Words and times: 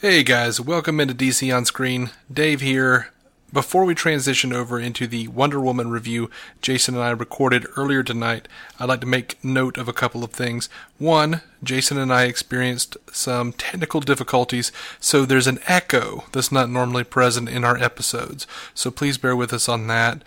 Hey 0.00 0.22
guys, 0.22 0.58
welcome 0.58 0.98
into 0.98 1.12
DC 1.12 1.54
on 1.54 1.66
Screen. 1.66 2.08
Dave 2.32 2.62
here. 2.62 3.10
Before 3.52 3.84
we 3.84 3.94
transition 3.94 4.50
over 4.50 4.80
into 4.80 5.06
the 5.06 5.28
Wonder 5.28 5.60
Woman 5.60 5.90
review 5.90 6.30
Jason 6.62 6.94
and 6.94 7.04
I 7.04 7.10
recorded 7.10 7.66
earlier 7.76 8.02
tonight, 8.02 8.48
I'd 8.78 8.88
like 8.88 9.02
to 9.02 9.06
make 9.06 9.36
note 9.44 9.76
of 9.76 9.88
a 9.88 9.92
couple 9.92 10.24
of 10.24 10.30
things. 10.30 10.70
One, 10.96 11.42
Jason 11.62 11.98
and 11.98 12.10
I 12.10 12.24
experienced 12.24 12.96
some 13.12 13.52
technical 13.52 14.00
difficulties, 14.00 14.72
so 15.00 15.26
there's 15.26 15.46
an 15.46 15.58
echo 15.66 16.24
that's 16.32 16.50
not 16.50 16.70
normally 16.70 17.04
present 17.04 17.50
in 17.50 17.62
our 17.62 17.76
episodes. 17.76 18.46
So 18.72 18.90
please 18.90 19.18
bear 19.18 19.36
with 19.36 19.52
us 19.52 19.68
on 19.68 19.86
that. 19.88 20.22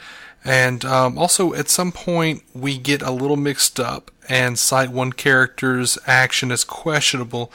And 0.45 0.85
um, 0.85 1.17
also, 1.17 1.55
at 1.55 1.69
some 1.69 1.91
point, 1.91 2.43
we 2.53 2.77
get 2.77 3.01
a 3.01 3.09
little 3.09 3.37
mixed 3.37 3.79
up 3.79 4.11
and 4.29 4.59
cite 4.59 4.91
one 4.91 5.13
character's 5.13 5.97
action 6.05 6.51
as 6.51 6.63
questionable 6.63 7.51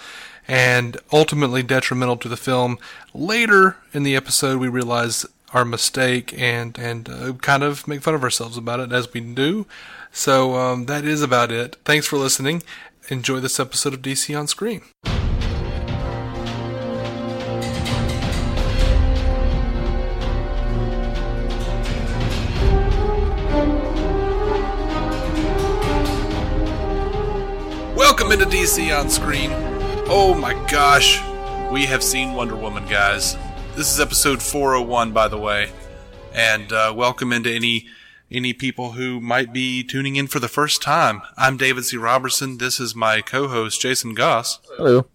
and 0.49 0.96
ultimately 1.12 1.62
detrimental 1.62 2.17
to 2.17 2.29
the 2.29 2.37
film. 2.37 2.79
Later 3.12 3.77
in 3.93 4.02
the 4.02 4.16
episode, 4.16 4.59
we 4.59 4.69
realize 4.69 5.27
our 5.55 5.65
mistake 5.65 6.34
and 6.37 6.79
and 6.79 7.09
uh, 7.09 7.33
kind 7.34 7.62
of 7.62 7.87
make 7.87 8.02
fun 8.02 8.15
of 8.15 8.25
ourselves 8.25 8.56
about 8.56 8.80
it 8.80 8.92
as 8.92 9.12
we 9.12 9.20
do. 9.20 9.66
So 10.11 10.56
um, 10.56 10.87
that 10.87 11.05
is 11.05 11.23
about 11.23 11.53
it. 11.53 11.77
Thanks 11.84 12.06
for 12.06 12.16
listening. 12.16 12.62
Enjoy 13.11 13.41
this 13.41 13.61
episode 13.61 13.95
of 13.95 14.03
DC 14.03 14.39
on 14.39 14.47
Screen. 14.47 14.83
Welcome 27.97 28.33
into 28.33 28.47
DC 28.47 28.97
on 28.98 29.09
Screen. 29.09 29.77
Oh 30.11 30.35
my 30.35 30.55
gosh, 30.71 31.23
we 31.71 31.85
have 31.87 32.03
seen 32.03 32.33
Wonder 32.35 32.57
Woman, 32.57 32.87
guys. 32.87 33.37
This 33.77 33.93
is 33.93 34.01
episode 34.01 34.43
401, 34.43 35.12
by 35.12 35.29
the 35.29 35.39
way, 35.39 35.71
and 36.34 36.73
uh, 36.73 36.92
welcome 36.97 37.33
into 37.33 37.50
any 37.50 37.87
any 38.31 38.53
people 38.53 38.92
who 38.92 39.20
might 39.20 39.53
be 39.53 39.83
tuning 39.83 40.17
in 40.17 40.27
for 40.27 40.39
the 40.39 40.48
first 40.48 40.83
time. 40.83 41.23
I'm 41.37 41.56
David 41.56 41.84
C. 41.84 41.97
Roberson. 41.97 42.59
This 42.59 42.81
is 42.81 42.95
my 42.95 43.20
co-host 43.20 43.81
Jason 43.81 44.15
Goss, 44.15 44.61
Hello. 44.77 45.06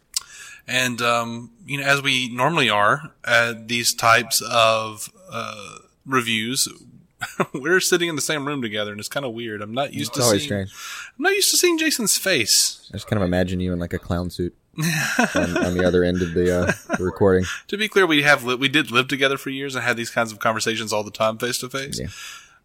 and 0.68 1.02
um, 1.02 1.52
you 1.66 1.80
know, 1.80 1.84
as 1.86 2.02
we 2.02 2.30
normally 2.34 2.70
are 2.70 3.12
at 3.26 3.68
these 3.68 3.94
types 3.94 4.42
of 4.50 5.10
uh, 5.32 5.78
reviews. 6.06 6.68
We're 7.54 7.80
sitting 7.80 8.10
in 8.10 8.18
the 8.18 8.22
same 8.22 8.46
room 8.46 8.62
together, 8.62 8.92
and 8.92 9.00
it's 9.00 9.08
kind 9.08 9.26
of 9.26 9.32
weird. 9.34 9.62
I'm 9.62 9.74
not 9.74 9.94
used 9.94 10.10
It's 10.10 10.18
to 10.18 10.24
always 10.24 10.42
seeing. 10.42 10.68
strange. 10.68 10.72
I'm 11.18 11.24
not 11.24 11.32
used 11.34 11.52
to 11.52 11.58
seeing 11.58 11.78
Jason's 11.78 12.18
face. 12.18 12.86
I 12.92 12.98
just 12.98 13.08
kind 13.08 13.22
of 13.22 13.26
imagine 13.26 13.62
you 13.62 13.72
in 13.72 13.80
like 13.80 13.94
a 13.94 14.00
clown 14.00 14.30
suit 14.30 14.54
on, 15.36 15.58
on 15.66 15.78
the 15.78 15.84
other 15.86 16.04
end 16.04 16.22
of 16.22 16.34
the, 16.34 16.62
uh, 16.62 16.72
the 16.98 17.04
recording. 17.04 17.46
To 17.68 17.78
be 17.78 17.88
clear, 17.88 18.06
we 18.08 18.24
have 18.24 18.44
li- 18.44 18.56
we 18.56 18.68
did 18.70 18.90
live 18.92 19.08
together 19.08 19.38
for 19.38 19.50
years 19.50 19.76
and 19.76 19.84
had 19.84 19.98
these 19.98 20.10
kinds 20.10 20.32
of 20.32 20.40
conversations 20.40 20.92
all 20.92 21.04
the 21.04 21.12
time, 21.12 21.38
face 21.38 21.60
to 21.60 21.70
face. 21.70 22.00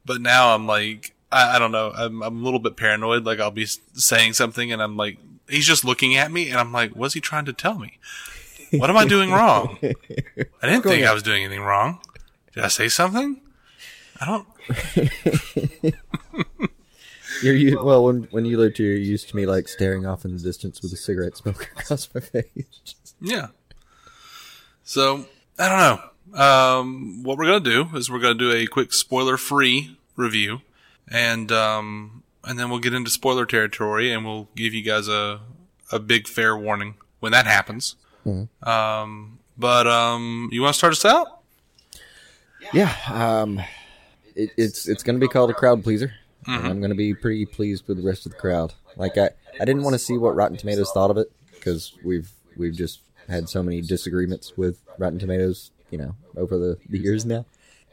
But 0.06 0.20
now 0.20 0.54
I'm 0.54 0.66
like, 0.66 1.14
I, 1.30 1.56
I 1.56 1.58
don't 1.58 1.72
know, 1.72 1.92
I'm, 1.94 2.22
I'm 2.22 2.40
a 2.40 2.44
little 2.44 2.60
bit 2.60 2.76
paranoid. 2.76 3.24
Like 3.24 3.40
I'll 3.40 3.50
be 3.50 3.66
saying 3.66 4.32
something 4.32 4.72
and 4.72 4.82
I'm 4.82 4.96
like, 4.96 5.18
he's 5.48 5.66
just 5.66 5.84
looking 5.84 6.16
at 6.16 6.30
me 6.32 6.48
and 6.50 6.58
I'm 6.58 6.72
like, 6.72 6.92
what's 6.92 7.14
he 7.14 7.20
trying 7.20 7.44
to 7.44 7.52
tell 7.52 7.78
me? 7.78 7.98
What 8.72 8.90
am 8.90 8.96
I 8.96 9.06
doing 9.06 9.30
wrong? 9.30 9.78
I 9.82 10.66
didn't 10.66 10.82
think 10.82 11.04
I 11.06 11.12
was 11.14 11.22
doing 11.22 11.44
anything 11.44 11.62
wrong. 11.62 12.00
Did 12.54 12.64
I 12.64 12.68
say 12.68 12.88
something? 12.88 13.40
I 14.20 14.26
don't. 14.26 15.92
You're 17.42 17.54
you, 17.54 17.82
well 17.82 18.04
when 18.04 18.24
when 18.30 18.44
you 18.44 18.58
lived 18.58 18.78
here, 18.78 18.88
you're 18.88 18.98
used 18.98 19.28
to 19.30 19.36
me 19.36 19.46
like 19.46 19.68
staring 19.68 20.06
off 20.06 20.24
in 20.24 20.36
the 20.36 20.42
distance 20.42 20.82
with 20.82 20.92
a 20.92 20.96
cigarette 20.96 21.36
smoke 21.36 21.70
across 21.76 22.08
my 22.14 22.20
face. 22.20 22.94
Yeah. 23.20 23.48
So 24.84 25.26
I 25.58 25.68
don't 25.68 25.78
know. 25.78 26.42
Um, 26.42 27.22
what 27.22 27.38
we're 27.38 27.46
gonna 27.46 27.60
do 27.60 27.96
is 27.96 28.10
we're 28.10 28.18
gonna 28.18 28.34
do 28.34 28.52
a 28.52 28.66
quick 28.66 28.92
spoiler-free 28.92 29.96
review, 30.16 30.60
and 31.10 31.50
um, 31.52 32.22
and 32.44 32.58
then 32.58 32.70
we'll 32.70 32.80
get 32.80 32.94
into 32.94 33.10
spoiler 33.10 33.46
territory, 33.46 34.12
and 34.12 34.24
we'll 34.24 34.48
give 34.54 34.74
you 34.74 34.82
guys 34.82 35.08
a 35.08 35.40
a 35.90 35.98
big 35.98 36.28
fair 36.28 36.56
warning 36.56 36.94
when 37.20 37.32
that 37.32 37.46
happens. 37.46 37.96
Um, 38.62 39.38
but 39.56 39.86
um, 39.86 40.48
you 40.52 40.62
want 40.62 40.74
to 40.74 40.78
start 40.78 40.92
us 40.92 41.04
out? 41.04 41.40
Yeah, 42.72 42.94
um, 43.08 43.60
it, 44.34 44.50
it's 44.56 44.86
it's 44.88 45.02
going 45.02 45.16
to 45.16 45.20
be 45.20 45.28
called 45.28 45.50
a 45.50 45.54
crowd 45.54 45.82
pleaser. 45.82 46.12
And 46.48 46.66
I'm 46.66 46.80
going 46.80 46.90
to 46.90 46.96
be 46.96 47.14
pretty 47.14 47.44
pleased 47.44 47.86
with 47.86 47.98
the 47.98 48.02
rest 48.02 48.26
of 48.26 48.32
the 48.32 48.38
crowd. 48.38 48.74
Like 48.96 49.18
I, 49.18 49.30
I 49.60 49.64
didn't 49.64 49.82
want 49.82 49.94
to 49.94 49.98
see 49.98 50.16
what 50.16 50.34
Rotten 50.34 50.56
Tomatoes 50.56 50.90
thought 50.92 51.10
of 51.10 51.18
it 51.18 51.30
because 51.54 51.92
we've 52.04 52.30
we've 52.56 52.74
just 52.74 53.00
had 53.28 53.48
so 53.48 53.62
many 53.62 53.80
disagreements 53.82 54.56
with 54.56 54.80
Rotten 54.98 55.18
Tomatoes, 55.18 55.70
you 55.90 55.98
know, 55.98 56.14
over 56.36 56.58
the, 56.58 56.78
the 56.88 56.98
years 56.98 57.26
now, 57.26 57.44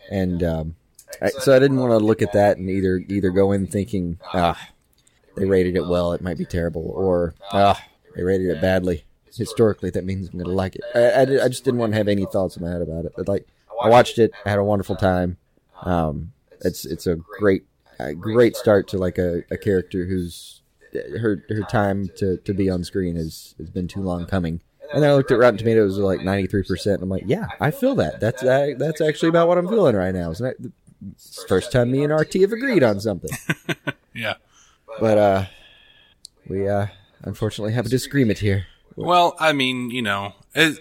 and 0.10 0.42
um, 0.42 0.76
I, 1.22 1.30
so 1.30 1.56
I 1.56 1.60
didn't 1.60 1.80
want 1.80 1.92
to 1.92 1.98
look 1.98 2.22
at 2.22 2.34
that 2.34 2.58
and 2.58 2.70
either 2.70 3.04
either 3.08 3.30
go 3.30 3.52
in 3.52 3.68
thinking 3.68 4.20
ah 4.34 4.70
they 5.36 5.46
rated 5.46 5.76
it 5.76 5.86
well, 5.86 6.14
it 6.14 6.22
might 6.22 6.38
be 6.38 6.46
terrible, 6.46 6.90
or 6.96 7.36
ah 7.52 7.82
they 8.16 8.24
rated 8.24 8.48
it 8.48 8.62
badly. 8.62 9.04
Historically, 9.36 9.90
that 9.90 10.06
means 10.06 10.30
I'm 10.30 10.40
going 10.40 10.46
to 10.46 10.52
like 10.56 10.78
it. 10.78 10.84
I, 10.96 11.00
I, 11.00 11.46
I 11.46 11.48
just 11.50 11.66
didn't 11.66 11.82
want 11.82 11.92
to 11.92 11.98
have 11.98 12.08
any 12.08 12.26
thoughts 12.26 12.56
in 12.56 12.64
my 12.64 12.72
head 12.72 12.82
about 12.82 13.04
it. 13.04 13.12
But 13.18 13.28
like 13.28 13.46
I 13.84 13.90
watched 13.90 14.18
it, 14.18 14.32
I 14.46 14.50
had 14.50 14.60
a 14.60 14.64
wonderful 14.64 14.96
time. 14.96 15.36
Um, 15.82 16.32
it's 16.62 16.86
it's 16.86 17.06
a 17.06 17.18
great 17.18 17.66
a 18.00 18.14
great 18.14 18.56
start 18.56 18.88
to 18.90 18.98
like 18.98 19.18
a, 19.18 19.44
a 19.52 19.58
character 19.58 20.06
who's 20.06 20.62
her 21.20 21.44
her 21.50 21.62
time 21.70 22.10
to, 22.18 22.38
to 22.38 22.54
be 22.54 22.70
on 22.70 22.84
screen 22.84 23.16
has 23.16 23.56
has 23.58 23.70
been 23.70 23.88
too 23.88 24.02
long 24.02 24.26
coming. 24.26 24.62
And 24.94 25.02
then 25.04 25.10
I 25.10 25.14
looked 25.16 25.32
at 25.32 25.40
Rotten 25.40 25.58
Tomatoes, 25.58 25.98
like 25.98 26.22
ninety 26.22 26.48
three 26.48 26.64
percent. 26.64 27.02
I'm 27.02 27.10
like, 27.10 27.24
yeah, 27.26 27.48
I 27.60 27.72
feel 27.72 27.96
that. 27.96 28.20
That's 28.20 28.44
uh, 28.44 28.74
that's 28.78 29.02
actually 29.02 29.30
about 29.30 29.48
what 29.48 29.58
I'm 29.58 29.68
feeling 29.68 29.96
right 29.96 30.14
now. 30.14 30.32
It's 30.32 30.42
not 30.42 30.54
it's 31.12 31.42
the 31.42 31.48
first 31.48 31.72
time 31.72 31.92
me 31.92 32.04
and 32.04 32.14
RT 32.14 32.34
have 32.36 32.54
agreed 32.54 32.84
on 32.84 33.00
something. 33.00 33.32
Yeah. 34.16 34.36
But 35.00 35.18
uh, 35.18 35.46
we 36.48 36.68
uh, 36.68 36.88
unfortunately 37.22 37.74
have 37.74 37.86
a 37.86 37.90
disagreement 37.90 38.40
here. 38.40 38.68
Well, 38.96 39.36
I 39.40 39.52
mean, 39.52 39.92
you 39.92 40.02
know, 40.02 40.34
it, 40.54 40.80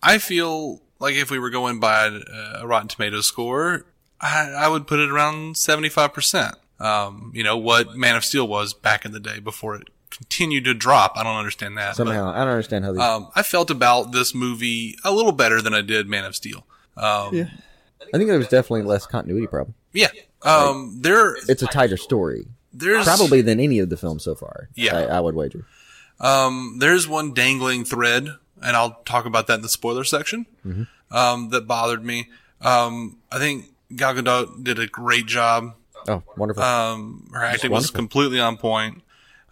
I 0.00 0.18
feel 0.18 0.80
like 1.00 1.16
if 1.16 1.30
we 1.30 1.40
were 1.40 1.50
going 1.50 1.80
by 1.80 2.06
a, 2.06 2.60
a 2.60 2.66
Rotten 2.66 2.86
Tomatoes 2.86 3.26
score, 3.26 3.84
I, 4.20 4.50
I 4.56 4.68
would 4.68 4.86
put 4.86 4.98
it 5.00 5.10
around 5.10 5.54
75%. 5.54 6.54
Um, 6.80 7.32
you 7.34 7.42
know, 7.42 7.56
what 7.56 7.96
Man 7.96 8.16
of 8.16 8.24
Steel 8.24 8.46
was 8.46 8.72
back 8.74 9.04
in 9.04 9.12
the 9.12 9.20
day 9.20 9.40
before 9.40 9.74
it 9.76 9.88
continued 10.10 10.64
to 10.64 10.74
drop. 10.74 11.12
I 11.16 11.22
don't 11.22 11.36
understand 11.36 11.76
that. 11.78 11.90
but, 11.90 11.96
Somehow, 11.96 12.30
I 12.30 12.38
don't 12.40 12.48
understand 12.48 12.84
how 12.84 12.92
these. 12.92 13.00
um, 13.02 13.28
I 13.34 13.42
felt 13.42 13.70
about 13.70 14.12
this 14.12 14.34
movie 14.34 14.96
a 15.04 15.12
little 15.12 15.32
better 15.32 15.60
than 15.60 15.74
I 15.74 15.80
did 15.80 16.08
Man 16.08 16.24
of 16.24 16.34
Steel. 16.36 16.64
Um, 16.96 17.34
yeah. 17.34 17.48
I 18.12 18.16
think 18.16 18.28
there 18.28 18.38
was 18.38 18.48
definitely 18.48 18.82
less 18.82 19.06
continuity 19.06 19.46
problem. 19.46 19.74
Yeah. 19.92 20.08
Um, 20.42 20.98
there, 21.00 21.34
It's 21.48 21.62
a 21.62 21.66
tighter 21.66 21.96
story, 21.96 22.46
there's 22.72 23.04
probably 23.04 23.42
than 23.42 23.58
any 23.60 23.80
of 23.80 23.88
the 23.90 23.96
films 23.96 24.22
so 24.22 24.34
far. 24.34 24.68
Yeah. 24.74 24.96
I, 24.96 25.02
I 25.04 25.20
would 25.20 25.34
wager. 25.34 25.64
Um, 26.20 26.76
there's 26.78 27.08
one 27.08 27.34
dangling 27.34 27.84
thread, 27.84 28.28
and 28.62 28.76
I'll 28.76 29.00
talk 29.04 29.26
about 29.26 29.46
that 29.48 29.54
in 29.54 29.62
the 29.62 29.68
spoiler 29.68 30.04
section. 30.04 30.46
Um, 31.10 31.50
that 31.50 31.66
bothered 31.66 32.04
me. 32.04 32.28
Um, 32.60 33.18
I 33.32 33.38
think 33.38 33.66
Gal 33.94 34.14
Gadot 34.14 34.62
did 34.62 34.78
a 34.78 34.86
great 34.86 35.26
job. 35.26 35.74
Oh, 36.06 36.22
wonderful! 36.36 36.62
Um, 36.62 37.28
her 37.32 37.44
acting 37.44 37.70
was 37.70 37.90
completely 37.90 38.40
on 38.40 38.56
point. 38.56 39.02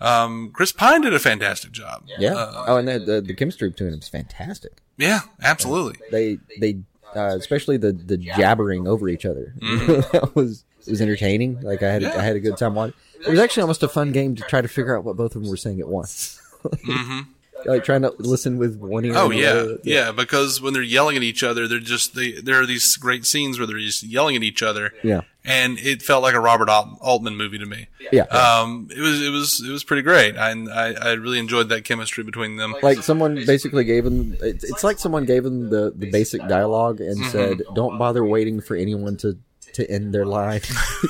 Um, 0.00 0.50
Chris 0.52 0.72
Pine 0.72 1.00
did 1.02 1.14
a 1.14 1.18
fantastic 1.18 1.72
job. 1.72 2.04
yeah. 2.18 2.34
uh, 2.34 2.64
oh, 2.68 2.76
and 2.76 2.86
the, 2.86 2.98
the 2.98 3.20
the 3.20 3.34
chemistry 3.34 3.70
between 3.70 3.90
them 3.90 4.00
is 4.00 4.08
fantastic. 4.08 4.72
Yeah, 4.98 5.20
absolutely. 5.42 5.98
They 6.10 6.38
they 6.60 6.78
uh, 7.14 7.36
especially 7.36 7.76
the 7.76 7.92
the 7.92 8.16
jabbering 8.16 8.86
over 8.86 9.08
each 9.08 9.24
other. 9.24 9.54
Mm-hmm. 9.58 9.92
that 10.12 10.36
was 10.36 10.64
it 10.86 10.90
was 10.90 11.00
entertaining. 11.00 11.60
Like 11.60 11.82
I 11.82 11.90
had 11.92 12.04
I 12.04 12.22
had 12.22 12.36
a 12.36 12.40
good 12.40 12.56
time 12.56 12.74
watching. 12.74 12.94
It 13.26 13.30
was 13.30 13.40
actually 13.40 13.62
almost 13.62 13.82
a 13.82 13.88
fun 13.88 14.12
game 14.12 14.34
to 14.36 14.42
try 14.42 14.60
to 14.60 14.68
figure 14.68 14.96
out 14.96 15.04
what 15.04 15.16
both 15.16 15.34
of 15.34 15.42
them 15.42 15.50
were 15.50 15.56
saying 15.56 15.80
at 15.80 15.88
once. 15.88 16.40
Like 17.64 17.84
trying 17.84 18.02
to 18.02 18.12
listen 18.18 18.58
with 18.58 18.76
one 18.76 19.04
ear. 19.04 19.14
Oh 19.16 19.28
the 19.30 19.36
yeah, 19.36 19.74
yeah. 19.82 20.12
Because 20.12 20.60
when 20.60 20.72
they're 20.74 20.82
yelling 20.82 21.16
at 21.16 21.22
each 21.22 21.42
other, 21.42 21.66
they're 21.66 21.78
just 21.80 22.14
they. 22.14 22.32
There 22.32 22.60
are 22.60 22.66
these 22.66 22.96
great 22.96 23.24
scenes 23.26 23.58
where 23.58 23.66
they're 23.66 23.78
just 23.78 24.02
yelling 24.02 24.36
at 24.36 24.42
each 24.42 24.62
other. 24.62 24.92
Yeah. 25.02 25.22
and 25.44 25.78
it 25.78 26.02
felt 26.02 26.22
like 26.22 26.34
a 26.34 26.40
Robert 26.40 26.68
Altman 26.68 27.36
movie 27.36 27.58
to 27.58 27.66
me. 27.66 27.86
Yeah. 28.12 28.22
Um, 28.24 28.88
it 28.90 29.00
was 29.00 29.22
it 29.22 29.30
was 29.30 29.64
it 29.66 29.70
was 29.72 29.84
pretty 29.84 30.02
great. 30.02 30.36
I 30.36 30.50
I, 30.50 30.92
I 30.94 31.12
really 31.14 31.38
enjoyed 31.38 31.68
that 31.70 31.84
chemistry 31.84 32.22
between 32.24 32.56
them. 32.56 32.74
like 32.82 32.98
someone 33.02 33.34
basically 33.46 33.84
gave 33.84 34.04
them 34.04 34.36
it's, 34.40 34.62
it's 34.64 34.84
like 34.84 34.98
someone 34.98 35.24
gave 35.24 35.42
them 35.44 35.70
the, 35.70 35.92
the 35.96 36.10
basic 36.10 36.46
dialogue 36.48 37.00
and 37.00 37.16
Mm-hmm. 37.16 37.30
said 37.30 37.62
don't 37.74 37.98
bother 37.98 38.24
waiting 38.24 38.60
for 38.60 38.76
anyone 38.76 39.16
to 39.18 39.38
to 39.76 39.90
end 39.90 40.12
their 40.12 40.26
line 40.26 40.60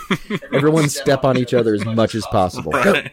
everyone 0.53 0.89
step 0.89 1.25
on 1.25 1.37
each 1.39 1.55
other 1.55 1.75
as 1.75 1.85
much 1.85 2.15
as 2.15 2.25
possible 2.27 2.73
Right. 2.73 3.13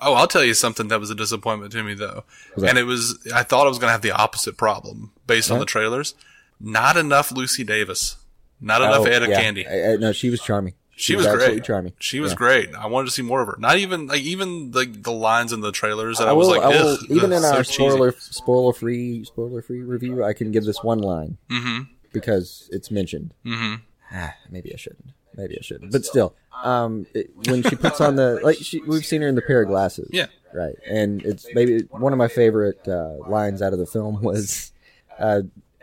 Oh, 0.00 0.12
I'll 0.12 0.26
tell 0.26 0.44
you 0.44 0.52
something 0.52 0.88
that 0.88 1.00
was 1.00 1.08
a 1.10 1.14
disappointment 1.14 1.72
to 1.72 1.82
me 1.82 1.94
though, 1.94 2.24
that? 2.58 2.68
and 2.68 2.78
it 2.78 2.82
was 2.84 3.18
I 3.34 3.42
thought 3.42 3.64
I 3.66 3.68
was 3.70 3.78
going 3.78 3.88
to 3.88 3.92
have 3.92 4.02
the 4.02 4.12
opposite 4.12 4.58
problem 4.58 5.12
based 5.26 5.50
on 5.50 5.58
the 5.60 5.64
trailers. 5.64 6.14
Not 6.60 6.98
enough 6.98 7.32
Lucy 7.32 7.64
Davis. 7.64 8.16
Not 8.60 8.82
enough 8.82 9.00
Oh, 9.00 9.04
Etta 9.06 9.28
yeah. 9.30 9.40
Candy. 9.40 9.66
I- 9.66 9.92
I- 9.92 9.96
no 9.96 10.12
she 10.12 10.28
was 10.28 10.42
charming 10.42 10.74
She 10.94 11.16
was 11.16 11.24
absolutely 11.26 11.56
great. 11.56 11.64
charming. 11.64 11.92
She 12.00 12.20
was 12.20 12.32
Yeah. 12.32 12.36
great. 12.36 12.74
I 12.74 12.86
wanted 12.86 13.06
to 13.06 13.12
see 13.12 13.22
more 13.22 13.40
of 13.40 13.46
her. 13.48 13.56
Not 13.58 13.78
even 13.78 14.08
like 14.08 14.20
even 14.20 14.72
like 14.72 15.02
the 15.02 15.12
lines 15.12 15.54
in 15.54 15.60
the 15.62 15.72
trailers 15.72 16.18
that 16.18 16.28
I, 16.28 16.32
I 16.32 16.34
was 16.34 16.48
like, 16.48 16.60
I 16.60 16.68
will 16.68 16.98
even 17.08 17.32
ugh, 17.32 17.38
in 17.38 17.44
our 17.44 17.62
so 17.64 17.72
cheesy." 17.72 17.72
spoiler 17.90 18.12
spoiler 18.18 18.72
free 18.74 19.24
spoiler 19.24 19.62
free 19.62 19.80
review, 19.82 20.22
I 20.22 20.34
can 20.34 20.52
give 20.52 20.64
this 20.66 20.82
one 20.84 20.98
line 20.98 21.38
Mhm. 21.50 21.88
because 22.12 22.68
it's 22.72 22.90
mentioned. 22.90 23.32
Mhm. 23.46 23.80
Ah, 24.12 24.34
maybe 24.50 24.72
I 24.72 24.76
shouldn't. 24.76 25.10
Maybe 25.36 25.56
I 25.58 25.62
shouldn't. 25.62 25.92
But 25.92 26.04
still, 26.04 26.34
um, 26.64 27.06
it, 27.14 27.30
when 27.48 27.62
she 27.62 27.76
puts 27.76 28.00
on 28.00 28.16
the 28.20 28.40
like, 28.42 28.58
she, 28.58 28.80
we've 28.80 29.04
seen 29.04 29.22
her 29.22 29.28
in 29.28 29.34
the 29.34 29.42
pair 29.42 29.62
of 29.62 29.68
glasses. 29.68 30.08
Yeah. 30.12 30.26
right. 30.54 30.76
And 30.88 31.22
it's 31.24 31.46
maybe 31.54 31.80
one 31.90 32.12
of 32.12 32.18
my 32.18 32.28
favorite 32.28 32.86
uh, 32.88 33.16
lines 33.28 33.60
out 33.60 33.72
of 33.72 33.78
the 33.78 33.86
film 33.86 34.22
was, 34.22 34.72
uh, 35.18 35.42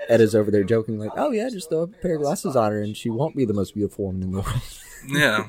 Etta's 0.10 0.36
over 0.36 0.52
there 0.52 0.64
joking 0.64 1.00
like, 1.00 1.12
"Oh 1.16 1.32
yeah, 1.32 1.50
just 1.50 1.70
throw 1.70 1.84
a 1.84 1.88
pair 1.88 2.16
of 2.16 2.22
glasses 2.22 2.56
on 2.56 2.72
her, 2.72 2.82
and 2.82 2.96
she 2.96 3.10
won't 3.10 3.36
be 3.36 3.46
the 3.46 3.54
most 3.54 3.74
beautiful 3.74 4.06
woman 4.06 4.24
in 4.24 4.32
the 4.32 4.42
world." 4.42 4.62
Yeah. 5.06 5.48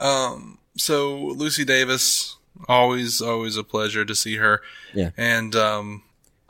Um. 0.00 0.58
So 0.76 1.16
Lucy 1.16 1.64
Davis, 1.64 2.36
always 2.68 3.20
always 3.22 3.56
a 3.56 3.62
pleasure 3.62 4.04
to 4.04 4.14
see 4.14 4.36
her. 4.36 4.60
Yeah. 4.92 5.10
And 5.16 5.54
um. 5.54 6.02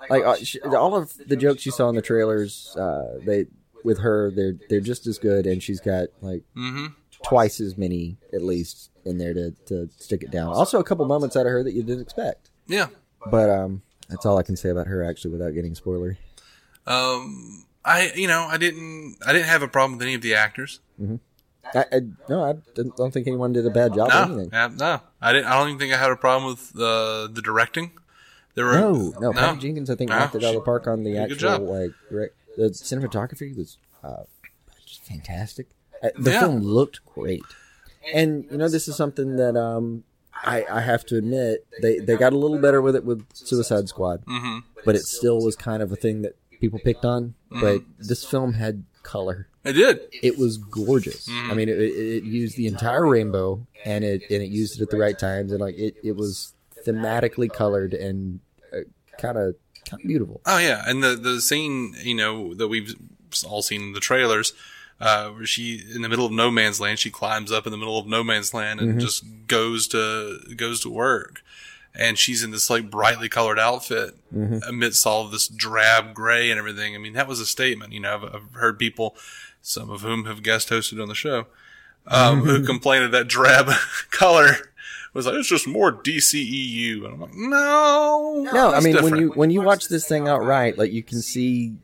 like 0.09 0.25
uh, 0.25 0.37
she, 0.37 0.61
all 0.63 0.97
of 0.97 1.13
the 1.27 1.37
jokes 1.37 1.67
you 1.67 1.73
saw 1.73 1.91
in 1.91 1.95
the 1.95 2.01
trailers, 2.01 2.75
uh, 2.77 3.19
they 3.25 3.47
with 3.87 4.01
her, 4.01 4.31
they're 4.31 4.57
they're 4.69 4.81
just 4.81 5.07
as 5.07 5.19
good, 5.19 5.47
and 5.47 5.63
she's 5.63 5.81
got 5.81 6.09
like 6.21 6.43
mhm. 6.55 6.95
twice 7.23 7.61
as 7.61 7.79
many 7.79 8.19
at 8.35 8.43
least 8.43 8.91
in 9.05 9.17
there 9.17 9.33
to, 9.33 9.53
to 9.67 9.89
stick 9.97 10.23
it 10.23 10.31
down. 10.31 10.49
Also, 10.49 10.79
a 10.79 10.85
couple 10.85 11.07
moments 11.07 11.37
out 11.37 11.47
of 11.47 11.53
her 11.53 11.63
that 11.63 11.73
you 11.73 11.83
didn't 11.83 12.03
expect. 12.03 12.51
Yeah. 12.67 12.89
But 13.31 13.49
um, 13.49 13.83
that's 14.09 14.27
all 14.27 14.37
I 14.37 14.43
can 14.43 14.57
say 14.57 14.69
about 14.69 14.89
her 14.89 15.03
actually, 15.03 15.31
without 15.33 15.55
getting 15.55 15.75
spoilery. 15.75 16.19
Um. 16.87 17.63
I 17.87 18.11
you 18.17 18.27
know 18.27 18.49
I 18.51 18.57
didn't 18.57 19.17
I 19.25 19.33
didn't 19.33 19.47
have 19.47 19.63
a 19.63 19.69
problem 19.69 19.93
with 19.93 20.03
any 20.03 20.15
of 20.15 20.21
the 20.21 20.35
actors. 20.35 20.81
I, 21.75 21.85
I 21.93 22.01
no, 22.29 22.45
I 22.45 22.55
don't 22.97 23.13
think 23.13 23.29
anyone 23.29 23.53
did 23.53 23.65
a 23.65 23.71
bad 23.71 23.95
job 23.95 24.09
or 24.09 24.27
No, 24.27 24.35
anything. 24.35 24.51
yeah, 24.53 24.71
no, 24.77 25.01
I 25.21 25.33
didn't. 25.33 25.47
I 25.47 25.59
don't 25.59 25.69
even 25.69 25.79
think 25.79 25.95
I 25.95 25.97
had 25.97 26.11
a 26.11 26.17
problem 26.17 26.51
with 26.51 26.73
uh, 26.77 27.29
the 27.29 27.41
directing. 27.43 27.93
There 28.55 28.65
were 28.65 28.81
No, 28.81 29.15
no, 29.21 29.33
Patty 29.33 29.59
Jenkins, 29.61 29.91
I 29.91 29.95
think 29.95 30.11
No, 30.11 30.19
knocked 30.19 30.35
it 30.35 30.43
out 30.43 30.49
of 30.49 30.55
the 30.57 30.61
park 30.63 30.87
on 30.87 31.05
the 31.05 31.13
did 31.13 31.33
a 31.33 31.35
good 31.35 31.45
actual 31.45 31.73
like 31.73 31.91
direct. 32.11 32.35
The 32.57 32.71
cinematography 32.71 33.57
was 33.57 33.79
uh, 34.03 34.25
just 34.87 35.03
fantastic. 35.05 35.67
Uh, 36.03 36.09
the 36.19 36.31
Yeah. 36.33 36.41
film 36.41 36.63
looked 36.63 37.05
great, 37.07 37.43
and 38.15 38.45
you 38.51 38.57
know 38.59 38.69
this 38.69 38.89
is 38.89 38.97
something 38.97 39.37
that 39.37 39.57
um 39.57 40.05
I, 40.45 40.65
I 40.71 40.81
have 40.83 41.05
to 41.07 41.17
admit 41.17 41.67
they 41.83 41.99
they 41.99 42.17
got 42.17 42.33
a 42.33 42.39
little 42.39 42.59
better 42.59 42.83
with 42.83 42.95
it 42.97 43.05
with 43.05 43.25
Suicide 43.35 43.89
Squad, 43.89 44.25
Mhm. 44.27 44.63
but 44.85 44.95
it 44.95 45.03
still 45.03 45.41
was 45.43 45.57
kind 45.57 45.83
of 45.83 45.91
a 45.93 45.97
thing 45.97 46.23
that 46.23 46.37
people 46.61 46.79
picked 46.79 47.05
on. 47.05 47.35
Mm-hmm. 47.51 47.61
But 47.61 47.83
this 47.99 48.25
film 48.25 48.55
had 48.55 48.85
color. 49.03 49.49
It 49.65 49.73
did. 49.73 50.01
It 50.23 50.37
was 50.39 50.59
gorgeous. 50.59 51.27
Mm-hmm. 51.29 51.51
I 51.51 51.55
mean, 51.55 51.69
it, 51.69 51.79
it 51.79 52.25
used 52.25 52.57
the 52.57 52.67
entire 52.67 53.07
rainbow, 53.07 53.67
and 53.85 54.05
it 54.05 54.23
and 54.31 54.43
it 54.43 54.51
used 54.51 54.79
it 54.79 54.83
at 54.83 54.91
the 54.91 54.99
right 54.99 55.19
times, 55.19 55.51
and 55.53 55.61
like 55.61 55.77
it, 55.77 55.97
it 56.05 56.17
was 56.17 56.53
thematically 56.87 57.51
colored 57.53 57.95
and 57.95 58.41
of 58.73 58.85
kind 59.19 59.39
of 59.39 59.57
beautiful. 60.05 60.41
Oh 60.47 60.59
yeah, 60.59 60.83
and 60.87 61.03
the 61.03 61.17
the 61.17 61.41
scene 61.41 61.95
you 62.03 62.15
know 62.15 62.55
that 62.55 62.69
we've 62.69 62.95
all 63.47 63.63
seen 63.63 63.83
in 63.83 63.93
the 63.93 64.01
trailers, 64.01 64.53
uh, 65.01 65.29
where 65.31 65.47
she 65.47 65.83
in 65.95 66.03
the 66.03 66.09
middle 66.09 66.27
of 66.27 66.33
no 66.33 66.51
man's 66.51 66.81
land, 66.81 66.99
she 66.99 67.11
climbs 67.11 67.53
up 67.53 67.67
in 67.67 67.73
the 67.73 67.79
middle 67.79 67.99
of 67.99 68.07
no 68.07 68.23
man's 68.25 68.55
land 68.55 68.81
and 68.81 69.01
just 69.01 69.25
goes 69.47 69.87
to 69.89 70.39
goes 70.57 70.81
to 70.81 70.91
work, 70.91 71.43
and 71.95 72.19
she's 72.19 72.43
in 72.43 72.51
this 72.51 72.71
like 72.71 72.91
brightly 72.91 73.29
colored 73.29 73.59
outfit 73.59 74.17
amidst 74.69 75.07
all 75.07 75.25
of 75.25 75.31
this 75.31 75.49
drab 75.49 76.15
gray 76.15 76.51
and 76.51 76.59
everything. 76.59 76.95
I 76.95 76.99
mean, 76.99 77.13
that 77.15 77.29
was 77.29 77.41
a 77.41 77.47
statement. 77.47 77.93
You 77.93 78.01
know, 78.01 78.15
I've, 78.15 78.35
I've 78.35 78.53
heard 78.55 78.79
people, 78.79 79.17
some 79.63 79.91
of 79.91 80.03
whom 80.03 80.25
have 80.25 80.43
guest 80.43 80.69
hosted 80.71 81.01
on 81.01 81.09
the 81.09 81.15
show, 81.15 81.47
um, 82.07 82.43
who 82.43 82.65
complained 82.65 83.05
of 83.05 83.13
that 83.13 83.29
drab 83.29 83.69
color. 84.11 84.73
Was 85.17 85.27
like 85.27 85.35
it's 85.37 85.49
just 85.49 85.67
more 85.67 85.93
DCEU, 85.93 87.05
and 87.05 87.15
I'm 87.15 87.21
like, 87.21 87.35
no, 87.35 88.47
No, 88.53 88.69
I 88.69 88.73
that's 88.73 88.85
mean 88.85 89.03
when 89.03 89.17
you 89.17 89.31
when 89.31 89.51
you 89.51 89.63
watch 89.63 89.89
this 89.89 90.07
thing 90.07 90.29
outright, 90.29 90.77
like 90.79 90.93
you 90.93 91.03
can 91.03 91.21
see, 91.23 91.75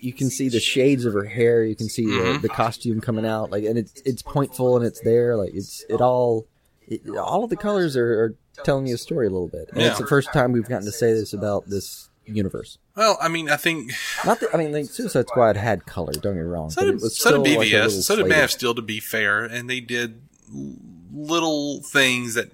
you 0.00 0.12
can 0.12 0.30
see 0.30 0.48
the 0.48 0.60
shades 0.60 1.04
of 1.04 1.12
her 1.14 1.24
hair. 1.24 1.64
You 1.64 1.74
can 1.74 1.88
see 1.88 2.04
Mm-hmm. 2.06 2.32
the, 2.34 2.38
the 2.40 2.48
costume 2.48 3.00
coming 3.00 3.26
out, 3.26 3.50
like, 3.50 3.64
and 3.64 3.78
it's 3.78 4.00
it's 4.04 4.22
pointful 4.22 4.76
and 4.76 4.84
it's 4.86 5.00
there. 5.00 5.36
Like 5.36 5.54
it's 5.54 5.84
it 5.88 6.00
all, 6.00 6.46
it, 6.86 7.02
all 7.08 7.44
of 7.44 7.50
the 7.50 7.56
colors 7.56 7.96
are, 7.96 8.22
are 8.24 8.34
telling 8.62 8.86
you 8.86 8.94
a 8.94 8.98
story 8.98 9.26
a 9.26 9.30
little 9.30 9.48
bit. 9.48 9.68
And 9.72 9.82
it's 9.82 9.98
the 9.98 10.06
first 10.06 10.32
time 10.32 10.52
we've 10.52 10.68
gotten 10.68 10.86
to 10.86 10.92
say 10.92 11.12
this 11.12 11.32
about 11.32 11.68
this 11.68 12.08
universe. 12.26 12.78
Well, 12.96 13.18
I 13.20 13.28
mean, 13.28 13.50
I 13.50 13.56
think 13.56 13.90
Not 14.24 14.38
that 14.40 14.54
I 14.54 14.58
mean, 14.58 14.72
like 14.72 14.86
Suicide 14.86 15.26
Squad 15.28 15.56
had 15.56 15.86
color. 15.86 16.12
Don't 16.12 16.34
get 16.34 16.42
me 16.42 16.48
wrong, 16.48 16.70
so 16.70 16.82
did, 16.82 16.90
it 16.90 17.00
was 17.00 17.18
so 17.18 17.42
did 17.42 17.46
still 17.46 17.58
like 17.58 17.68
BVS, 17.68 18.02
so 18.02 18.14
did 18.16 18.22
Man 18.22 18.30
slated. 18.30 18.44
of 18.44 18.50
Steel. 18.52 18.74
To 18.76 18.82
be 18.82 19.00
fair, 19.00 19.44
and 19.44 19.68
they 19.68 19.80
did 19.80 20.20
l- 20.54 20.76
little 21.14 21.80
things 21.82 22.34
that 22.34 22.50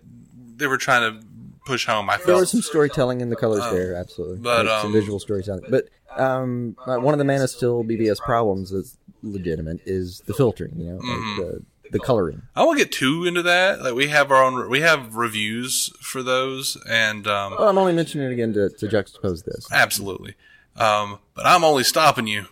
they 0.56 0.66
were 0.66 0.76
trying 0.76 1.10
to 1.20 1.26
push 1.66 1.86
home. 1.86 2.10
I 2.10 2.16
There 2.18 2.26
felt. 2.26 2.40
was 2.40 2.50
some 2.50 2.62
storytelling 2.62 3.20
in 3.20 3.30
the 3.30 3.36
colors 3.36 3.62
there, 3.72 3.94
absolutely, 3.94 4.36
Um, 4.38 4.42
but, 4.42 4.66
Like, 4.66 4.80
some 4.82 4.86
um, 4.88 4.92
visual 4.92 5.18
storytelling. 5.18 5.64
But 5.70 5.88
um, 6.16 6.76
uh, 6.86 6.96
one 6.98 7.14
of 7.14 7.18
the 7.18 7.24
Man 7.24 7.40
of 7.42 7.50
Steel 7.50 7.84
BVS 7.84 8.18
problems 8.20 8.70
that's 8.70 8.96
legitimate 9.22 9.80
is 9.86 10.20
the 10.26 10.34
filtering. 10.34 10.78
You 10.78 10.92
know, 10.92 10.98
Mm-hmm. 11.00 11.40
like 11.40 11.52
the 11.52 11.62
the 11.92 11.98
coloring. 11.98 12.42
I 12.54 12.62
won't 12.62 12.78
get 12.78 12.92
too 12.92 13.24
into 13.26 13.42
that. 13.42 13.82
Like 13.82 13.94
we 13.94 14.06
have 14.08 14.30
our 14.30 14.44
own, 14.44 14.68
we 14.70 14.78
have 14.80 15.16
reviews 15.16 15.90
for 16.00 16.22
those, 16.22 16.76
and 16.88 17.26
um, 17.26 17.56
Well, 17.58 17.68
I'm 17.68 17.78
only 17.78 17.92
mentioning 17.92 18.28
it 18.28 18.32
again 18.32 18.52
to, 18.52 18.68
to 18.68 18.86
juxtapose 18.86 19.44
this. 19.44 19.66
absolutely. 19.72 20.34
Um, 20.76 21.18
but 21.34 21.46
I'm 21.46 21.64
only 21.64 21.82
stopping 21.82 22.28
you 22.28 22.46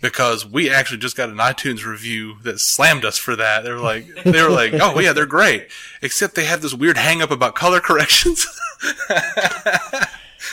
because 0.00 0.46
we 0.46 0.70
actually 0.70 0.98
just 0.98 1.16
got 1.16 1.28
an 1.28 1.36
iTunes 1.36 1.84
review 1.84 2.36
that 2.44 2.60
slammed 2.60 3.04
us 3.04 3.18
for 3.18 3.34
that. 3.36 3.64
They 3.64 3.70
were 3.72 3.78
like, 3.80 4.06
they 4.24 4.42
were 4.42 4.50
like, 4.50 4.72
oh 4.74 4.98
yeah, 5.00 5.12
they're 5.12 5.26
great, 5.26 5.68
except 6.02 6.34
they 6.34 6.44
have 6.44 6.62
this 6.62 6.74
weird 6.74 6.96
hang 6.96 7.22
up 7.22 7.30
about 7.30 7.54
color 7.54 7.80
corrections. 7.80 8.46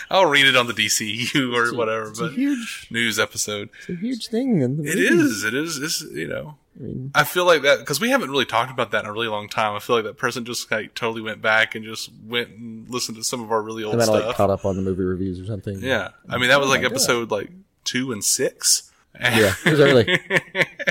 I'll 0.10 0.26
read 0.26 0.46
it 0.46 0.56
on 0.56 0.68
the 0.68 0.74
DCU 0.74 1.54
or 1.54 1.76
whatever, 1.76 2.10
It's 2.10 2.20
a 2.20 2.24
but 2.24 2.34
huge, 2.34 2.88
news 2.92 3.18
episode. 3.20 3.70
it's 3.80 3.90
a 3.90 3.96
huge 3.96 4.28
thing 4.28 4.62
in 4.62 4.78
the 4.78 4.90
It 4.92 5.00
is. 5.00 5.44
It 5.44 5.54
is. 5.54 5.78
It's, 5.78 6.02
you 6.02 6.28
know, 6.28 6.56
I 6.80 6.84
mean, 6.84 7.12
I 7.16 7.24
feel 7.24 7.46
like 7.46 7.62
that 7.64 7.80
because 7.80 8.00
we 8.02 8.10
haven't 8.10 8.30
really 8.30 8.46
talked 8.46 8.72
about 8.72 8.92
that 8.92 9.04
in 9.04 9.10
a 9.10 9.14
really 9.14 9.28
long 9.28 9.48
time. 9.48 9.76
I 9.76 9.80
feel 9.80 9.96
like 9.96 10.06
that 10.06 10.18
person 10.18 10.44
just 10.46 10.70
like 10.72 10.94
totally 10.96 11.22
went 11.22 11.42
back 11.42 11.76
and 11.76 11.86
just 11.86 12.12
went 12.26 12.50
and 12.50 12.90
listened 12.90 13.18
to 13.18 13.24
some 13.24 13.42
of 13.42 13.52
our 13.52 13.62
really 13.62 13.84
old 13.84 13.96
I 13.96 13.98
might 14.00 14.06
have, 14.06 14.14
like 14.14 14.24
stuff. 14.24 14.36
caught 14.38 14.50
up 14.50 14.66
on 14.66 14.76
the 14.76 14.82
movie 14.82 15.04
reviews 15.04 15.40
or 15.40 15.46
something. 15.46 15.80
yeah, 15.82 16.10
I 16.30 16.38
mean 16.38 16.50
that 16.50 16.60
was 16.60 16.68
Oh 16.70 16.72
like 16.74 16.84
episode 16.84 17.32
like 17.32 17.50
two 17.84 18.12
and 18.12 18.24
six. 18.24 18.92
Yeah, 19.20 19.54
it 19.66 19.72
was 19.72 19.80
early. 19.80 20.20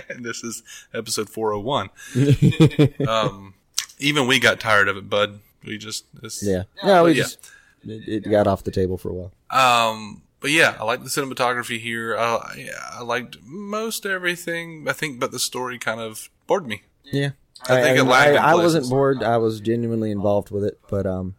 and 0.08 0.24
this 0.24 0.42
is 0.42 0.62
episode 0.92 1.28
four 1.28 1.52
hundred 1.52 1.64
one. 1.64 1.90
um, 3.08 3.54
even 3.98 4.26
we 4.26 4.40
got 4.40 4.60
tired 4.60 4.88
of 4.88 4.96
it, 4.96 5.08
bud. 5.08 5.40
We 5.64 5.78
just 5.78 6.04
it's, 6.22 6.42
Yeah, 6.42 6.64
no, 6.82 7.04
we 7.04 7.12
yeah. 7.12 7.22
just 7.22 7.50
it, 7.84 8.24
it 8.24 8.30
got 8.30 8.46
off 8.46 8.64
the 8.64 8.70
table 8.70 8.98
for 8.98 9.10
a 9.10 9.14
while. 9.14 9.32
Um, 9.50 10.22
but 10.40 10.50
yeah, 10.50 10.76
I 10.78 10.84
like 10.84 11.02
the 11.02 11.08
cinematography 11.08 11.80
here. 11.80 12.16
I, 12.16 12.54
yeah, 12.58 12.72
I 12.92 13.02
liked 13.02 13.38
most 13.42 14.04
everything. 14.04 14.86
I 14.88 14.92
think, 14.92 15.18
but 15.18 15.32
the 15.32 15.38
story 15.38 15.78
kind 15.78 16.00
of 16.00 16.28
bored 16.46 16.66
me. 16.66 16.82
Yeah, 17.04 17.30
I 17.68 17.80
think 17.80 17.98
it 17.98 18.04
lagged 18.04 18.36
I, 18.36 18.52
I 18.52 18.54
wasn't 18.54 18.88
bored. 18.90 19.22
I 19.22 19.38
was 19.38 19.60
genuinely 19.60 20.10
involved 20.10 20.50
with 20.50 20.64
it, 20.64 20.80
but 20.90 21.06
um, 21.06 21.34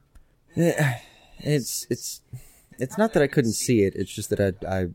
eh, 0.55 0.99
it's 1.39 1.85
it's 1.89 2.21
it's 2.79 2.97
not 2.97 3.13
that 3.13 3.23
I 3.23 3.27
couldn't 3.27 3.53
see 3.53 3.83
it. 3.83 3.93
It's 3.95 4.11
just 4.11 4.29
that 4.31 4.39
I 4.39 4.53
I, 4.67 4.79
I 4.81 4.87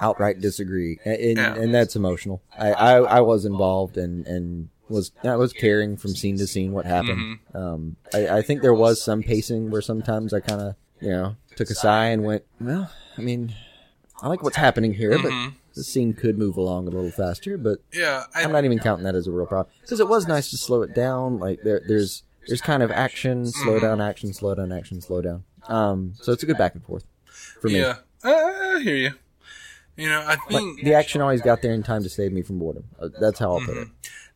outright 0.00 0.40
disagree, 0.40 0.98
and, 1.04 1.14
and, 1.16 1.36
Yeah. 1.36 1.54
and 1.54 1.74
that's 1.74 1.96
emotional. 1.96 2.42
I, 2.58 2.72
I 2.72 2.94
I 3.00 3.20
was 3.20 3.44
involved 3.44 3.96
and 3.96 4.26
and 4.26 4.68
was 4.88 5.12
I 5.24 5.36
was 5.36 5.52
caring 5.52 5.96
from 5.96 6.14
scene 6.14 6.36
to 6.38 6.46
scene 6.46 6.72
what 6.72 6.84
happened. 6.86 7.38
Mm-hmm. 7.54 7.56
Um, 7.56 7.96
I, 8.14 8.28
I 8.38 8.42
think 8.42 8.62
there 8.62 8.74
was 8.74 9.02
some 9.02 9.22
pacing 9.22 9.70
where 9.70 9.82
sometimes 9.82 10.32
I 10.32 10.40
kind 10.40 10.60
of 10.60 10.74
you 11.00 11.10
know 11.10 11.36
took 11.56 11.70
a 11.70 11.74
sigh 11.74 12.06
and 12.06 12.24
went, 12.24 12.44
well, 12.60 12.90
I 13.16 13.20
mean, 13.20 13.54
I 14.20 14.28
like 14.28 14.42
what's 14.42 14.56
happening 14.56 14.94
here, 14.94 15.18
but 15.18 15.30
Mm-hmm. 15.32 15.56
the 15.74 15.84
scene 15.84 16.12
could 16.14 16.36
move 16.38 16.56
along 16.56 16.86
a 16.88 16.90
little 16.90 17.10
faster, 17.10 17.56
but. 17.58 17.78
Yeah, 17.92 18.24
I, 18.34 18.42
I'm 18.44 18.52
not 18.52 18.64
even 18.64 18.78
counting 18.78 19.04
that 19.04 19.14
as 19.14 19.26
a 19.26 19.30
real 19.32 19.46
problem 19.46 19.72
because 19.82 20.00
it 20.00 20.08
was 20.08 20.26
nice 20.26 20.50
to 20.50 20.56
slow 20.56 20.82
it 20.82 20.94
down. 20.94 21.38
Like 21.38 21.60
there, 21.62 21.80
there's 21.86 22.22
there's 22.48 22.60
kind 22.60 22.82
of 22.82 22.90
action, 22.90 23.46
slow 23.46 23.74
Mm-hmm. 23.76 23.84
down, 23.86 24.00
action, 24.00 24.32
slow 24.32 24.54
down, 24.54 24.72
action, 24.72 25.00
slow 25.00 25.22
down. 25.22 25.44
Um, 25.68 26.14
so 26.20 26.32
it's 26.32 26.42
a 26.42 26.46
good 26.46 26.58
back 26.58 26.74
and 26.74 26.82
forth 26.84 27.04
for 27.60 27.68
me. 27.68 27.78
yeah, 27.80 27.96
I, 28.24 28.32
I 28.76 28.80
hear 28.82 28.96
you. 28.96 29.12
You 29.96 30.08
know, 30.08 30.20
I 30.20 30.36
But 30.48 30.58
think 30.58 30.82
the 30.82 30.94
action 30.94 31.20
always 31.20 31.42
got 31.42 31.60
there 31.62 31.72
in 31.74 31.82
time 31.82 32.02
to 32.02 32.08
save 32.08 32.32
me 32.32 32.42
from 32.42 32.58
boredom. 32.58 32.84
Uh, 32.98 33.08
That's 33.20 33.38
how 33.38 33.52
I'll 33.54 33.60
put 33.60 33.68
Mm-hmm. 33.76 33.82
it. 33.82 33.88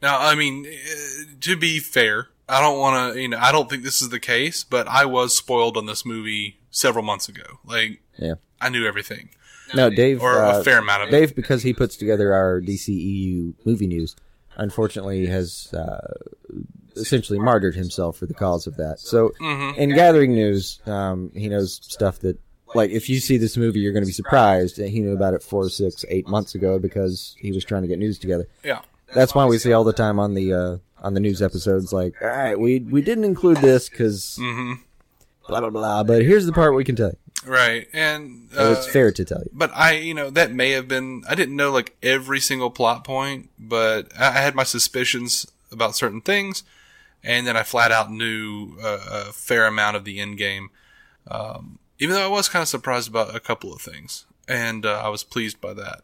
now. 0.02 0.18
I 0.20 0.34
mean, 0.34 0.66
uh, 0.66 1.24
to 1.40 1.56
be 1.56 1.78
fair, 1.78 2.28
I 2.48 2.60
don't 2.60 2.78
want 2.78 3.14
to. 3.14 3.20
You 3.20 3.28
know, 3.28 3.38
I 3.40 3.52
don't 3.52 3.68
think 3.70 3.82
this 3.82 4.02
is 4.02 4.10
the 4.10 4.20
case, 4.20 4.64
but 4.64 4.86
I 4.86 5.06
was 5.06 5.34
spoiled 5.36 5.76
on 5.78 5.86
this 5.86 6.04
movie 6.04 6.58
several 6.70 7.04
months 7.04 7.28
ago. 7.28 7.42
Like, 7.64 8.02
Yeah. 8.18 8.34
I 8.60 8.68
knew 8.68 8.86
everything, 8.86 9.30
No, 9.74 9.88
Dave. 9.90 10.20
or 10.22 10.42
uh, 10.44 10.60
a 10.60 10.64
fair 10.64 10.78
amount 10.78 11.04
of 11.04 11.08
it. 11.08 11.12
Dave, 11.12 11.34
because 11.34 11.62
he 11.62 11.72
puts 11.72 11.96
together 11.96 12.34
our 12.34 12.60
DCEU 12.60 13.54
movie 13.64 13.86
news, 13.86 14.14
unfortunately 14.56 15.26
has 15.26 15.72
uh, 15.74 16.14
essentially 16.96 17.38
martyred 17.38 17.74
himself 17.74 18.16
for 18.18 18.26
the 18.26 18.34
cause 18.34 18.66
of 18.66 18.76
that. 18.76 18.98
So, 19.00 19.32
Mm-hmm. 19.40 19.80
in 19.80 19.94
gathering 19.94 20.32
news, 20.32 20.80
um, 20.86 21.30
he 21.34 21.48
knows 21.48 21.80
stuff 21.82 22.18
that, 22.20 22.38
like, 22.74 22.90
if 22.90 23.08
you 23.08 23.20
see 23.20 23.36
this 23.36 23.56
movie, 23.56 23.80
you're 23.80 23.92
going 23.92 24.02
to 24.02 24.08
be 24.08 24.12
surprised. 24.12 24.78
And 24.78 24.88
he 24.88 25.00
knew 25.00 25.12
about 25.12 25.34
it 25.34 25.42
four, 25.42 25.68
six, 25.68 26.04
eight 26.08 26.26
months 26.28 26.54
ago 26.54 26.78
because 26.78 27.36
he 27.38 27.52
was 27.52 27.64
trying 27.64 27.82
to 27.82 27.88
get 27.88 27.98
news 27.98 28.18
together. 28.18 28.48
Yeah. 28.64 28.80
that's 29.14 29.34
why 29.34 29.46
we 29.46 29.58
see 29.58 29.72
all 29.72 29.84
the 29.84 29.92
time 29.92 30.18
on 30.18 30.34
the 30.34 30.52
uh, 30.52 30.76
on 31.02 31.14
the 31.14 31.20
news 31.20 31.42
episodes 31.42 31.92
like, 31.92 32.14
all 32.20 32.28
right, 32.28 32.58
we 32.58 32.80
we 32.80 33.02
didn't 33.02 33.24
include 33.24 33.58
this 33.58 33.88
because 33.88 34.38
mm-hmm. 34.40 34.74
blah 35.46 35.60
blah 35.60 35.70
blah. 35.70 36.02
But 36.02 36.22
here's 36.22 36.46
the 36.46 36.52
part 36.52 36.74
we 36.74 36.84
can 36.84 36.96
tell 36.96 37.10
you. 37.10 37.18
Right, 37.46 37.86
and 37.92 38.48
So 38.52 38.70
uh, 38.70 38.72
it's 38.72 38.88
fair 38.88 39.12
to 39.12 39.24
tell 39.24 39.38
you. 39.38 39.50
But 39.52 39.70
I, 39.74 39.92
you 39.92 40.14
know, 40.14 40.30
that 40.30 40.52
may 40.52 40.70
have 40.70 40.88
been. 40.88 41.22
I 41.28 41.34
didn't 41.36 41.54
know 41.54 41.70
like 41.70 41.96
every 42.02 42.40
single 42.40 42.70
plot 42.70 43.04
point, 43.04 43.50
but 43.58 44.10
I, 44.18 44.28
I 44.28 44.40
had 44.40 44.56
my 44.56 44.64
suspicions 44.64 45.46
about 45.70 45.94
certain 45.94 46.20
things, 46.20 46.64
and 47.22 47.46
then 47.46 47.56
I 47.56 47.62
flat 47.62 47.92
out 47.92 48.10
knew 48.10 48.76
uh, 48.82 49.26
a 49.28 49.32
fair 49.32 49.66
amount 49.66 49.96
of 49.96 50.04
the 50.04 50.18
end 50.18 50.38
game. 50.38 50.70
Um, 51.28 51.78
even 51.98 52.14
though 52.14 52.24
I 52.24 52.28
was 52.28 52.48
kind 52.48 52.62
of 52.62 52.68
surprised 52.68 53.08
about 53.08 53.34
a 53.34 53.40
couple 53.40 53.72
of 53.72 53.80
things, 53.80 54.26
and 54.48 54.84
uh, 54.86 55.02
I 55.04 55.08
was 55.08 55.24
pleased 55.24 55.60
by 55.60 55.74
that. 55.74 56.02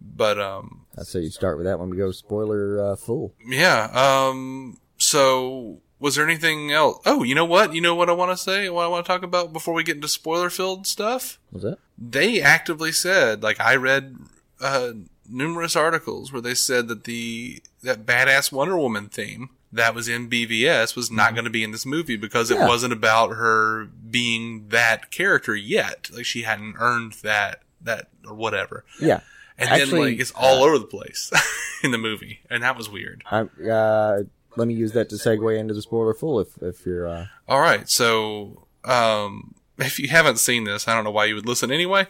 But 0.00 0.38
um, 0.38 0.86
I 0.98 1.02
say 1.04 1.20
you 1.20 1.30
start 1.30 1.56
with 1.56 1.66
that 1.66 1.78
one. 1.78 1.90
We 1.90 1.96
go 1.96 2.10
spoiler 2.10 2.92
uh, 2.92 2.96
full. 2.96 3.34
yeah. 3.46 3.88
Um, 3.92 4.78
so 4.98 5.78
was 5.98 6.16
there 6.16 6.24
anything 6.26 6.70
else? 6.70 7.00
Oh, 7.06 7.22
you 7.22 7.34
know 7.34 7.46
what? 7.46 7.74
You 7.74 7.80
know 7.80 7.94
what 7.94 8.10
I 8.10 8.12
want 8.12 8.30
to 8.30 8.36
say? 8.36 8.68
What 8.68 8.84
I 8.84 8.88
want 8.88 9.06
to 9.06 9.10
talk 9.10 9.22
about 9.22 9.52
before 9.54 9.72
we 9.72 9.84
get 9.84 9.96
into 9.96 10.08
spoiler 10.08 10.50
filled 10.50 10.86
stuff? 10.86 11.38
Was 11.50 11.62
that? 11.62 11.78
they 11.98 12.40
actively 12.42 12.92
said 12.92 13.42
like 13.42 13.58
i 13.60 13.74
read 13.74 14.16
uh, 14.60 14.92
numerous 15.28 15.76
articles 15.76 16.32
where 16.32 16.42
they 16.42 16.54
said 16.54 16.88
that 16.88 17.04
the 17.04 17.62
that 17.82 18.04
badass 18.06 18.52
wonder 18.52 18.76
woman 18.76 19.08
theme 19.08 19.50
that 19.72 19.94
was 19.94 20.08
in 20.08 20.28
bvs 20.30 20.94
was 20.96 21.10
not 21.10 21.34
going 21.34 21.44
to 21.44 21.50
be 21.50 21.62
in 21.64 21.70
this 21.72 21.84
movie 21.86 22.16
because 22.16 22.50
it 22.50 22.58
wasn't 22.58 22.92
about 22.92 23.30
her 23.30 23.86
being 24.10 24.68
that 24.68 25.10
character 25.10 25.54
yet 25.54 26.08
like 26.14 26.24
she 26.24 26.42
hadn't 26.42 26.74
earned 26.78 27.12
that 27.22 27.60
that 27.80 28.08
or 28.26 28.34
whatever 28.34 28.84
Yeah. 29.00 29.20
and 29.58 29.68
then 29.70 29.90
like 29.98 30.18
it's 30.18 30.32
all 30.36 30.62
over 30.64 30.78
the 30.78 30.86
place 30.86 31.30
in 31.82 31.90
the 31.90 31.98
movie 31.98 32.40
and 32.48 32.62
that 32.62 32.76
was 32.76 32.88
weird 32.88 33.22
I'm, 33.30 33.50
uh, 33.70 34.18
let 34.56 34.68
me 34.68 34.74
use 34.74 34.92
that 34.92 35.08
to 35.10 35.16
segue 35.16 35.58
into 35.58 35.74
the 35.74 35.82
spoiler 35.82 36.14
full. 36.14 36.40
If 36.40 36.56
if 36.62 36.86
you're 36.86 37.06
uh, 37.08 37.26
all 37.48 37.60
right 37.60 37.88
so 37.88 38.66
um 38.84 39.54
if 39.78 39.98
you 39.98 40.08
haven't 40.08 40.38
seen 40.38 40.64
this 40.64 40.88
i 40.88 40.94
don't 40.94 41.04
know 41.04 41.10
why 41.10 41.26
you 41.26 41.34
would 41.34 41.46
listen 41.46 41.70
anyway 41.70 42.06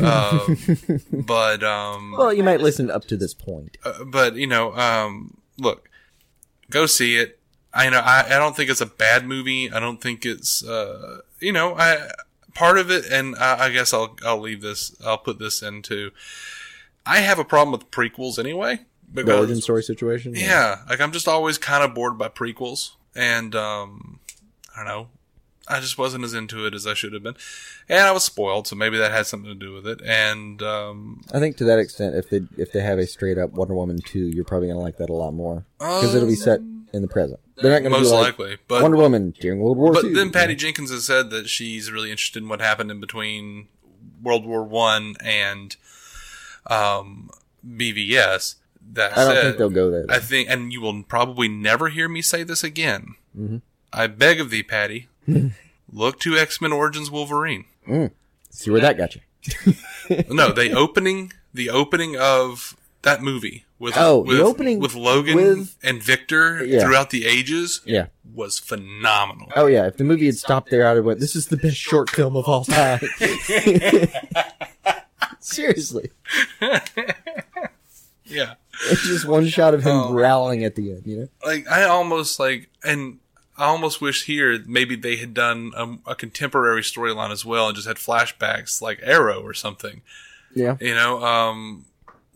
um, 0.00 0.58
but 1.12 1.62
um 1.62 2.14
well, 2.18 2.32
you 2.34 2.42
might 2.42 2.60
listen 2.60 2.90
up 2.90 3.04
to 3.06 3.16
this 3.16 3.32
point. 3.32 3.78
Uh, 3.84 4.04
but 4.04 4.34
you 4.34 4.46
know, 4.46 4.74
um, 4.74 5.36
look, 5.58 5.88
go 6.70 6.86
see 6.86 7.16
it. 7.16 7.38
I 7.74 7.90
know 7.90 7.98
I, 8.00 8.24
I 8.26 8.38
don't 8.38 8.56
think 8.56 8.70
it's 8.70 8.80
a 8.80 8.86
bad 8.86 9.26
movie. 9.26 9.70
I 9.70 9.80
don't 9.80 10.00
think 10.00 10.24
it's 10.24 10.64
uh, 10.64 11.20
you 11.40 11.52
know 11.52 11.74
I 11.76 12.08
part 12.54 12.78
of 12.78 12.90
it, 12.90 13.04
and 13.10 13.36
I, 13.36 13.66
I 13.66 13.70
guess 13.70 13.92
I'll 13.92 14.16
I'll 14.24 14.40
leave 14.40 14.62
this. 14.62 14.96
I'll 15.04 15.18
put 15.18 15.38
this 15.38 15.62
into. 15.62 16.10
I 17.04 17.18
have 17.18 17.38
a 17.38 17.44
problem 17.44 17.72
with 17.72 17.90
prequels 17.90 18.38
anyway. 18.38 18.80
The 19.12 19.22
Because, 19.22 19.38
origin 19.38 19.60
story 19.60 19.82
situation. 19.82 20.34
yeah, 20.34 20.80
like 20.88 21.00
I'm 21.00 21.12
just 21.12 21.28
always 21.28 21.58
kind 21.58 21.84
of 21.84 21.94
bored 21.94 22.18
by 22.18 22.28
prequels, 22.28 22.92
and 23.14 23.54
um, 23.54 24.18
I 24.74 24.78
don't 24.78 24.86
know. 24.88 25.08
I 25.68 25.80
just 25.80 25.98
wasn't 25.98 26.24
as 26.24 26.32
into 26.34 26.64
it 26.66 26.74
as 26.74 26.86
I 26.86 26.94
should 26.94 27.12
have 27.12 27.22
been, 27.22 27.36
and 27.88 28.00
I 28.00 28.12
was 28.12 28.24
spoiled, 28.24 28.66
so 28.66 28.76
maybe 28.76 28.98
that 28.98 29.10
had 29.10 29.26
something 29.26 29.48
to 29.48 29.54
do 29.54 29.72
with 29.72 29.86
it. 29.86 30.00
And 30.04 30.62
um, 30.62 31.22
I 31.32 31.40
think 31.40 31.56
to 31.56 31.64
that 31.64 31.78
extent, 31.78 32.14
if 32.14 32.30
they 32.30 32.42
if 32.56 32.72
they 32.72 32.80
have 32.80 32.98
a 32.98 33.06
straight 33.06 33.38
up 33.38 33.50
Wonder 33.52 33.74
Woman 33.74 33.98
two, 34.04 34.28
you're 34.28 34.44
probably 34.44 34.68
gonna 34.68 34.80
like 34.80 34.98
that 34.98 35.10
a 35.10 35.14
lot 35.14 35.32
more 35.34 35.64
because 35.78 36.14
it'll 36.14 36.28
be 36.28 36.34
set 36.36 36.60
in 36.92 37.02
the 37.02 37.08
present. 37.08 37.40
They're 37.56 37.72
not 37.72 37.82
gonna 37.82 37.98
most 37.98 38.12
like 38.12 38.38
likely, 38.38 38.58
but 38.68 38.82
Wonder 38.82 38.96
Woman 38.98 39.34
during 39.40 39.60
World 39.60 39.76
War 39.78 39.92
But 39.92 40.04
II. 40.04 40.12
then 40.14 40.30
Patty 40.30 40.54
Jenkins 40.54 40.90
has 40.90 41.04
said 41.04 41.30
that 41.30 41.48
she's 41.48 41.90
really 41.90 42.10
interested 42.10 42.42
in 42.42 42.48
what 42.48 42.60
happened 42.60 42.90
in 42.90 43.00
between 43.00 43.68
World 44.22 44.46
War 44.46 44.62
One 44.62 45.14
and 45.20 45.74
um, 46.66 47.30
BVS. 47.66 48.56
That 48.92 49.18
I 49.18 49.24
don't 49.24 49.34
said, 49.34 49.42
think 49.42 49.58
they'll 49.58 49.70
go 49.70 49.90
there. 49.90 50.06
I 50.08 50.20
think, 50.20 50.48
and 50.48 50.72
you 50.72 50.80
will 50.80 51.02
probably 51.02 51.48
never 51.48 51.88
hear 51.88 52.08
me 52.08 52.22
say 52.22 52.44
this 52.44 52.62
again. 52.62 53.16
Mm-hmm. 53.36 53.56
I 53.92 54.06
beg 54.06 54.38
of 54.40 54.50
thee, 54.50 54.62
Patty, 54.62 55.08
look 55.92 56.18
to 56.20 56.36
X 56.36 56.60
Men 56.60 56.72
Origins 56.72 57.10
Wolverine. 57.10 57.64
Mm. 57.88 58.10
See 58.50 58.70
where 58.70 58.80
that 58.80 58.96
got 58.96 59.14
you. 59.14 59.20
No, 60.28 60.50
the 60.52 60.72
opening, 60.72 61.32
the 61.54 61.70
opening 61.70 62.16
of 62.16 62.76
that 63.02 63.22
movie 63.22 63.64
with 63.78 63.94
Oh, 63.96 64.24
the 64.24 64.42
opening 64.42 64.80
with 64.80 64.94
Logan 64.94 65.36
with- 65.36 65.76
and 65.82 66.02
Victor 66.02 66.64
Yeah. 66.64 66.80
throughout 66.80 67.10
the 67.10 67.26
ages 67.26 67.80
Yeah. 67.84 68.06
was 68.34 68.58
phenomenal. 68.58 69.52
Oh 69.54 69.66
yeah. 69.66 69.86
If 69.86 69.96
the 69.98 70.04
movie 70.04 70.26
had 70.26 70.36
stopped 70.36 70.70
there, 70.70 70.88
I'd 70.88 70.96
have 70.96 71.04
went. 71.04 71.20
This 71.20 71.36
is 71.36 71.48
the 71.48 71.56
best 71.56 71.76
short 71.76 72.10
film 72.10 72.36
of 72.36 72.46
all 72.48 72.64
time. 72.64 73.00
Seriously, 75.40 76.10
Yeah. 78.24 78.54
it's 78.90 79.06
just 79.06 79.26
one 79.26 79.46
shot 79.46 79.74
of 79.74 79.82
him 79.84 79.96
Oh. 79.96 80.12
growling 80.12 80.64
at 80.64 80.74
the 80.74 80.90
end. 80.92 81.02
You 81.06 81.16
know. 81.18 81.28
like 81.44 81.68
I 81.70 81.84
almost 81.84 82.40
like 82.40 82.68
and 82.84 83.18
I 83.58 83.66
almost 83.66 84.00
wish 84.00 84.24
here 84.24 84.62
maybe 84.66 84.96
they 84.96 85.16
had 85.16 85.34
done 85.34 85.72
a, 85.76 86.10
a 86.10 86.14
contemporary 86.14 86.82
storyline 86.82 87.30
as 87.30 87.44
well 87.44 87.68
and 87.68 87.76
just 87.76 87.88
had 87.88 87.96
flashbacks 87.96 88.82
like 88.82 89.00
Arrow 89.02 89.40
or 89.42 89.54
something. 89.54 90.02
Yeah. 90.54 90.76
You 90.80 90.94
know, 90.94 91.24
um, 91.24 91.86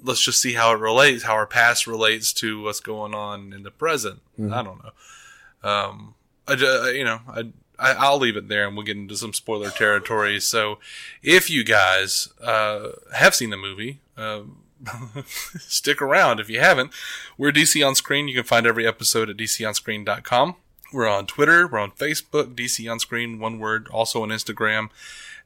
let's 0.03 0.23
just 0.23 0.41
see 0.41 0.55
how 0.55 0.73
it 0.73 0.79
relates, 0.81 1.25
how 1.25 1.35
our 1.35 1.47
past 1.47 1.87
relates 1.87 2.33
to 2.35 2.63
what's 2.63 2.81
going 2.81 3.15
on 3.15 3.53
in 3.53 3.63
the 3.63 3.71
present. 3.71 4.21
I 4.53 4.63
don't 4.63 4.83
know. 4.83 5.69
Um, 5.69 6.15
I, 6.49 6.55
you 6.95 7.05
know, 7.05 7.21
I, 7.29 7.49
I 7.79 7.93
I'll 7.93 8.19
leave 8.19 8.37
it 8.37 8.49
there 8.49 8.67
and 8.67 8.77
we'll 8.77 8.87
get 8.87 8.97
into 8.97 9.17
some 9.17 9.33
spoiler 9.33 9.71
territory. 9.71 10.41
So, 10.41 10.79
if 11.23 11.51
you 11.51 11.65
guys 11.65 12.29
uh, 12.43 12.91
have 13.15 13.35
seen 13.35 13.51
the 13.51 13.57
movie. 13.57 14.01
Uh, 14.17 14.43
stick 15.59 16.01
around 16.01 16.41
if 16.41 16.49
you 16.49 16.59
haven't. 16.59 16.91
We're 17.37 17.53
DC 17.53 17.87
on 17.87 17.95
Screen. 17.95 18.29
You 18.29 18.35
can 18.35 18.45
find 18.45 18.67
every 18.67 18.87
episode 18.87 19.29
at 19.29 19.37
dconscreen.com. 19.37 20.57
We're 20.93 21.09
on 21.09 21.27
Twitter. 21.27 21.67
We're 21.67 21.79
on 21.79 21.93
Facebook. 21.93 22.55
DC 22.55 22.91
on 22.91 22.99
Screen, 22.99 23.39
one 23.39 23.59
word. 23.59 23.89
Also 23.93 24.23
on 24.23 24.31
Instagram. 24.31 24.89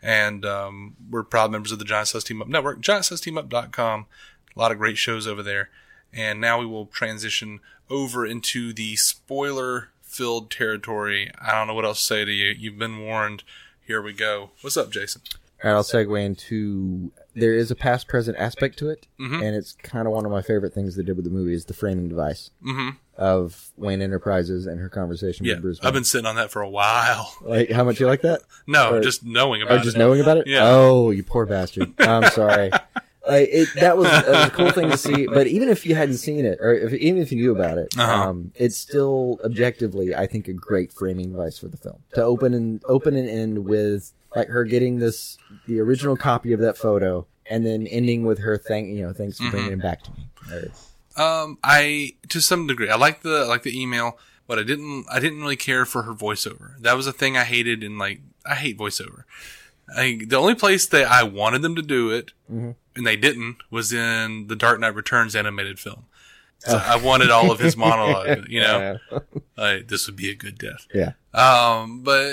And 0.03 0.45
um, 0.45 0.97
we're 1.11 1.23
proud 1.23 1.51
members 1.51 1.73
of 1.73 1.79
the 1.79 1.85
Giant 1.85 2.09
Size 2.09 2.25
Team 2.25 2.43
Up 2.43 2.49
Network. 2.49 2.81
GiantSizeTeamUp.com. 2.81 4.07
A 4.55 4.59
lot 4.59 4.73
of 4.73 4.79
great 4.79 4.99
shows 4.99 5.27
over 5.27 5.43
there. 5.43 5.71
And 6.13 6.41
now 6.41 6.61
we 6.61 6.67
will 6.67 6.87
transition 6.87 7.61
over 7.91 8.25
into 8.25 8.73
the 8.73 8.97
spoiler 8.97 9.89
filled 10.03 10.51
territory. 10.51 11.31
I 11.41 11.53
don't 11.53 11.67
know 11.67 11.75
what 11.75 11.85
else 11.85 11.99
to 11.99 12.05
say 12.05 12.25
to 12.25 12.33
you. 12.33 12.55
You've 12.57 12.79
been 12.79 13.01
warned. 13.01 13.43
Here 13.85 14.01
we 14.01 14.13
go. 14.13 14.51
What's 14.61 14.77
up, 14.77 14.91
Jason? 14.91 15.23
All 15.63 15.71
right, 15.71 15.77
I'll 15.77 15.83
segue 15.83 16.23
into 16.25 17.11
there 17.35 17.55
is 17.55 17.71
a 17.71 17.75
past 17.75 18.07
present 18.07 18.37
aspect 18.39 18.79
to 18.79 18.91
it, 18.91 19.07
and 19.19 19.57
it's 19.57 19.73
kind 19.83 20.07
of 20.07 20.13
one 20.13 20.25
of 20.25 20.31
my 20.31 20.43
favorite 20.43 20.73
things 20.75 20.95
they 20.95 21.03
did 21.03 21.17
with 21.17 21.25
the 21.25 21.31
movie 21.31 21.55
is 21.55 21.65
the 21.65 21.75
framing 21.75 22.09
device 22.09 22.51
Mm-hmm. 22.65 22.91
Of 23.17 23.71
Wayne 23.77 24.03
Enterprises 24.03 24.67
and 24.67 24.81
her 24.81 24.89
conversation 24.89 25.47
Yeah, 25.47 25.55
with 25.55 25.63
Bruce. 25.63 25.81
I've 25.83 25.93
been 25.95 26.05
sitting 26.05 26.27
on 26.27 26.37
that 26.37 26.51
for 26.51 26.63
a 26.63 26.69
while. 26.69 27.33
like 27.43 27.71
how 27.71 27.85
much 27.85 28.01
you 28.01 28.07
like 28.07 28.23
that? 28.23 28.41
No, 28.67 28.95
Or- 28.95 29.01
just 29.01 29.25
knowing 29.25 29.63
about 29.63 29.81
Oh, 29.81 29.83
just 29.83 29.97
it. 29.97 29.99
knowing 29.99 30.21
about 30.21 30.39
it? 30.39 30.47
Yeah. 30.47 30.61
Oh, 30.65 31.11
you 31.11 31.23
poor 31.23 31.47
bastard. 31.47 31.93
I'm 32.01 32.31
sorry. 32.31 32.71
Like 33.27 33.49
it, 33.51 33.69
that 33.77 33.97
was, 33.97 34.07
that 34.07 34.29
was 34.29 34.47
a 34.49 34.51
cool 34.51 34.71
thing 34.71 34.91
to 34.91 34.99
see. 34.99 35.27
But 35.27 35.47
even 35.47 35.71
if 35.71 35.87
you 35.87 35.95
hadn't 35.95 36.19
seen 36.19 36.45
it, 36.45 36.59
or 36.61 36.75
if, 36.75 36.93
even 36.93 37.23
if 37.23 37.33
you 37.33 37.39
knew 37.39 37.53
about 37.57 37.79
it, 37.79 37.89
Uh-huh. 37.97 38.13
um, 38.29 38.53
it's 38.55 38.77
still 38.77 39.41
objectively, 39.43 40.15
I 40.15 40.27
think, 40.27 40.47
a 40.47 40.53
great 40.53 40.93
framing 40.93 41.31
device 41.33 41.59
for 41.59 41.69
the 41.69 41.79
film 41.79 42.01
to 42.13 42.23
open 42.23 42.53
and 42.53 42.83
open 42.85 43.17
and 43.17 43.27
end 43.27 43.65
with 43.65 44.13
like 44.37 44.49
her 44.49 44.65
getting 44.65 44.99
this 44.99 45.39
the 45.67 45.81
original 45.81 46.19
copy 46.19 46.53
of 46.53 46.61
that 46.61 46.77
photo, 46.77 47.27
and 47.49 47.65
then 47.65 47.87
ending 47.87 48.27
with 48.27 48.41
her 48.41 48.59
thank 48.59 48.89
you 48.89 49.07
know 49.07 49.15
thanks 49.15 49.39
for 49.39 49.45
Mm-hmm. 49.45 49.51
bringing 49.53 49.73
it 49.73 49.81
back 49.83 50.03
to 50.03 50.11
me. 50.13 50.29
Or- 50.53 50.71
Um, 51.17 51.59
I 51.63 52.15
to 52.29 52.41
some 52.41 52.67
degree, 52.67 52.89
I 52.89 52.97
like 52.97 53.23
the 53.23 53.43
I 53.45 53.47
like 53.47 53.63
the 53.63 53.81
email, 53.81 54.19
but 54.47 54.59
I 54.59 54.63
didn't 54.63 55.07
I 55.11 55.21
didn't 55.21 55.41
really 55.41 55.57
care 55.57 55.85
for 55.85 56.03
her 56.03 56.13
voiceover. 56.13 56.79
That 56.81 56.97
was 56.97 57.07
a 57.07 57.13
thing 57.13 57.37
I 57.37 57.45
hated, 57.45 57.83
and 57.83 57.99
like 57.99 58.21
I 58.45 58.55
hate 58.55 58.79
voiceover. 58.79 59.25
I, 59.95 60.19
the 60.27 60.37
only 60.37 60.55
place 60.55 60.87
that 60.87 61.07
I 61.07 61.23
wanted 61.25 61.61
them 61.63 61.77
to 61.77 61.83
do 61.83 62.11
it, 62.11 62.33
and 62.49 62.75
they 63.07 63.17
didn't, 63.17 63.57
was 63.71 63.93
in 63.93 64.47
the 64.47 64.57
Dark 64.57 64.81
Knight 64.81 64.95
Returns 64.95 65.37
animated 65.37 65.79
film. 65.79 66.07
So 66.61 66.79
I 66.79 66.97
wanted 66.97 67.31
all 67.31 67.51
of 67.51 67.59
his 67.61 67.77
monologue. 67.87 68.47
You 68.49 68.63
know, 68.63 68.99
like, 69.59 69.89
this 69.89 70.07
would 70.07 70.17
be 70.17 70.31
a 70.31 70.35
good 70.35 70.57
death. 70.57 70.87
yeah. 70.95 71.13
Um, 71.35 72.01
but 72.03 72.33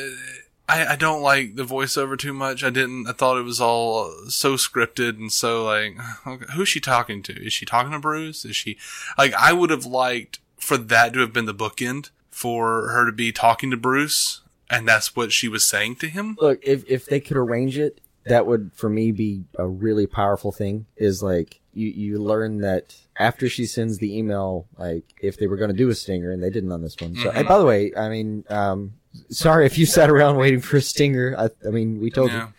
I, 0.71 0.93
I 0.93 0.95
don't 0.95 1.21
like 1.21 1.55
the 1.55 1.63
voiceover 1.63 2.17
too 2.17 2.33
much. 2.33 2.63
I 2.63 2.69
didn't. 2.69 3.05
I 3.07 3.11
thought 3.11 3.37
it 3.37 3.43
was 3.43 3.59
all 3.59 4.09
so 4.29 4.53
scripted 4.53 5.17
and 5.17 5.31
so 5.31 5.65
like, 5.65 5.97
okay, 6.27 6.45
who's 6.53 6.69
she 6.69 6.79
talking 6.79 7.21
to? 7.23 7.45
Is 7.45 7.51
she 7.51 7.65
talking 7.65 7.91
to 7.91 7.99
Bruce? 7.99 8.45
Is 8.45 8.55
she 8.55 8.77
like? 9.17 9.33
I 9.33 9.51
would 9.51 9.69
have 9.69 9.85
liked 9.85 10.39
for 10.57 10.77
that 10.77 11.13
to 11.13 11.19
have 11.19 11.33
been 11.33 11.45
the 11.45 11.53
bookend 11.53 12.09
for 12.29 12.89
her 12.89 13.05
to 13.05 13.11
be 13.11 13.33
talking 13.33 13.69
to 13.71 13.77
Bruce, 13.77 14.41
and 14.69 14.87
that's 14.87 15.15
what 15.15 15.33
she 15.33 15.49
was 15.49 15.65
saying 15.65 15.97
to 15.97 16.07
him. 16.07 16.37
Look, 16.39 16.59
if 16.63 16.89
if 16.89 17.05
they 17.05 17.19
could 17.19 17.37
arrange 17.37 17.77
it, 17.77 17.99
that 18.25 18.47
would 18.47 18.71
for 18.73 18.89
me 18.89 19.11
be 19.11 19.43
a 19.57 19.67
really 19.67 20.07
powerful 20.07 20.53
thing. 20.53 20.85
Is 20.95 21.21
like 21.21 21.59
you 21.73 21.89
you 21.89 22.17
learn 22.17 22.59
that 22.59 22.95
after 23.17 23.49
she 23.49 23.65
sends 23.65 23.97
the 23.97 24.17
email, 24.17 24.67
like 24.77 25.03
if 25.21 25.37
they 25.37 25.47
were 25.47 25.57
going 25.57 25.71
to 25.71 25.77
do 25.77 25.89
a 25.89 25.95
stinger 25.95 26.31
and 26.31 26.41
they 26.41 26.49
didn't 26.49 26.71
on 26.71 26.81
this 26.81 26.95
one. 26.97 27.15
So, 27.15 27.29
and 27.29 27.45
by 27.45 27.57
the 27.57 27.65
way, 27.65 27.91
I 27.95 28.07
mean, 28.07 28.45
um, 28.49 28.93
sorry 29.29 29.65
if 29.65 29.77
you 29.77 29.85
sat 29.85 30.09
around 30.09 30.37
waiting 30.37 30.61
for 30.61 30.77
a 30.77 30.81
stinger. 30.81 31.35
I, 31.37 31.49
I 31.67 31.71
mean, 31.71 31.99
we 31.99 32.09
told 32.11 32.31
Yeah. 32.31 32.47
you, 32.47 32.53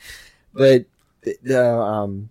but 0.53 0.85
the 1.43 1.65
um, 1.81 2.31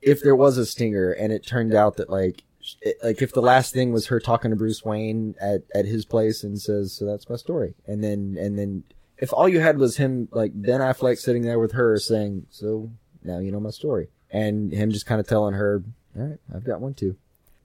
if 0.00 0.22
there 0.22 0.36
was 0.36 0.58
a 0.58 0.66
stinger 0.66 1.12
and 1.12 1.32
it 1.32 1.46
turned 1.46 1.74
out 1.74 1.96
that 1.96 2.10
like 2.10 2.42
it- 2.80 2.96
like 3.02 3.22
if 3.22 3.32
the 3.32 3.42
last 3.42 3.72
thing 3.72 3.92
was 3.92 4.06
her 4.06 4.20
talking 4.20 4.50
to 4.50 4.56
Bruce 4.56 4.84
Wayne 4.84 5.34
at 5.40 5.62
at 5.74 5.84
his 5.84 6.04
place 6.04 6.42
and 6.44 6.60
says, 6.60 6.92
"So 6.92 7.04
that's 7.04 7.28
my 7.28 7.36
story," 7.36 7.74
and 7.86 8.02
then 8.02 8.36
and 8.38 8.58
then 8.58 8.84
if 9.18 9.32
all 9.32 9.48
you 9.48 9.60
had 9.60 9.78
was 9.78 9.96
him 9.96 10.28
like 10.32 10.52
Ben 10.54 10.80
Affleck 10.80 11.18
sitting 11.18 11.42
there 11.42 11.58
with 11.58 11.72
her 11.72 11.98
saying, 11.98 12.46
"So 12.50 12.90
now 13.22 13.38
you 13.38 13.52
know 13.52 13.60
my 13.60 13.70
story," 13.70 14.08
and 14.30 14.72
him 14.72 14.90
just 14.90 15.06
kind 15.06 15.20
of 15.20 15.26
telling 15.28 15.54
her, 15.54 15.82
"All 16.16 16.22
right, 16.26 16.38
I've 16.54 16.64
got 16.64 16.80
one 16.80 16.94
too." 16.94 17.16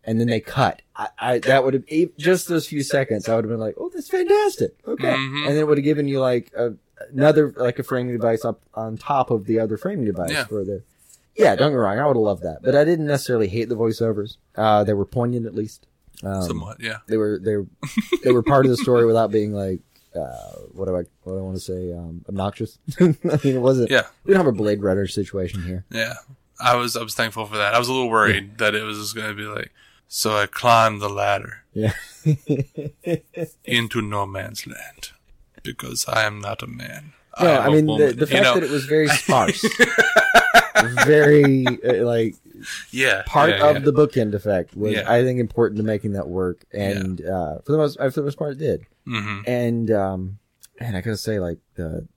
And 0.07 0.19
then 0.19 0.27
they 0.27 0.39
cut. 0.39 0.81
I, 0.95 1.07
I 1.19 1.39
that 1.39 1.63
would 1.65 1.73
have 1.75 1.83
just 2.17 2.47
those 2.47 2.65
few 2.65 2.81
seconds. 2.81 3.27
I 3.29 3.35
would 3.35 3.43
have 3.43 3.51
been 3.51 3.59
like, 3.59 3.75
"Oh, 3.77 3.91
that's 3.93 4.09
fantastic." 4.09 4.73
Okay, 4.87 5.13
Mhm. 5.13 5.45
and 5.45 5.47
then 5.49 5.57
it 5.57 5.67
would 5.67 5.77
have 5.77 5.83
given 5.85 6.07
you 6.07 6.19
like 6.21 6.49
a, 6.57 6.73
another 7.13 7.53
like 7.57 7.77
a 7.77 7.83
framing 7.83 8.13
device 8.13 8.45
up 8.45 8.61
on 8.73 8.97
top 8.97 9.29
of 9.31 9.45
the 9.45 9.59
other 9.59 9.75
framing 9.77 10.05
device 10.05 10.31
Yeah. 10.31 10.45
for 10.45 10.63
the. 10.63 10.81
Yeah, 11.35 11.55
don't 11.57 11.71
get 11.71 11.75
me 11.75 11.81
wrong. 11.81 11.99
I 11.99 12.07
would 12.07 12.15
have 12.15 12.23
loved 12.23 12.43
that, 12.43 12.59
but 12.63 12.73
I 12.73 12.83
didn't 12.85 13.05
necessarily 13.05 13.47
hate 13.49 13.69
the 13.69 13.75
voiceovers. 13.75 14.37
Uh, 14.55 14.83
they 14.85 14.93
were 14.93 15.05
poignant 15.05 15.45
at 15.45 15.53
least. 15.53 15.85
Um, 16.23 16.41
Somewhat, 16.41 16.79
yeah. 16.79 16.99
They 17.07 17.17
were 17.17 17.37
they 17.43 17.57
were, 17.57 17.67
they 18.23 18.31
were 18.31 18.41
part 18.41 18.65
of 18.65 18.71
the 18.71 18.77
story 18.77 19.05
without 19.05 19.29
being 19.29 19.51
like 19.53 19.81
uh, 20.15 20.53
what 20.71 20.85
do 20.85 20.95
I 20.95 21.03
what 21.23 21.33
do 21.33 21.37
I 21.37 21.41
want 21.41 21.57
to 21.57 21.61
say 21.61 21.91
um, 21.93 22.23
obnoxious. 22.29 22.79
I 22.99 23.03
mean, 23.03 23.17
it 23.55 23.61
wasn't. 23.61 23.91
Yeah. 23.91 24.03
We 24.23 24.33
don't 24.33 24.43
have 24.45 24.51
a 24.53 24.57
Blade 24.57 24.81
Runner 24.81 25.05
situation 25.05 25.61
here. 25.63 25.83
Yeah, 25.91 26.13
I 26.59 26.75
was 26.77 26.95
I 26.97 27.03
was 27.03 27.13
thankful 27.13 27.45
for 27.45 27.57
that. 27.57 27.75
I 27.75 27.77
was 27.79 27.87
a 27.89 27.93
little 27.93 28.09
worried 28.09 28.57
that 28.59 28.73
it 28.73 28.83
was 28.83 28.97
just 28.97 29.13
going 29.15 29.27
to 29.27 29.35
be 29.35 29.43
like, 29.43 29.71
so 30.07 30.37
I 30.37 30.45
climbed 30.47 31.01
the 31.01 31.09
ladder 31.09 31.63
Yeah. 31.73 31.93
into 33.65 34.01
no 34.01 34.25
man's 34.25 34.65
land 34.67 35.11
because 35.63 36.05
I 36.07 36.23
am 36.25 36.39
not 36.39 36.61
a 36.63 36.67
man. 36.67 37.13
No, 37.39 37.47
I 37.53 37.67
a 37.67 37.71
mean 37.71 37.85
the, 37.85 37.91
woman." 37.93 38.15
the 38.17 38.21
You 38.21 38.25
fact 38.27 38.43
know? 38.43 38.53
that 38.55 38.63
it 38.63 38.69
was 38.71 38.85
very 38.85 39.07
sparse, 39.21 39.63
very 41.05 41.65
uh, 41.67 42.03
like 42.05 42.35
yeah 42.91 43.23
part 43.25 43.51
yeah, 43.51 43.69
of 43.69 43.75
yeah. 43.77 43.81
the 43.83 43.93
bookend 43.93 44.33
effect 44.33 44.75
was. 44.75 44.95
I 44.97 45.23
think 45.23 45.39
important 45.39 45.77
to 45.77 45.83
making 45.83 46.13
that 46.13 46.27
work, 46.27 46.65
and 46.71 47.23
uh, 47.23 47.59
for 47.65 47.71
the 47.71 47.77
most 47.77 47.97
for 47.99 48.09
the 48.09 48.23
most 48.23 48.37
part 48.37 48.53
it 48.53 48.57
did. 48.59 48.85
Mhm. 49.07 49.43
And 49.47 49.91
um, 49.91 50.39
man, 50.79 50.95
I 50.95 51.01
gotta 51.01 51.17
say 51.17 51.39
like 51.39 51.59
the 51.75 52.07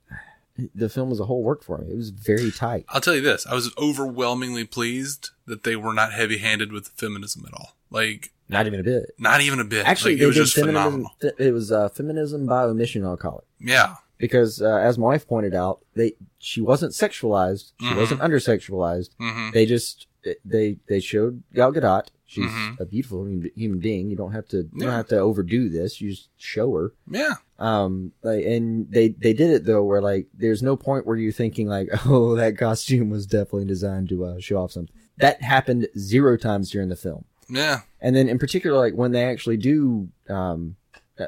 the 0.75 0.89
film 0.89 1.11
as 1.13 1.21
a 1.21 1.25
whole 1.25 1.43
worked 1.43 1.65
for 1.65 1.79
me. 1.79 1.93
It 1.93 1.97
was 1.97 2.11
very 2.11 2.51
tight. 2.51 2.85
I'll 2.89 3.01
tell 3.01 3.15
you 3.15 3.21
this: 3.23 3.47
I 3.47 3.55
was 3.55 3.73
overwhelmingly 3.79 4.65
pleased 4.65 5.31
that 5.47 5.65
they 5.65 5.77
were 5.77 5.93
not 5.95 6.13
heavy-handed 6.13 6.73
with 6.73 6.89
feminism 6.89 7.45
at 7.47 7.55
all. 7.55 7.77
Like, 7.91 8.33
Not 8.49 8.67
even 8.67 8.81
a 8.81 8.83
bit. 8.85 9.13
not 9.19 9.41
even 9.41 9.59
a 9.61 9.65
bit. 9.65 9.87
Actually, 9.87 10.15
like, 10.15 10.23
it 10.23 10.27
was 10.27 10.37
just 10.37 10.55
feminism. 10.55 10.83
phenomenal. 10.83 11.11
fe- 11.21 11.47
It 11.49 11.53
was 11.53 11.73
uh, 11.73 11.89
feminism 11.89 12.47
by 12.47 12.63
omission. 12.65 13.05
I'll 13.05 13.17
call 13.17 13.39
it 13.39 13.45
Yeah, 13.67 13.95
because, 14.19 14.61
uh, 14.63 14.77
as 14.77 14.97
my 14.99 15.07
wife 15.07 15.27
pointed 15.27 15.55
out, 15.55 15.81
they 15.95 16.13
she 16.39 16.61
wasn't 16.61 16.93
sexualized. 16.93 17.73
She 17.81 17.87
Mhm. 17.87 17.97
wasn't 17.97 18.21
undersexualized. 18.21 19.11
hmm 19.19 19.51
They 19.53 19.67
just 19.67 20.07
they 20.45 20.77
they 20.89 21.01
showed 21.01 21.43
Gal 21.55 21.73
Gadot. 21.73 22.09
She's 22.31 22.49
Mhm. 22.49 22.79
a 22.79 22.85
beautiful 22.87 23.27
human 23.57 23.81
being. 23.81 24.09
You 24.09 24.15
don't 24.15 24.31
have 24.31 24.47
to 24.51 24.59
you 24.59 24.71
Yeah. 24.77 24.85
don't 24.87 24.95
have 24.95 25.09
to 25.09 25.19
overdo 25.19 25.69
this. 25.69 26.01
You 26.01 26.11
just 26.11 26.29
show 26.37 26.73
her. 26.77 26.93
yeah, 27.11 27.35
Um, 27.59 28.13
like, 28.23 28.45
and 28.45 28.87
they 28.89 29.09
they 29.09 29.33
did 29.33 29.51
it 29.51 29.65
though, 29.65 29.83
where 29.83 30.01
like 30.01 30.29
there's 30.33 30.63
no 30.63 30.77
point 30.77 31.07
where 31.09 31.17
you're 31.17 31.33
thinking 31.33 31.67
like, 31.67 31.89
oh, 32.07 32.37
that 32.37 32.57
costume 32.57 33.11
was 33.11 33.27
definitely 33.27 33.65
designed 33.65 34.11
to 34.11 34.25
uh, 34.25 34.39
show 34.39 34.59
off 34.59 34.71
something. 34.71 34.95
That 35.19 35.43
happened 35.43 35.89
zero 35.99 36.37
times 36.37 36.71
during 36.71 36.89
the 36.89 36.95
film. 36.97 37.25
yeah. 37.49 37.81
And 38.01 38.15
then 38.15 38.29
in 38.29 38.39
particular, 38.39 38.79
like 38.79 38.95
when 38.95 39.11
they 39.11 39.25
actually 39.25 39.57
do, 39.57 40.09
um, 40.29 40.77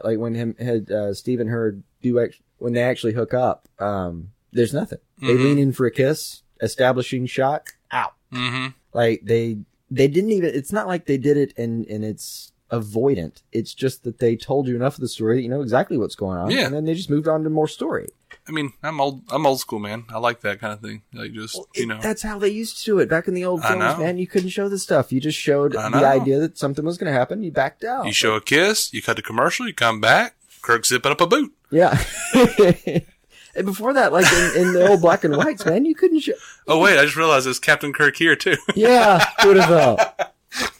like 0.04 0.18
when 0.18 0.34
him 0.36 0.54
had 0.60 0.88
uh, 0.88 1.12
Steve 1.14 1.40
and 1.40 1.50
her 1.50 1.78
do 2.00 2.20
act- 2.20 2.40
when 2.58 2.74
they 2.74 2.82
actually 2.82 3.12
hook 3.14 3.34
up, 3.34 3.68
um, 3.80 4.28
there's 4.52 4.72
nothing. 4.72 5.00
They 5.20 5.34
Mhm. 5.34 5.42
lean 5.44 5.58
in 5.58 5.72
for 5.72 5.84
a 5.84 5.90
kiss, 5.90 6.42
establishing 6.62 7.26
shot, 7.26 7.66
out. 7.90 8.14
hmm 8.30 8.68
Like 8.94 9.22
they 9.24 9.58
they 9.94 10.08
didn't 10.08 10.30
even. 10.32 10.54
It's 10.54 10.72
not 10.72 10.86
like 10.86 11.06
they 11.06 11.18
did 11.18 11.36
it 11.36 11.52
and 11.56 11.86
and 11.86 12.04
it's 12.04 12.52
avoidant. 12.70 13.42
It's 13.52 13.74
just 13.74 14.02
that 14.04 14.18
they 14.18 14.34
told 14.34 14.66
you 14.66 14.74
enough 14.76 14.94
of 14.94 15.00
the 15.00 15.08
story 15.08 15.36
that 15.36 15.42
you 15.42 15.48
know 15.48 15.60
exactly 15.60 15.98
what's 15.98 16.14
going 16.14 16.38
on, 16.38 16.50
Yeah. 16.50 16.66
and 16.66 16.74
then 16.74 16.84
they 16.86 16.94
just 16.94 17.10
moved 17.10 17.28
on 17.28 17.44
to 17.44 17.50
more 17.50 17.68
story. 17.68 18.08
I 18.48 18.50
mean, 18.50 18.72
I'm 18.82 19.00
old. 19.00 19.22
I'm 19.30 19.46
old 19.46 19.60
school, 19.60 19.78
man. 19.78 20.04
I 20.08 20.18
like 20.18 20.40
that 20.40 20.58
kind 20.58 20.72
of 20.72 20.80
thing. 20.80 21.02
Like, 21.12 21.32
just 21.32 21.54
you 21.76 21.82
It- 21.82 21.86
know, 21.86 22.00
that's 22.00 22.22
how 22.22 22.38
they 22.38 22.48
used 22.48 22.78
to 22.78 22.84
do 22.84 22.98
it 22.98 23.08
back 23.08 23.28
in 23.28 23.34
the 23.34 23.44
old 23.44 23.62
films, 23.62 23.98
man. 23.98 24.18
You 24.18 24.26
couldn't 24.26 24.48
show 24.48 24.68
the 24.68 24.78
stuff. 24.78 25.12
You 25.12 25.20
just 25.20 25.38
showed 25.38 25.72
the 25.72 25.78
idea 26.06 26.40
that 26.40 26.56
something 26.58 26.84
was 26.84 26.96
going 26.98 27.12
to 27.12 27.16
happen. 27.18 27.42
You 27.42 27.52
backed 27.52 27.84
out. 27.84 28.06
you 28.06 28.12
show 28.12 28.34
a 28.34 28.40
kiss, 28.40 28.92
you 28.92 29.02
cut 29.02 29.16
the 29.16 29.22
commercial, 29.22 29.66
you 29.68 29.74
come 29.74 30.00
back, 30.00 30.34
Kirk 30.62 30.86
zipping 30.86 31.12
up 31.12 31.20
a 31.20 31.26
boot. 31.26 31.52
Yeah. 31.70 32.02
and 33.54 33.66
before 33.66 33.92
that, 33.94 34.12
like 34.12 34.30
in, 34.32 34.62
in 34.68 34.72
the 34.72 34.88
old 34.88 35.00
black 35.00 35.24
and 35.24 35.36
whites, 35.36 35.64
man, 35.66 35.84
you 35.84 35.94
couldn't 35.94 36.20
show. 36.20 36.32
Oh 36.68 36.78
wait, 36.78 36.98
I 36.98 37.04
just 37.04 37.16
realized 37.16 37.46
there's 37.46 37.58
Captain 37.58 37.92
Kirk 37.92 38.16
here 38.16 38.36
too. 38.36 38.56
Yeah, 38.74 39.24
who 39.40 39.48
would 39.48 39.56
have 39.58 39.68
thought? 39.68 40.34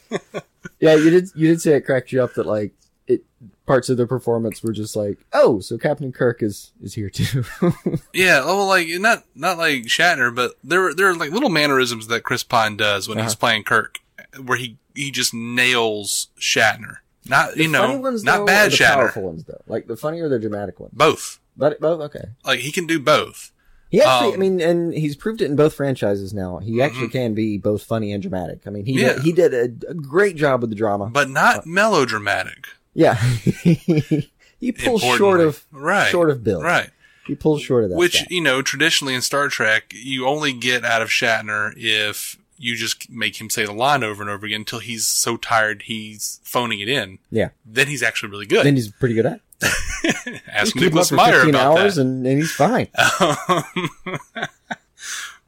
Yeah, 0.79 0.95
you 0.95 1.09
did. 1.09 1.29
You 1.33 1.47
did 1.47 1.61
say 1.61 1.75
it 1.75 1.81
cracked 1.85 2.11
you 2.11 2.21
up 2.21 2.33
that 2.33 2.45
like 2.45 2.73
it 3.07 3.23
parts 3.65 3.87
of 3.87 3.95
the 3.95 4.05
performance 4.05 4.61
were 4.61 4.73
just 4.73 4.97
like, 4.97 5.17
oh, 5.31 5.61
so 5.61 5.77
Captain 5.77 6.11
Kirk 6.11 6.43
is 6.43 6.73
is 6.81 6.93
here 6.93 7.09
too. 7.09 7.45
yeah, 8.13 8.41
oh, 8.43 8.67
like 8.67 8.87
not 8.99 9.23
not 9.33 9.57
like 9.57 9.83
Shatner, 9.83 10.33
but 10.35 10.55
there 10.61 10.93
there 10.93 11.07
are 11.07 11.15
like 11.15 11.31
little 11.31 11.49
mannerisms 11.49 12.07
that 12.07 12.23
Chris 12.23 12.43
Pine 12.43 12.75
does 12.75 13.07
when 13.07 13.17
he's 13.17 13.27
Uh-huh. 13.31 13.39
playing 13.39 13.63
Kirk, 13.63 13.99
where 14.43 14.57
he 14.57 14.77
he 14.93 15.09
just 15.09 15.33
nails 15.33 16.27
Shatner. 16.37 16.97
Not 17.29 17.55
you 17.55 17.69
know, 17.69 17.97
ones, 17.99 18.25
not 18.25 18.39
though, 18.39 18.45
bad 18.45 18.71
the 18.71 18.75
Shatner. 18.75 18.93
powerful 18.95 19.23
ones 19.23 19.45
though. 19.45 19.61
Like 19.67 19.87
the 19.87 19.95
funny 19.95 20.19
or 20.19 20.27
the 20.27 20.39
dramatic 20.39 20.81
ones. 20.81 20.93
Both. 20.93 21.39
But 21.57 21.79
both 21.79 22.01
okay. 22.01 22.29
Like 22.45 22.59
he 22.59 22.71
can 22.71 22.87
do 22.87 22.99
both. 22.99 23.51
He 23.89 24.01
actually, 24.01 24.29
Um, 24.29 24.33
I 24.33 24.37
mean, 24.37 24.61
and 24.61 24.91
he's 24.93 25.15
proved 25.15 25.39
it 25.41 25.45
in 25.51 25.55
both 25.55 25.75
franchises 25.75 26.33
now. 26.33 26.57
He 26.57 26.81
actually 26.81 27.09
can 27.09 27.35
be 27.35 27.59
both 27.59 27.83
funny 27.83 28.11
and 28.11 28.23
dramatic. 28.23 28.61
I 28.65 28.71
mean, 28.71 28.85
he 28.85 28.93
Mm-hmm. 28.95 29.01
Yeah. 29.01 29.13
did, 29.13 29.21
he 29.23 29.31
did 29.33 29.53
a, 29.53 29.91
a 29.91 29.93
great 29.93 30.35
job 30.35 30.61
with 30.61 30.71
the 30.71 30.75
drama. 30.75 31.11
But 31.11 31.29
not 31.29 31.67
melodramatic. 31.67 32.65
yeah, 32.95 33.13
he 34.59 34.71
pulls 34.71 35.01
short 35.03 35.39
of 35.39 35.65
right. 35.71 36.09
short 36.09 36.29
of 36.29 36.43
Bill. 36.43 36.61
Right. 36.61 36.89
He 37.27 37.35
pulls 37.35 37.61
short 37.61 37.83
of 37.85 37.91
that. 37.91 37.95
Which, 37.97 38.25
you 38.29 38.41
know, 38.41 38.61
traditionally 38.61 39.13
in 39.13 39.21
Star 39.21 39.47
Trek, 39.47 39.93
you 39.95 40.27
only 40.27 40.51
get 40.53 40.83
out 40.83 41.01
of 41.01 41.09
Shatner 41.09 41.73
if 41.77 42.37
you 42.57 42.75
just 42.75 43.09
make 43.09 43.39
him 43.39 43.49
say 43.49 43.65
the 43.65 43.71
line 43.73 44.03
over 44.03 44.21
and 44.21 44.29
over 44.29 44.45
again 44.45 44.61
until 44.61 44.79
he's 44.79 45.05
so 45.05 45.37
tired 45.37 45.83
he's 45.83 46.39
phoning 46.43 46.79
it 46.81 46.89
in. 46.89 47.19
yeah, 47.31 47.49
Then 47.65 47.87
he's 47.87 48.03
actually 48.03 48.29
really 48.29 48.45
good. 48.45 48.65
then 48.65 48.75
he's 48.75 48.91
pretty 48.91 49.15
good 49.15 49.25
at. 49.25 49.33
it. 49.35 49.41
Ask 50.51 50.73
Keep 50.73 50.81
him 50.81 50.87
up 50.87 50.93
Nicholas 50.93 51.09
for 51.09 51.15
Meyer 51.15 51.33
15 51.35 51.49
about 51.55 51.77
hours 51.79 51.95
that. 51.95 52.01
and, 52.01 52.25
and 52.27 52.37
he's 52.37 52.51
fine. 52.51 52.87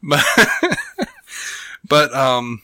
but, 0.03 0.23
but 1.87 2.13
um, 2.13 2.61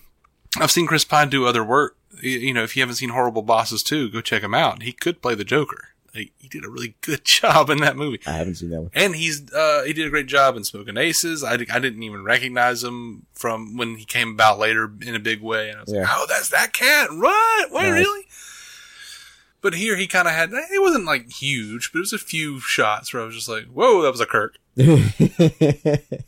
I've 0.59 0.71
seen 0.71 0.87
Chris 0.87 1.05
Pine 1.05 1.29
do 1.29 1.45
other 1.45 1.63
work. 1.63 1.95
You, 2.21 2.53
know, 2.53 2.63
if 2.63 2.75
you 2.75 2.81
haven't 2.83 2.95
seen 2.95 3.09
Horrible 3.09 3.41
Bosses 3.41 3.81
2, 3.81 4.09
go 4.11 4.21
check 4.21 4.43
him 4.43 4.53
out. 4.53 4.83
He 4.83 4.91
could 4.91 5.21
play 5.21 5.33
the 5.33 5.43
Joker. 5.43 5.87
He, 6.13 6.33
he 6.37 6.47
did 6.49 6.65
a 6.65 6.69
really 6.69 6.95
good 7.01 7.23
job 7.25 7.69
in 7.69 7.77
that 7.79 7.95
movie. 7.95 8.19
I 8.27 8.31
haven't 8.33 8.55
seen 8.55 8.69
that 8.71 8.81
one. 8.81 8.91
And 8.93 9.15
he's 9.15 9.51
uh, 9.53 9.83
he 9.85 9.93
did 9.93 10.05
a 10.05 10.09
great 10.09 10.27
job 10.27 10.57
in 10.57 10.63
Smoking 10.65 10.97
Aces. 10.97 11.41
I, 11.43 11.53
I 11.53 11.79
didn't 11.79 12.03
even 12.03 12.23
recognize 12.23 12.83
him 12.83 13.25
from 13.33 13.77
when 13.77 13.95
he 13.95 14.03
came 14.03 14.31
about 14.31 14.59
later 14.59 14.91
in 15.01 15.15
a 15.15 15.19
big 15.19 15.41
way. 15.41 15.69
And 15.69 15.77
I 15.79 15.81
was 15.83 15.93
Yeah. 15.93 16.01
like, 16.01 16.09
oh, 16.11 16.25
that's 16.27 16.49
that 16.49 16.73
cat. 16.73 17.09
What? 17.11 17.71
Wait, 17.71 17.83
Nice. 17.83 17.93
really? 18.01 18.25
But 19.61 19.75
here 19.75 19.95
he 19.95 20.07
kind 20.07 20.27
of 20.27 20.33
had, 20.33 20.51
it 20.53 20.81
wasn't 20.81 21.05
like 21.05 21.29
huge, 21.31 21.91
but 21.91 21.99
it 21.99 22.01
was 22.01 22.13
a 22.13 22.17
few 22.17 22.59
shots 22.59 23.13
where 23.13 23.21
I 23.21 23.25
was 23.25 23.35
just 23.35 23.47
like, 23.49 23.65
whoa, 23.65 24.01
that 24.01 24.11
was 24.11 24.19
a 24.19 24.25
Kirk. 24.25 24.55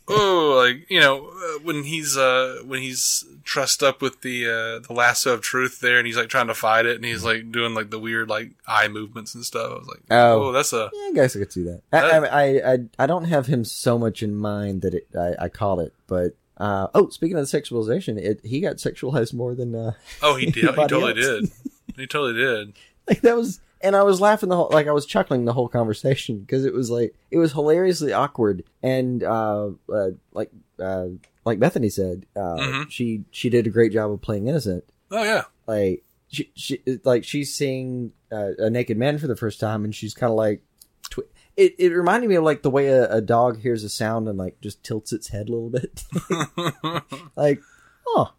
Oh, 0.06 0.62
like, 0.64 0.88
you 0.90 1.00
know, 1.00 1.26
uh, 1.28 1.58
when 1.62 1.82
he's, 1.84 2.16
uh, 2.16 2.60
when 2.64 2.80
he's 2.82 3.24
trussed 3.42 3.82
up 3.82 4.00
with 4.02 4.20
the, 4.22 4.46
uh, 4.46 4.86
the 4.86 4.92
lasso 4.92 5.32
of 5.34 5.40
truth 5.42 5.80
there 5.80 5.98
and 5.98 6.06
he's 6.06 6.16
like 6.16 6.28
trying 6.28 6.46
to 6.46 6.54
fight 6.54 6.86
it 6.86 6.96
and 6.96 7.04
he's 7.04 7.24
like 7.24 7.50
doing 7.50 7.74
like 7.74 7.90
the 7.90 7.98
weird 7.98 8.28
like 8.28 8.50
eye 8.66 8.86
movements 8.88 9.34
and 9.34 9.44
stuff. 9.44 9.72
I 9.72 9.74
was 9.78 9.88
like, 9.88 10.02
Oh. 10.10 10.44
oh, 10.48 10.52
that's 10.52 10.72
a, 10.72 10.90
Yeah, 10.92 11.08
I 11.08 11.12
guess 11.14 11.34
I 11.34 11.38
could 11.40 11.52
see 11.52 11.64
that. 11.64 11.82
I, 11.92 11.98
I, 11.98 12.18
I, 12.26 12.72
I, 12.72 12.78
I 13.00 13.06
don't 13.06 13.24
have 13.24 13.46
him 13.46 13.64
so 13.64 13.98
much 13.98 14.22
in 14.22 14.36
mind 14.36 14.82
that 14.82 14.94
it, 14.94 15.08
I, 15.18 15.44
I 15.46 15.48
caught 15.48 15.80
it, 15.80 15.92
but 16.06 16.36
uh, 16.58 16.86
oh, 16.94 17.08
speaking 17.08 17.36
of 17.36 17.50
the 17.50 17.60
sexualization, 17.60 18.16
it, 18.18 18.40
he 18.44 18.60
got 18.60 18.76
sexualized 18.76 19.34
more 19.34 19.54
than 19.56 19.74
uh, 19.74 19.92
oh, 20.22 20.36
he 20.36 20.46
did. 20.46 20.64
He 20.64 20.70
totally 20.86 21.20
else? 21.20 21.40
did. 21.50 21.50
He 21.96 22.06
totally 22.06 22.34
did. 22.34 22.74
like 23.08 23.20
that 23.22 23.36
was, 23.36 23.60
and 23.80 23.94
I 23.94 24.02
was 24.02 24.20
laughing 24.20 24.48
the 24.48 24.56
whole, 24.56 24.70
like 24.72 24.86
I 24.86 24.92
was 24.92 25.06
chuckling 25.06 25.44
the 25.44 25.52
whole 25.52 25.68
conversation 25.68 26.38
because 26.40 26.64
it 26.64 26.72
was 26.72 26.90
like 26.90 27.14
it 27.30 27.38
was 27.38 27.52
hilariously 27.52 28.12
awkward, 28.12 28.64
and 28.82 29.22
uh, 29.22 29.70
uh 29.92 30.10
like 30.32 30.50
uh, 30.80 31.06
like 31.44 31.58
Bethany 31.60 31.88
said, 31.90 32.26
uh, 32.34 32.56
Mhm. 32.56 32.90
she 32.90 33.24
she 33.30 33.50
did 33.50 33.66
a 33.66 33.70
great 33.70 33.92
job 33.92 34.10
of 34.10 34.20
playing 34.22 34.48
innocent, 34.48 34.84
Oh, 35.10 35.22
yeah. 35.22 35.42
like 35.66 36.02
she, 36.28 36.50
she 36.54 36.82
like 37.04 37.24
she's 37.24 37.54
seeing 37.54 38.12
uh, 38.32 38.52
a 38.58 38.70
naked 38.70 38.96
man 38.96 39.18
for 39.18 39.26
the 39.26 39.36
first 39.36 39.60
time 39.60 39.84
and 39.84 39.94
she's 39.94 40.14
kind 40.14 40.30
of 40.32 40.36
like 40.36 40.62
twi- 41.10 41.24
it, 41.56 41.74
it 41.78 41.90
reminded 41.92 42.28
me 42.28 42.34
of 42.34 42.42
like 42.42 42.62
the 42.62 42.70
way 42.70 42.88
a, 42.88 43.08
a 43.12 43.20
dog 43.20 43.60
hears 43.60 43.84
a 43.84 43.88
sound 43.88 44.26
and 44.28 44.36
like 44.36 44.60
just 44.60 44.82
tilts 44.82 45.12
its 45.12 45.28
head 45.28 45.48
a 45.48 45.52
little 45.52 45.70
bit 45.70 46.02
like 47.36 47.60
oh 48.08 48.32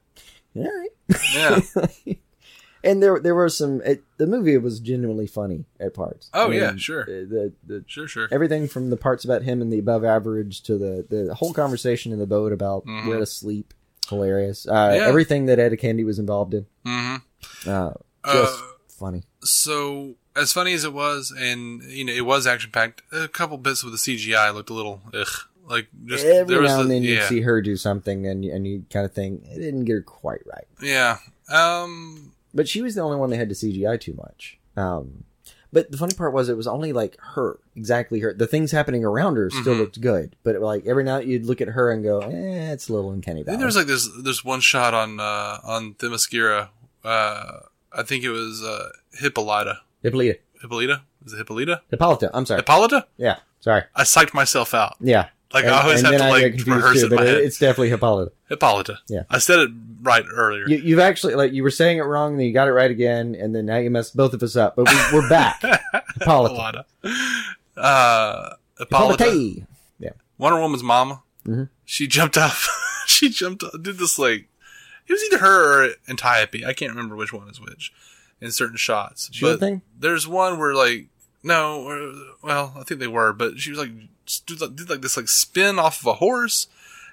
all 0.57 0.63
right 0.63 0.89
yeah. 1.33 1.59
And 2.85 3.01
there 3.03 3.19
there 3.19 3.35
were 3.35 3.49
some 3.49 3.81
it, 3.81 4.03
the 4.17 4.27
movie 4.27 4.57
was 4.57 4.79
genuinely 4.79 5.27
funny 5.27 5.65
at 5.79 5.93
parts 5.93 6.29
Oh, 6.33 6.45
I 6.45 6.49
mean, 6.49 6.59
yeah, 6.59 6.75
sure. 6.77 7.01
uh, 7.03 7.05
the 7.07 7.53
the 7.65 7.83
Sure, 7.87 8.07
sure. 8.07 8.27
everything 8.31 8.67
from 8.67 8.89
the 8.91 8.97
parts 8.97 9.25
about 9.25 9.41
him 9.43 9.61
and 9.61 9.73
the 9.73 9.79
above 9.79 10.03
average 10.05 10.61
to 10.63 10.77
the 10.77 11.05
the 11.09 11.33
whole 11.35 11.53
conversation 11.53 12.11
in 12.13 12.19
the 12.19 12.27
boat 12.27 12.51
about 12.53 12.85
Mhm. 12.85 13.07
where 13.07 13.19
to 13.19 13.25
sleep 13.25 13.73
hilarious 14.09 14.67
uh 14.67 14.93
Yeah. 14.95 15.07
everything 15.07 15.47
that 15.47 15.57
Etta 15.59 15.77
Candy 15.77 16.03
was 16.03 16.19
involved 16.19 16.53
in 16.53 16.65
hmm 16.85 17.15
Uh, 17.67 17.91
Uh, 18.23 18.33
just 18.33 18.63
funny. 18.87 19.23
so 19.43 20.15
as 20.35 20.51
funny 20.51 20.73
as 20.73 20.83
it 20.83 20.93
was, 20.93 21.31
and 21.35 21.81
you 21.83 22.03
know, 22.05 22.11
it 22.13 22.25
was 22.25 22.45
action 22.45 22.69
packed. 22.71 23.01
A 23.11 23.27
couple 23.27 23.57
bits 23.57 23.83
with 23.83 23.93
the 23.93 23.97
CGI 23.97 24.53
looked 24.53 24.69
a 24.69 24.73
little 24.73 25.01
ugh. 25.13 25.27
Like 25.67 25.87
just 26.05 26.23
Every 26.25 26.53
there 26.53 26.61
was 26.61 26.71
now 26.71 26.81
and 26.81 26.89
the- 26.91 26.93
then 26.95 27.03
you 27.03 27.15
yeah, 27.15 27.27
see 27.27 27.41
her 27.41 27.59
do 27.61 27.75
something, 27.77 28.27
and 28.27 28.43
you, 28.45 28.51
and 28.53 28.67
you 28.67 28.85
kind 28.91 29.05
of 29.05 29.13
think 29.13 29.43
it 29.45 29.57
didn't 29.59 29.85
get 29.85 29.93
her 29.93 30.01
quite 30.01 30.41
right. 30.45 30.67
yeah. 30.81 31.17
Um, 31.49 32.33
But 32.55 32.67
she 32.67 32.81
was 32.81 32.95
the 32.95 33.01
only 33.01 33.17
one 33.17 33.29
that 33.29 33.37
had 33.37 33.49
to 33.49 33.55
CGI 33.55 33.99
too 33.99 34.13
much. 34.15 34.57
Um, 34.77 35.25
but 35.73 35.91
the 35.91 35.97
funny 35.97 36.13
part 36.15 36.33
was 36.33 36.47
it 36.47 36.55
was 36.55 36.67
only 36.67 36.93
like 36.93 37.17
her, 37.35 37.59
exactly 37.75 38.21
her. 38.21 38.33
The 38.33 38.47
things 38.47 38.71
happening 38.71 39.03
around 39.03 39.35
her 39.35 39.49
still 39.49 39.75
Mhm. 39.75 39.79
looked 39.79 39.99
good, 39.99 40.35
but 40.43 40.59
like 40.61 40.85
every 40.85 41.03
now 41.03 41.17
you'd 41.17 41.45
look 41.45 41.59
at 41.59 41.67
her 41.69 41.91
and 41.91 42.01
go, 42.01 42.19
"Eh, 42.21 42.71
it's 42.71 42.87
a 42.87 42.93
little 42.93 43.11
uncanny 43.11 43.41
I 43.41 43.43
think 43.43 43.45
valley." 43.47 43.57
there 43.57 43.65
was 43.65 43.75
like 43.75 43.87
this. 43.87 44.09
There's 44.23 44.43
one 44.45 44.61
shot 44.61 44.93
on 44.93 45.19
uh 45.19 45.59
on 45.65 45.95
Themyscira. 45.95 46.69
Uh, 47.03 47.59
I 47.91 48.03
think 48.03 48.23
it 48.23 48.29
was 48.31 48.63
uh 48.63 48.89
Hippolyta. 49.19 49.79
Hippolyta, 50.01 50.39
Hippolyta? 50.61 51.01
Is 51.25 51.33
it 51.33 51.37
Hippolyta? 51.37 51.81
Hippolyta. 51.89 52.29
I'm 52.33 52.45
sorry. 52.45 52.59
Hippolyta? 52.61 53.07
yeah, 53.17 53.39
sorry. 53.59 53.83
I 53.95 54.03
psyched 54.03 54.33
myself 54.33 54.73
out. 54.73 54.95
Yeah, 55.01 55.27
Like 55.53 55.65
And- 55.65 55.73
I 55.75 55.81
always 55.83 56.01
have 56.01 56.17
to 56.17 56.29
like 56.29 56.53
rehearse 56.65 56.99
too, 57.01 57.05
it 57.07 57.09
but 57.11 57.25
head. 57.25 57.37
it's 57.37 57.57
definitely 57.59 57.89
Hippolyta. 57.89 58.31
Hippolyta. 58.49 58.99
Yeah. 59.07 59.23
I 59.29 59.37
said 59.37 59.59
it 59.59 59.69
right 60.01 60.23
earlier. 60.33 60.67
You, 60.67 60.77
you've 60.77 60.99
actually 60.99 61.35
like 61.35 61.53
you 61.53 61.63
were 61.63 61.71
saying 61.71 61.97
it 61.99 62.01
wrong, 62.01 62.31
and 62.31 62.39
then 62.39 62.47
you 62.47 62.53
got 62.53 62.67
it 62.67 62.71
right 62.71 62.91
again, 62.91 63.35
and 63.35 63.55
then 63.55 63.65
now 63.65 63.77
you 63.77 63.89
messed 63.89 64.17
both 64.17 64.33
of 64.33 64.43
us 64.43 64.55
up. 64.55 64.75
But 64.75 64.89
we, 64.89 64.95
we're 65.13 65.29
back. 65.29 65.61
Hippolyta. 66.19 66.85
Hippolyta. 67.03 67.45
Uh, 67.77 68.55
Hippolyta. 68.79 69.23
Hippolyta. 69.25 69.67
Wonder 70.37 70.59
Woman's 70.59 70.83
mama. 70.83 71.21
Mhm. 71.47 71.69
She 71.85 72.07
jumped 72.07 72.37
off. 72.37 72.67
she 73.07 73.29
jumped. 73.29 73.63
Off, 73.63 73.71
Did 73.81 73.97
this 73.97 74.19
like 74.19 74.49
it 75.07 75.13
was 75.13 75.23
either 75.23 75.37
her 75.37 75.85
or 75.87 75.93
Antiope. 76.09 76.65
I 76.65 76.73
can't 76.73 76.91
remember 76.91 77.15
which 77.15 77.31
one 77.31 77.47
is 77.47 77.61
which 77.61 77.93
in 78.41 78.51
certain 78.51 78.75
shots. 78.75 79.29
Sure 79.31 79.53
but 79.53 79.61
thing? 79.61 79.81
there's 79.97 80.27
one 80.27 80.59
where 80.59 80.73
like 80.73 81.07
no, 81.41 82.33
well 82.41 82.73
I 82.77 82.83
think 82.83 82.99
they 82.99 83.07
were, 83.07 83.31
but 83.31 83.59
she 83.59 83.69
was 83.69 83.79
like 83.79 83.91
did 84.45 84.61
like, 84.61 84.75
did 84.75 84.89
like 84.89 85.01
this 85.01 85.17
like 85.17 85.27
spin 85.29 85.79
off 85.79 85.99
of 86.01 86.07
a 86.07 86.13
horse, 86.13 86.67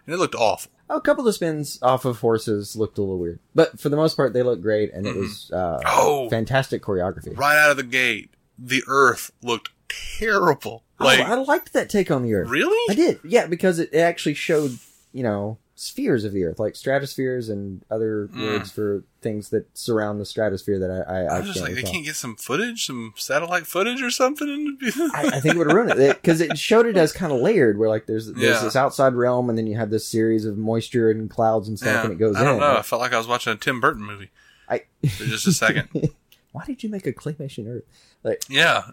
and 0.06 0.14
it 0.14 0.18
looked 0.18 0.34
awful. 0.34 0.70
A 0.88 1.00
couple 1.00 1.26
of 1.26 1.34
spins 1.34 1.78
off 1.80 2.04
of 2.04 2.18
horses 2.20 2.76
looked 2.76 2.98
a 2.98 3.00
little 3.00 3.18
weird, 3.18 3.38
but 3.54 3.80
for 3.80 3.88
the 3.88 3.96
most 3.96 4.14
part, 4.16 4.32
they 4.34 4.42
looked 4.42 4.60
great, 4.62 4.92
and 4.92 5.06
it 5.06 5.16
was 5.16 5.50
uh, 5.52 5.80
Oh. 5.86 6.28
fantastic 6.28 6.82
choreography. 6.82 7.36
Right 7.36 7.56
out 7.56 7.70
of 7.70 7.76
the 7.78 7.82
gate, 7.82 8.30
the 8.58 8.82
Earth 8.86 9.30
looked 9.42 9.70
terrible. 10.18 10.82
Like 10.98 11.20
oh, 11.20 11.22
I 11.22 11.34
liked 11.36 11.72
that 11.72 11.88
take 11.88 12.10
on 12.10 12.22
the 12.22 12.34
Earth. 12.34 12.48
really? 12.48 12.92
I 12.92 12.94
did, 12.94 13.20
yeah, 13.24 13.46
because 13.46 13.78
it 13.78 13.94
actually 13.94 14.34
showed, 14.34 14.78
you 15.12 15.22
know, 15.22 15.56
spheres 15.84 16.22
of 16.24 16.32
the 16.32 16.44
Earth, 16.44 16.60
like 16.60 16.76
stratospheres 16.76 17.48
and 17.48 17.84
other 17.90 18.28
Mm. 18.32 18.40
words 18.52 18.70
for 18.70 19.02
things 19.20 19.48
that 19.48 19.66
surround 19.76 20.20
the 20.20 20.24
stratosphere 20.24 20.78
that 20.78 20.90
I, 20.92 21.00
I, 21.00 21.20
I, 21.22 21.24
I 21.24 21.38
was 21.40 21.48
just 21.48 21.60
like, 21.60 21.74
they 21.74 21.82
can't 21.82 22.04
get 22.04 22.14
some 22.14 22.36
footage, 22.36 22.86
some 22.86 23.14
satellite 23.16 23.66
footage 23.66 24.00
or 24.00 24.10
something. 24.10 24.78
I, 25.12 25.30
I 25.34 25.40
think 25.40 25.56
it 25.56 25.58
would 25.58 25.66
ruin 25.72 25.90
it 25.90 26.22
because 26.22 26.40
it 26.40 26.56
showed 26.56 26.86
it 26.86 26.96
as 26.96 27.12
kind 27.20 27.32
of 27.32 27.40
layered, 27.40 27.78
where 27.78 27.88
like 27.88 28.06
there's 28.06 28.26
there's 28.28 28.38
Yeah. 28.58 28.62
this 28.62 28.76
outside 28.76 29.14
realm, 29.14 29.48
and 29.48 29.58
then 29.58 29.66
you 29.66 29.76
have 29.76 29.90
this 29.90 30.06
series 30.06 30.44
of 30.44 30.56
moisture 30.56 31.10
and 31.10 31.28
clouds 31.28 31.66
and 31.66 31.76
stuff, 31.76 31.94
yeah, 31.94 32.02
and 32.04 32.12
it 32.12 32.16
goes 32.18 32.36
I 32.36 32.44
don't 32.44 32.54
in. 32.54 32.60
know. 32.60 32.76
I 32.76 32.82
felt 32.82 33.00
like 33.02 33.12
I 33.12 33.18
was 33.18 33.26
watching 33.26 33.52
a 33.52 33.56
Tim 33.56 33.80
Burton 33.80 34.04
movie 34.04 34.30
I, 34.68 34.82
for 35.16 35.24
just 35.24 35.48
a 35.48 35.52
second. 35.52 35.88
why 36.52 36.64
did 36.64 36.84
you 36.84 36.90
make 36.90 37.06
a 37.08 37.12
claymation 37.12 37.66
Earth? 37.68 37.84
Like 38.22 38.44
yeah, 38.48 38.84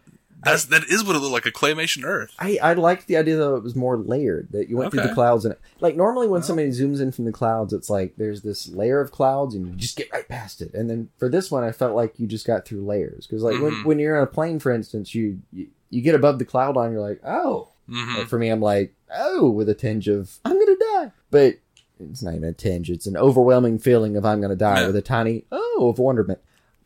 that's 0.43 0.65
that 0.65 0.83
is 0.89 1.03
what 1.03 1.15
it 1.15 1.19
looked 1.19 1.33
like 1.33 1.45
a 1.45 1.51
claymation 1.51 2.03
Earth. 2.05 2.33
I, 2.39 2.57
I 2.61 2.73
liked 2.73 3.07
the 3.07 3.17
idea 3.17 3.35
though 3.35 3.55
it 3.55 3.63
was 3.63 3.75
more 3.75 3.97
layered 3.97 4.47
that 4.51 4.69
you 4.69 4.77
went 4.77 4.91
through 4.91 5.03
the 5.03 5.13
clouds 5.13 5.43
and 5.45 5.55
like 5.81 5.95
normally 5.95 6.27
when 6.27 6.43
somebody 6.43 6.69
zooms 6.69 7.01
in 7.01 7.11
from 7.11 7.25
the 7.25 7.31
clouds 7.31 7.73
it's 7.73 7.89
like 7.89 8.13
there's 8.17 8.41
this 8.41 8.67
layer 8.69 9.01
of 9.01 9.11
clouds 9.11 9.53
and 9.55 9.67
you 9.67 9.73
just 9.75 9.97
get 9.97 10.11
right 10.13 10.27
past 10.29 10.61
it. 10.61 10.73
And 10.73 10.89
then 10.89 11.09
for 11.17 11.27
this 11.29 11.51
one 11.51 11.63
I 11.63 11.71
felt 11.71 11.95
like 11.95 12.19
you 12.19 12.27
just 12.27 12.47
got 12.47 12.65
through 12.65 12.85
layers. 12.85 13.27
Because 13.27 13.43
like 13.43 13.61
when, 13.61 13.71
Mhm. 13.73 13.85
when 13.85 13.99
you're 13.99 14.17
on 14.17 14.23
a 14.23 14.27
plane 14.27 14.59
for 14.59 14.71
instance 14.71 15.13
you, 15.13 15.39
you 15.51 15.67
you 15.89 16.01
get 16.01 16.15
above 16.15 16.39
the 16.39 16.45
cloud 16.45 16.75
line 16.75 16.91
you're 16.91 17.01
like 17.01 17.19
oh. 17.25 17.69
Hmm 17.89 18.15
Like, 18.17 18.27
for 18.27 18.37
me 18.39 18.49
I'm 18.49 18.61
like 18.61 18.93
oh 19.13 19.49
with 19.49 19.67
a 19.69 19.73
tinge 19.75 20.07
of 20.07 20.37
I'm 20.45 20.57
gonna 20.59 20.77
die. 20.79 21.11
But 21.31 21.55
it's 21.99 22.21
not 22.21 22.35
even 22.35 22.47
a 22.47 22.53
tinge 22.53 22.89
it's 22.89 23.07
an 23.07 23.17
overwhelming 23.17 23.77
feeling 23.79 24.15
of 24.15 24.23
I'm 24.25 24.39
gonna 24.39 24.55
die 24.55 24.81
Yeah. 24.81 24.87
with 24.87 24.95
a 24.95 25.01
tiny 25.01 25.43
oh 25.51 25.89
of 25.89 25.99
wonderment. 25.99 26.39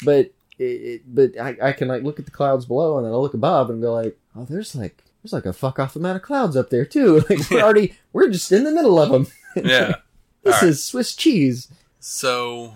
But 0.04 0.32
it, 0.60 0.64
it, 0.64 1.02
but 1.16 1.40
I, 1.40 1.58
I 1.62 1.72
can 1.74 1.88
like 1.88 2.04
look 2.04 2.20
at 2.20 2.26
the 2.26 2.32
clouds 2.32 2.66
below 2.66 2.98
and 2.98 3.06
then 3.06 3.14
I'll 3.14 3.22
look 3.22 3.34
above 3.34 3.70
and 3.70 3.82
go 3.82 3.94
like, 3.94 4.18
oh, 4.36 4.46
there's 4.46 4.76
like 4.76 5.04
there's 5.22 5.34
like 5.34 5.46
a 5.46 5.54
fuck 5.54 5.80
off 5.80 5.96
amount 5.96 6.18
of 6.18 6.22
clouds 6.22 6.56
up 6.56 6.70
there 6.70 6.86
too. 6.86 7.24
Like 7.30 7.50
we're 7.50 7.62
already 7.62 7.96
we're 8.12 8.30
just 8.30 8.52
in 8.52 8.64
the 8.64 8.72
middle 8.72 9.00
of 9.00 9.10
them. 9.12 9.28
Yeah. 9.56 9.96
this 10.44 10.56
Alright. 10.56 10.64
is 10.64 10.84
Swiss 10.84 11.16
cheese. 11.16 11.68
So 12.00 12.74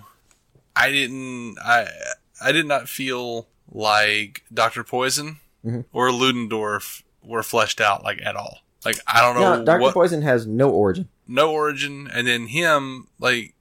I 0.76 0.92
didn't. 0.92 1.58
I 1.60 1.88
I 2.42 2.52
did 2.52 2.68
not 2.68 2.88
feel 2.88 3.48
like 3.72 4.44
Doctor 4.54 4.84
Poison 4.84 5.38
Mhm. 5.66 5.86
or 5.92 6.12
Ludendorff 6.12 7.04
were 7.24 7.42
fleshed 7.44 7.82
out 7.82 8.04
like 8.04 8.22
at 8.24 8.36
all. 8.36 8.60
Like 8.86 8.98
I 9.08 9.22
don't 9.22 9.36
know 9.36 9.56
Now, 9.58 9.64
Doctor 9.64 9.82
what 9.82 9.94
Poison 9.96 10.22
has 10.22 10.46
no 10.48 10.70
origin. 10.70 11.10
no 11.28 11.52
origin, 11.52 12.08
and 12.14 12.28
then 12.28 12.46
him 12.48 13.08
like 13.20 13.56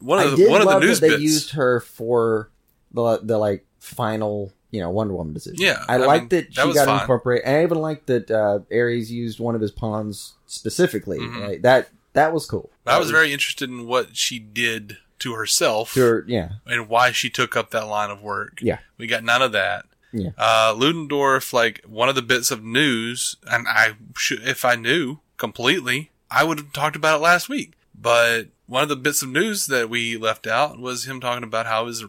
one 0.00 0.18
I 0.18 0.24
of 0.24 0.36
the 0.36 0.48
one 0.50 0.60
of 0.60 0.66
the 0.68 0.80
news 0.80 0.98
that 1.00 1.06
they 1.06 1.12
bits. 1.14 1.22
used 1.22 1.50
her 1.52 1.78
for 1.80 2.50
the 2.92 3.20
the 3.22 3.38
like 3.38 3.64
final 3.78 4.52
you 4.70 4.80
know 4.80 4.90
Wonder 4.90 5.14
Woman 5.14 5.34
decision. 5.34 5.58
Yeah, 5.60 5.82
I, 5.88 5.94
I 5.94 5.96
liked 5.98 6.22
mean, 6.32 6.40
that 6.40 6.54
that 6.54 6.62
she 6.62 6.66
was 6.68 6.76
got 6.76 6.86
fine. 6.86 7.00
incorporated. 7.00 7.44
And 7.46 7.56
I 7.56 7.62
even 7.62 7.78
liked 7.78 8.06
that 8.06 8.30
uh, 8.30 8.60
Ares 8.72 9.10
used 9.10 9.40
one 9.40 9.54
of 9.54 9.60
his 9.60 9.70
pawns 9.70 10.34
specifically. 10.46 11.18
Mhm. 11.18 11.48
Like, 11.48 11.62
that 11.62 11.88
that 12.12 12.32
was 12.32 12.46
cool. 12.46 12.70
I 12.86 12.98
was 12.98 13.10
very 13.10 13.32
interested 13.32 13.68
in 13.70 13.86
what 13.86 14.16
she 14.16 14.38
did 14.38 14.96
to 15.20 15.34
herself 15.34 15.92
sure. 15.92 16.24
Yeah, 16.26 16.50
and 16.66 16.88
why 16.88 17.12
she 17.12 17.30
took 17.30 17.56
up 17.56 17.70
that 17.70 17.86
line 17.86 18.10
of 18.10 18.22
work. 18.22 18.58
Yeah. 18.62 18.78
we 18.98 19.06
got 19.06 19.22
none 19.24 19.42
of 19.42 19.52
that. 19.52 19.86
Yeah. 20.12 20.30
Uh, 20.36 20.74
Ludendorff, 20.76 21.52
like 21.52 21.82
one 21.86 22.08
of 22.08 22.16
the 22.16 22.22
bits 22.22 22.50
of 22.50 22.64
news, 22.64 23.36
and 23.48 23.68
I 23.68 23.92
should, 24.16 24.42
if 24.42 24.64
I 24.64 24.74
knew 24.74 25.18
completely, 25.36 26.10
I 26.30 26.42
would 26.42 26.58
have 26.58 26.72
talked 26.72 26.96
about 26.96 27.18
it 27.20 27.22
last 27.22 27.48
week. 27.48 27.74
But 27.94 28.48
one 28.66 28.82
of 28.82 28.88
the 28.88 28.96
bits 28.96 29.22
of 29.22 29.28
news 29.28 29.66
that 29.66 29.88
we 29.88 30.16
left 30.16 30.46
out 30.48 30.80
was 30.80 31.04
him 31.04 31.20
talking 31.20 31.44
about 31.44 31.66
how 31.66 31.84
was 31.84 32.04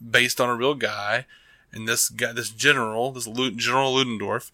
based 0.00 0.40
on 0.40 0.48
a 0.48 0.56
real 0.56 0.74
guy, 0.74 1.26
and 1.72 1.86
this 1.88 2.08
guy, 2.08 2.32
this 2.32 2.50
general, 2.50 3.12
this 3.12 3.26
General 3.26 3.94
Ludendorff, 3.94 4.50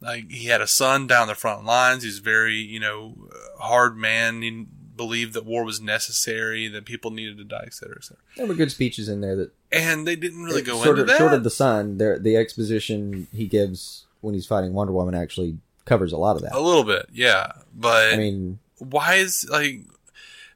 like 0.00 0.30
he 0.30 0.46
had 0.46 0.60
a 0.60 0.66
son 0.66 1.06
down 1.06 1.28
the 1.28 1.34
front 1.34 1.64
lines. 1.64 2.02
He's 2.02 2.18
very, 2.18 2.56
you 2.56 2.80
know, 2.80 3.14
hard 3.58 3.96
man. 3.96 4.42
He 4.42 4.66
believed 4.96 5.32
that 5.34 5.44
war 5.46 5.64
was 5.64 5.80
necessary, 5.80 6.68
that 6.68 6.84
people 6.84 7.10
needed 7.10 7.38
to 7.38 7.44
die, 7.44 7.64
et 7.66 7.74
cetera, 7.74 7.96
et 7.98 8.04
cetera. 8.04 8.22
there 8.36 8.46
were 8.46 8.54
good 8.54 8.70
speeches 8.70 9.08
in 9.08 9.20
there 9.20 9.36
that 9.36 9.52
And 9.72 10.06
they 10.06 10.16
didn't 10.16 10.44
really 10.44 10.62
go 10.62 10.82
short 10.82 10.98
into 10.98 11.02
of, 11.02 11.06
that. 11.08 11.18
Short 11.18 11.32
of 11.32 11.44
the 11.44 11.94
there 11.96 12.18
the 12.18 12.36
exposition 12.36 13.28
he 13.32 13.46
gives 13.46 14.06
when 14.20 14.34
he's 14.34 14.46
fighting 14.46 14.72
Wonder 14.72 14.92
Woman 14.92 15.14
actually 15.14 15.58
covers 15.84 16.12
a 16.12 16.18
lot 16.18 16.36
of 16.36 16.42
that. 16.42 16.54
a 16.54 16.60
little 16.60 16.84
bit, 16.84 17.06
yeah. 17.12 17.52
But 17.74 18.12
I 18.12 18.16
mean, 18.16 18.58
why 18.78 19.14
is 19.14 19.48
like 19.50 19.82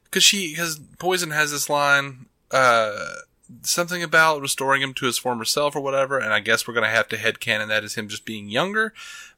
because 0.05 0.23
she 0.23 0.51
because 0.51 0.79
poison 0.99 1.31
has 1.31 1.51
this 1.51 1.69
line 1.69 2.27
uh 2.51 3.15
something 3.61 4.01
about 4.03 4.41
restoring 4.41 4.81
him 4.81 4.93
to 4.95 5.05
his 5.05 5.17
former 5.17 5.45
self 5.45 5.75
or 5.75 5.81
whatever 5.81 6.17
and 6.19 6.33
i 6.33 6.39
guess 6.39 6.67
we're 6.67 6.73
gonna 6.73 6.87
have 6.89 7.07
to 7.07 7.15
headcanon 7.17 7.67
that 7.67 7.83
as 7.83 7.95
him 7.95 8.07
just 8.07 8.25
being 8.25 8.49
younger 8.49 8.93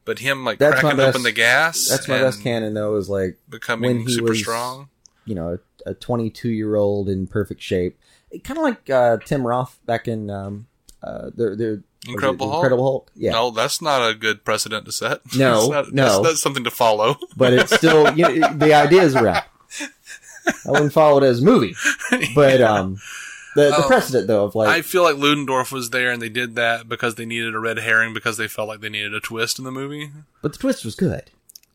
but 0.06 0.20
him 0.20 0.44
like 0.46 0.58
That's 0.60 0.80
cracking 0.80 0.98
best- 0.98 1.10
open 1.10 1.24
the 1.24 1.32
gas 1.32 1.88
that's 1.90 2.08
my 2.08 2.20
best 2.20 2.42
canon 2.44 2.74
though. 2.74 2.96
Is 2.96 3.10
like 3.10 3.38
becoming 3.50 3.98
when 3.98 4.08
he 4.08 4.14
super 4.14 4.30
was- 4.30 4.40
strong 4.40 4.90
you 5.26 5.36
know 5.36 5.58
a 5.86 5.94
22 5.94 6.50
year 6.50 6.76
old 6.76 7.08
in 7.10 7.28
perfect 7.28 7.62
shape, 7.62 8.00
kind 8.44 8.58
of 8.58 8.64
like 8.64 8.90
uh, 8.90 9.18
Tim 9.24 9.46
Roth 9.46 9.78
back 9.86 10.08
in 10.08 10.32
um, 10.32 10.66
uh, 11.04 11.30
the 11.36 11.56
the 11.56 11.84
Incredible 12.08 12.48
Hulk? 12.50 12.60
Incredible 12.64 12.84
Hulk. 12.84 13.12
Yeah, 13.16 13.32
no 13.34 13.52
that's 13.52 13.82
not 13.84 14.08
a 14.08 14.14
good 14.16 14.44
precedent 14.46 14.86
to 14.86 14.92
set 14.92 15.22
No, 15.36 15.70
That's 15.70 15.88
not- 15.90 15.94
no. 15.94 16.04
that's, 16.06 16.20
that's 16.30 16.42
something 16.42 16.64
to 16.64 16.72
follow 16.72 17.18
but 17.38 17.54
it's 17.54 17.76
still 17.76 18.12
you 18.18 18.40
know, 18.40 18.54
the 18.54 18.74
idea 18.74 19.04
is 19.04 19.16
around. 19.16 19.44
I 20.68 20.72
wouldn't 20.72 20.94
follow 20.94 21.18
it 21.24 21.24
as 21.28 21.42
a 21.42 21.46
movie, 21.46 21.76
but 22.36 22.62
um, 22.72 22.98
the 23.56 23.70
the 23.70 23.76
Um, 23.82 23.88
precedent 23.88 24.28
though 24.28 24.46
of 24.46 24.54
like 24.56 24.70
I 24.70 24.82
feel 24.82 25.04
like 25.04 25.18
Ludendorff 25.18 25.72
was 25.72 25.90
there 25.90 26.12
and 26.12 26.22
they 26.22 26.30
did 26.30 26.56
that 26.56 26.88
because 26.88 27.16
they 27.16 27.26
needed 27.26 27.56
a 27.56 27.60
red 27.60 27.78
herring 27.80 28.14
because 28.14 28.38
they 28.38 28.48
felt 28.48 28.68
like 28.68 28.82
they 28.82 28.90
needed 28.90 29.14
a 29.14 29.20
twist 29.20 29.58
in 29.60 29.66
the 29.66 29.72
movie. 29.72 30.12
But 30.42 30.54
the 30.54 30.60
twist 30.60 30.86
was 30.86 30.96
good. 30.96 31.32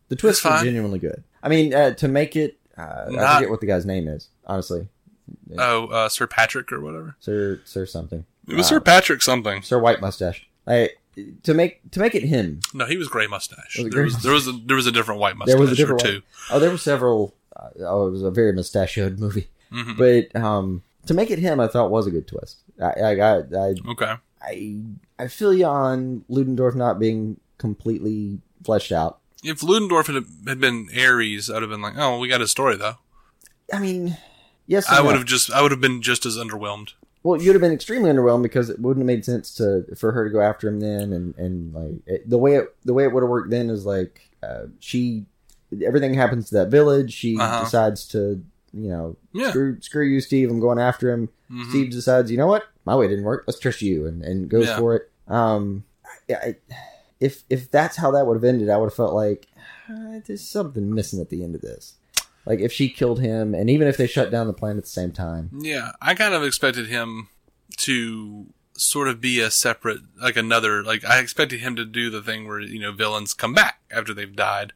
The 0.08 0.16
twist 0.16 0.44
was 0.44 0.62
genuinely 0.62 0.98
good. 0.98 1.24
I 1.42 1.48
mean, 1.48 1.72
uh, 1.72 1.94
to 1.94 2.08
make 2.08 2.36
it, 2.36 2.58
uh, 2.76 3.06
I 3.18 3.34
forget 3.36 3.50
what 3.50 3.60
the 3.60 3.66
guy's 3.66 3.86
name 3.86 4.06
is. 4.08 4.28
Honestly, 4.46 4.88
Oh, 5.58 5.86
uh, 5.86 6.08
Sir 6.08 6.26
Patrick 6.26 6.72
or 6.72 6.80
whatever. 6.80 7.16
Sir 7.20 7.60
Sir 7.64 7.86
something. 7.86 8.24
It 8.48 8.54
was 8.54 8.66
Uh, 8.66 8.68
Sir 8.70 8.80
Patrick 8.80 9.22
something. 9.22 9.62
Sir 9.62 9.78
White 9.78 10.00
Mustache. 10.00 10.46
I 10.66 10.90
to 11.44 11.54
make 11.54 11.88
to 11.92 12.00
make 12.00 12.14
it 12.14 12.24
him. 12.24 12.60
No, 12.74 12.86
he 12.86 12.96
was 12.96 13.08
gray 13.08 13.26
mustache. 13.26 13.78
Was 13.78 13.92
there, 13.92 14.02
was, 14.04 14.22
there 14.22 14.32
was 14.32 14.48
a 14.48 14.52
there 14.52 14.76
was 14.76 14.86
a 14.86 14.92
different 14.92 15.20
white 15.20 15.36
mustache 15.36 15.52
There 15.52 15.60
was 15.60 15.72
a 15.72 15.76
different 15.76 16.02
or 16.02 16.06
two. 16.06 16.22
Oh, 16.50 16.58
there 16.58 16.70
were 16.70 16.78
several. 16.78 17.34
Uh, 17.54 17.68
oh, 17.80 18.08
it 18.08 18.10
was 18.12 18.22
a 18.22 18.30
very 18.30 18.52
mustachioed 18.52 19.18
movie. 19.18 19.48
Mhm. 19.72 19.96
But 19.96 20.40
um, 20.40 20.82
to 21.06 21.14
make 21.14 21.30
it 21.30 21.38
him, 21.38 21.60
I 21.60 21.66
thought 21.68 21.90
was 21.90 22.06
a 22.06 22.10
good 22.10 22.26
twist. 22.26 22.58
I 22.80 22.90
I 22.92 23.10
I 23.20 23.36
I, 23.38 23.74
Okay. 23.90 24.14
I, 24.42 24.76
I 25.18 25.28
feel 25.28 25.52
you 25.52 25.66
on 25.66 26.24
Ludendorff 26.28 26.74
not 26.74 26.98
being 26.98 27.38
completely 27.58 28.38
fleshed 28.64 28.90
out. 28.92 29.18
If 29.44 29.62
Ludendorff 29.62 30.06
had, 30.06 30.60
been 30.60 30.88
Ares, 30.98 31.50
I'd 31.50 31.62
have 31.62 31.70
been 31.70 31.82
like, 31.82 31.94
oh, 31.98 32.18
we 32.18 32.28
got 32.28 32.40
his 32.40 32.50
story 32.50 32.76
though. 32.76 32.96
I 33.72 33.78
mean, 33.78 34.16
yes, 34.66 34.86
I 34.90 34.98
no. 34.98 35.06
would 35.06 35.16
have 35.16 35.24
just 35.26 35.50
I 35.52 35.62
would 35.62 35.70
have 35.70 35.80
been 35.80 36.00
just 36.02 36.24
as 36.26 36.36
underwhelmed. 36.36 36.94
well, 37.22 37.40
you'd 37.40 37.52
have 37.52 37.60
been 37.60 37.72
extremely 37.72 38.10
underwhelmed 38.10 38.42
because 38.42 38.70
it 38.70 38.80
wouldn't 38.80 39.02
have 39.02 39.06
made 39.06 39.24
sense 39.24 39.54
to 39.56 39.84
for 39.96 40.12
her 40.12 40.24
to 40.24 40.30
go 40.32 40.40
after 40.40 40.68
him 40.68 40.80
then, 40.80 41.12
and 41.12 41.34
and 41.36 41.74
like 41.74 41.92
it, 42.06 42.28
the 42.28 42.38
way 42.38 42.56
it 42.56 42.74
the 42.84 42.92
way 42.94 43.04
it 43.04 43.12
would 43.12 43.22
have 43.22 43.30
worked 43.30 43.50
then 43.50 43.68
is 43.70 43.84
like 43.86 44.20
uh, 44.42 44.64
she 44.80 45.24
everything 45.84 46.14
happens 46.14 46.48
to 46.48 46.54
that 46.56 46.68
village. 46.68 47.12
She 47.12 47.38
Uh-huh. 47.38 47.64
decides 47.64 48.06
to 48.08 48.42
you 48.72 48.88
know 48.88 49.16
Yeah. 49.32 49.50
screw 49.50 49.80
screw 49.80 50.04
you, 50.06 50.20
Steve. 50.20 50.50
I'm 50.50 50.60
going 50.60 50.78
after 50.78 51.10
him. 51.10 51.28
Mhm. 51.50 51.68
Steve 51.70 51.90
decides, 51.90 52.30
you 52.30 52.36
know 52.36 52.46
what, 52.46 52.64
my 52.84 52.94
way 52.96 53.08
didn't 53.08 53.24
work. 53.24 53.44
Let's 53.46 53.58
trust 53.58 53.82
you, 53.82 54.06
and 54.06 54.22
and 54.22 54.48
goes 54.48 54.66
Yeah. 54.66 54.78
for 54.78 54.96
it. 54.96 55.10
Um, 55.28 55.84
I, 56.28 56.34
I, 56.34 56.56
if 57.20 57.42
if 57.50 57.70
that's 57.70 57.96
how 57.96 58.10
that 58.12 58.26
would 58.26 58.34
have 58.34 58.44
ended, 58.44 58.70
I 58.70 58.76
would 58.76 58.86
have 58.86 58.94
felt 58.94 59.14
like 59.14 59.46
uh, 59.88 60.20
there's 60.26 60.48
something 60.48 60.94
missing 60.94 61.20
at 61.20 61.30
the 61.30 61.42
end 61.42 61.54
of 61.54 61.60
this. 61.60 61.94
Like 62.46 62.60
if 62.60 62.72
she 62.72 62.88
killed 62.88 63.20
him, 63.20 63.54
and 63.54 63.68
even 63.68 63.86
if 63.88 63.96
they 63.96 64.06
shut 64.06 64.30
down 64.30 64.46
the 64.46 64.52
plant 64.52 64.78
at 64.78 64.84
the 64.84 64.90
same 64.90 65.12
time, 65.12 65.50
Yeah, 65.60 65.92
I 66.00 66.14
kind 66.14 66.32
of 66.34 66.42
expected 66.42 66.86
him 66.86 67.28
to 67.78 68.46
sort 68.76 69.08
of 69.08 69.20
be 69.20 69.40
a 69.40 69.50
separate, 69.50 70.00
like 70.20 70.36
another, 70.36 70.82
like 70.82 71.04
I 71.04 71.18
expected 71.18 71.60
him 71.60 71.76
to 71.76 71.84
do 71.84 72.08
the 72.10 72.22
thing 72.22 72.48
where 72.48 72.60
you 72.60 72.80
know 72.80 72.92
villains 72.92 73.34
come 73.34 73.52
back 73.52 73.80
after 73.90 74.14
they've 74.14 74.34
died, 74.34 74.72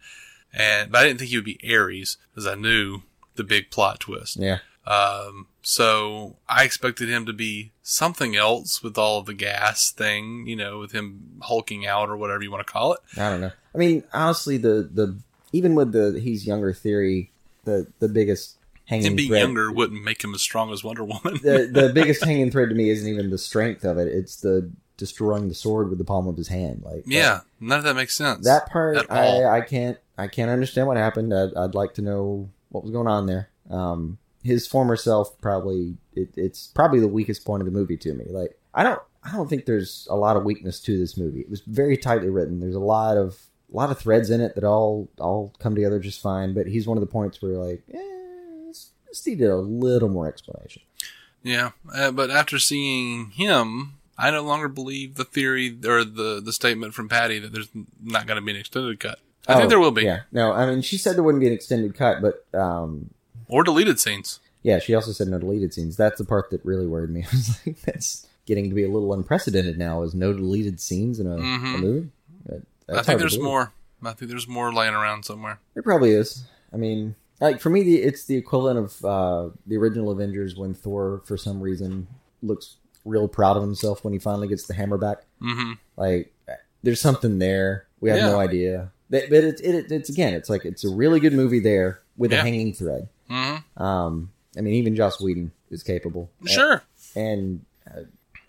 and 0.53 0.93
but 0.93 0.99
I 1.03 1.05
didn't 1.07 1.21
think 1.21 1.31
he 1.31 1.37
would 1.39 1.45
be 1.45 1.59
Ares 1.75 2.19
because 2.31 2.47
I 2.47 2.55
knew 2.55 3.03
the 3.37 3.45
big 3.45 3.71
plot 3.71 4.01
twist. 4.01 4.37
yeah, 4.37 4.59
Um, 4.87 5.47
so 5.63 6.37
I 6.49 6.65
expected 6.65 7.09
him 7.09 7.27
to 7.27 7.33
be 7.33 7.73
something 7.83 8.37
else 8.37 8.83
with 8.83 8.97
all 8.99 9.19
of 9.19 9.27
the 9.27 9.35
gas 9.35 9.91
thing, 9.91 10.47
you 10.47 10.57
know, 10.57 10.79
with 10.79 10.93
him 10.93 11.39
hulking 11.43 11.87
out 11.87 12.09
or 12.09 12.17
whatever 12.17 12.43
you 12.43 12.51
want 12.51 12.67
to 12.67 12.73
call 12.73 12.93
it. 12.95 13.01
I 13.17 13.31
don't 13.31 13.41
know. 13.41 13.53
I 13.75 13.79
mean, 13.79 14.05
honestly, 14.13 14.57
the 14.57 14.89
the 14.93 15.19
even 15.53 15.75
with 15.75 15.93
the 15.93 16.21
he's 16.21 16.47
younger 16.47 16.73
theory, 16.73 17.31
the 17.65 17.87
the 17.99 18.09
biggest 18.09 18.57
hanging 18.87 19.07
Him 19.07 19.17
being 19.17 19.29
thread, 19.31 19.41
younger 19.41 19.73
wouldn't 19.73 20.05
make 20.05 20.23
him 20.23 20.35
as 20.35 20.43
strong 20.43 20.73
as 20.73 20.85
Wonder 20.85 21.05
Woman. 21.05 21.41
the 21.43 21.69
the 21.73 21.91
biggest 21.95 22.25
hanging 22.25 22.51
thread 22.51 22.69
to 22.69 22.75
me 22.75 22.91
isn't 22.91 23.09
even 23.09 23.31
the 23.31 23.39
strength 23.39 23.85
of 23.85 23.99
it; 23.99 24.09
it's 24.09 24.37
the 24.37 24.71
destroying 24.97 25.49
the 25.49 25.55
sword 25.55 25.89
with 25.89 25.99
the 25.99 26.05
palm 26.05 26.29
of 26.29 26.37
his 26.37 26.49
hand. 26.49 26.83
Like 26.85 27.03
yeah, 27.07 27.41
none 27.59 27.79
of 27.79 27.85
that 27.85 27.97
makes 27.97 28.15
sense. 28.15 28.45
that 28.45 28.69
part 28.71 28.99
I, 29.11 29.45
I 29.45 29.61
can't 29.63 29.99
I 30.17 30.29
can't 30.29 30.51
understand 30.51 30.87
what 30.87 30.97
happened. 30.97 31.35
I'd, 31.35 31.55
I'd 31.55 31.75
like 31.75 31.95
to 31.95 32.03
know 32.03 32.51
what 32.75 32.83
was 32.83 32.93
going 32.93 33.07
on 33.07 33.27
there. 33.27 33.49
Um, 33.71 34.19
his 34.43 34.67
former 34.67 34.97
self 34.97 35.41
probably 35.41 35.97
it, 36.15 36.29
it's 36.37 36.67
probably 36.67 37.01
the 37.01 37.09
weakest 37.09 37.47
point 37.47 37.63
of 37.63 37.67
the 37.67 37.73
movie 37.73 37.97
to 37.97 38.13
me. 38.13 38.27
Like 38.29 38.59
I 38.75 38.83
don't 38.83 39.01
I 39.23 39.33
don't 39.33 39.49
think 39.49 39.65
there's 39.65 40.07
a 40.11 40.17
lot 40.17 40.37
of 40.37 40.45
weakness 40.45 40.81
to 40.81 40.99
this 40.99 41.17
movie. 41.17 41.41
It 41.41 41.49
was 41.49 41.61
very 41.61 41.97
tightly 41.97 42.29
written. 42.29 42.61
There's 42.61 42.75
a 42.75 42.81
lot 42.81 43.17
of 43.17 43.39
a 43.73 43.77
lot 43.77 43.91
of 43.91 43.99
threads 43.99 44.29
in 44.31 44.41
it 44.41 44.55
that 44.57 44.65
all 44.65 45.09
all 45.19 45.55
come 45.61 45.75
together 45.75 45.99
just 45.99 46.21
fine. 46.21 46.53
But 46.53 46.67
he's 46.67 46.87
one 46.87 46.99
of 46.99 47.01
the 47.01 47.07
points 47.11 47.41
where 47.41 47.53
like, 47.53 47.83
eh, 47.93 48.15
needed 49.27 49.49
a 49.49 49.57
little 49.57 50.09
more 50.09 50.29
explanation. 50.29 50.83
Yeah, 51.43 51.71
uh, 51.95 52.11
but 52.11 52.31
after 52.31 52.59
seeing 52.59 53.31
him, 53.31 53.95
I 54.19 54.31
no 54.31 54.43
longer 54.43 54.69
believe 54.69 55.15
the 55.15 55.25
theory 55.25 55.77
or 55.87 56.05
the 56.05 56.41
the 56.45 56.53
statement 56.53 56.95
from 56.95 57.09
Patty 57.09 57.39
that 57.39 57.53
there's 57.53 57.69
not 58.03 58.27
going 58.27 58.37
to 58.37 58.45
be 58.45 58.53
an 58.53 58.59
extended 58.59 59.01
cut. 59.01 59.21
I 59.47 59.55
Oh, 59.55 59.57
think 59.59 59.69
there 59.69 59.79
will 59.81 59.91
be, 59.91 60.03
Yeah, 60.05 60.21
no, 60.33 60.53
I 60.53 60.67
mean 60.67 60.81
she 60.83 60.97
said 60.97 61.17
there 61.17 61.23
wouldn't 61.23 61.41
be 61.41 61.47
an 61.47 61.53
extended 61.53 61.95
cut, 61.95 62.23
but 62.23 62.47
um, 62.59 63.11
or 63.49 63.63
deleted 63.65 64.01
scenes. 64.01 64.41
Yeah, 64.63 64.79
she 64.79 64.95
also 64.95 65.13
said 65.13 65.29
no 65.29 65.39
deleted 65.39 65.75
scenes. 65.75 65.97
That's 65.97 66.17
the 66.19 66.25
part 66.25 66.51
that 66.51 66.65
really 66.65 66.87
worried 66.87 67.11
me. 67.11 67.23
I 67.33 67.37
was 67.37 67.59
like, 67.67 67.81
that's 67.83 68.27
getting 68.47 68.69
to 68.71 68.75
be 68.75 68.85
a 68.85 68.89
little 68.89 69.13
unprecedented 69.13 69.79
now. 69.79 70.03
Is 70.03 70.15
no 70.15 70.33
deleted 70.33 70.81
scenes 70.81 71.21
in 71.21 71.27
a, 71.27 71.37
Mhm. 71.37 71.75
a 71.75 71.79
movie? 71.79 72.09
That- 72.47 72.63
I 72.89 73.03
think 73.03 73.19
there's 73.19 73.39
more. 73.39 73.73
I 74.03 74.13
think 74.13 74.31
there's 74.31 74.49
more 74.49 74.73
laying 74.73 74.93
around 74.95 75.25
somewhere. 75.25 75.59
There 75.75 75.83
probably 75.83 76.11
is. 76.13 76.45
I 76.73 76.77
mean, 76.77 77.15
like 77.41 77.61
for 77.61 77.71
me, 77.71 77.83
the, 77.83 78.03
it's 78.03 78.25
the 78.25 78.37
equivalent 78.37 78.79
of 78.79 79.05
uh, 79.05 79.49
the 79.67 79.77
original 79.79 80.11
Avengers 80.11 80.57
when 80.57 80.75
Thor, 80.75 81.23
for 81.25 81.37
some 81.39 81.61
reason, 81.61 82.07
looks 82.43 82.77
real 83.07 83.29
proud 83.29 83.57
of 83.57 83.63
himself 83.63 84.05
when 84.05 84.13
he 84.13 84.19
finally 84.19 84.49
gets 84.49 84.67
the 84.67 84.75
hammer 84.75 84.99
back. 84.99 85.25
hmm 85.41 85.73
Like, 85.97 86.33
there's 86.83 87.01
something 87.01 87.39
there. 87.39 87.87
We 88.01 88.11
have 88.11 88.19
Yeah. 88.19 88.31
no 88.31 88.39
idea. 88.41 88.91
But 89.29 89.45
it's 89.45 89.61
it, 89.61 89.91
it's 89.93 90.09
again, 90.09 90.35
it's 90.35 90.49
like 90.51 90.65
it's 90.65 90.85
a 90.85 90.89
really 90.91 91.21
good 91.21 91.33
movie 91.33 91.61
there 91.61 92.01
with 92.17 92.33
a 92.33 92.37
hanging 92.41 92.73
thread. 92.73 93.09
hmm 93.29 93.57
Um, 93.83 94.31
I 94.57 94.61
mean, 94.61 94.75
even 94.75 94.95
Joss 94.97 95.21
Whedon 95.21 95.51
is 95.71 95.83
capable. 95.83 96.31
Sure. 96.47 96.83
and 97.17 97.65
uh, 97.91 98.01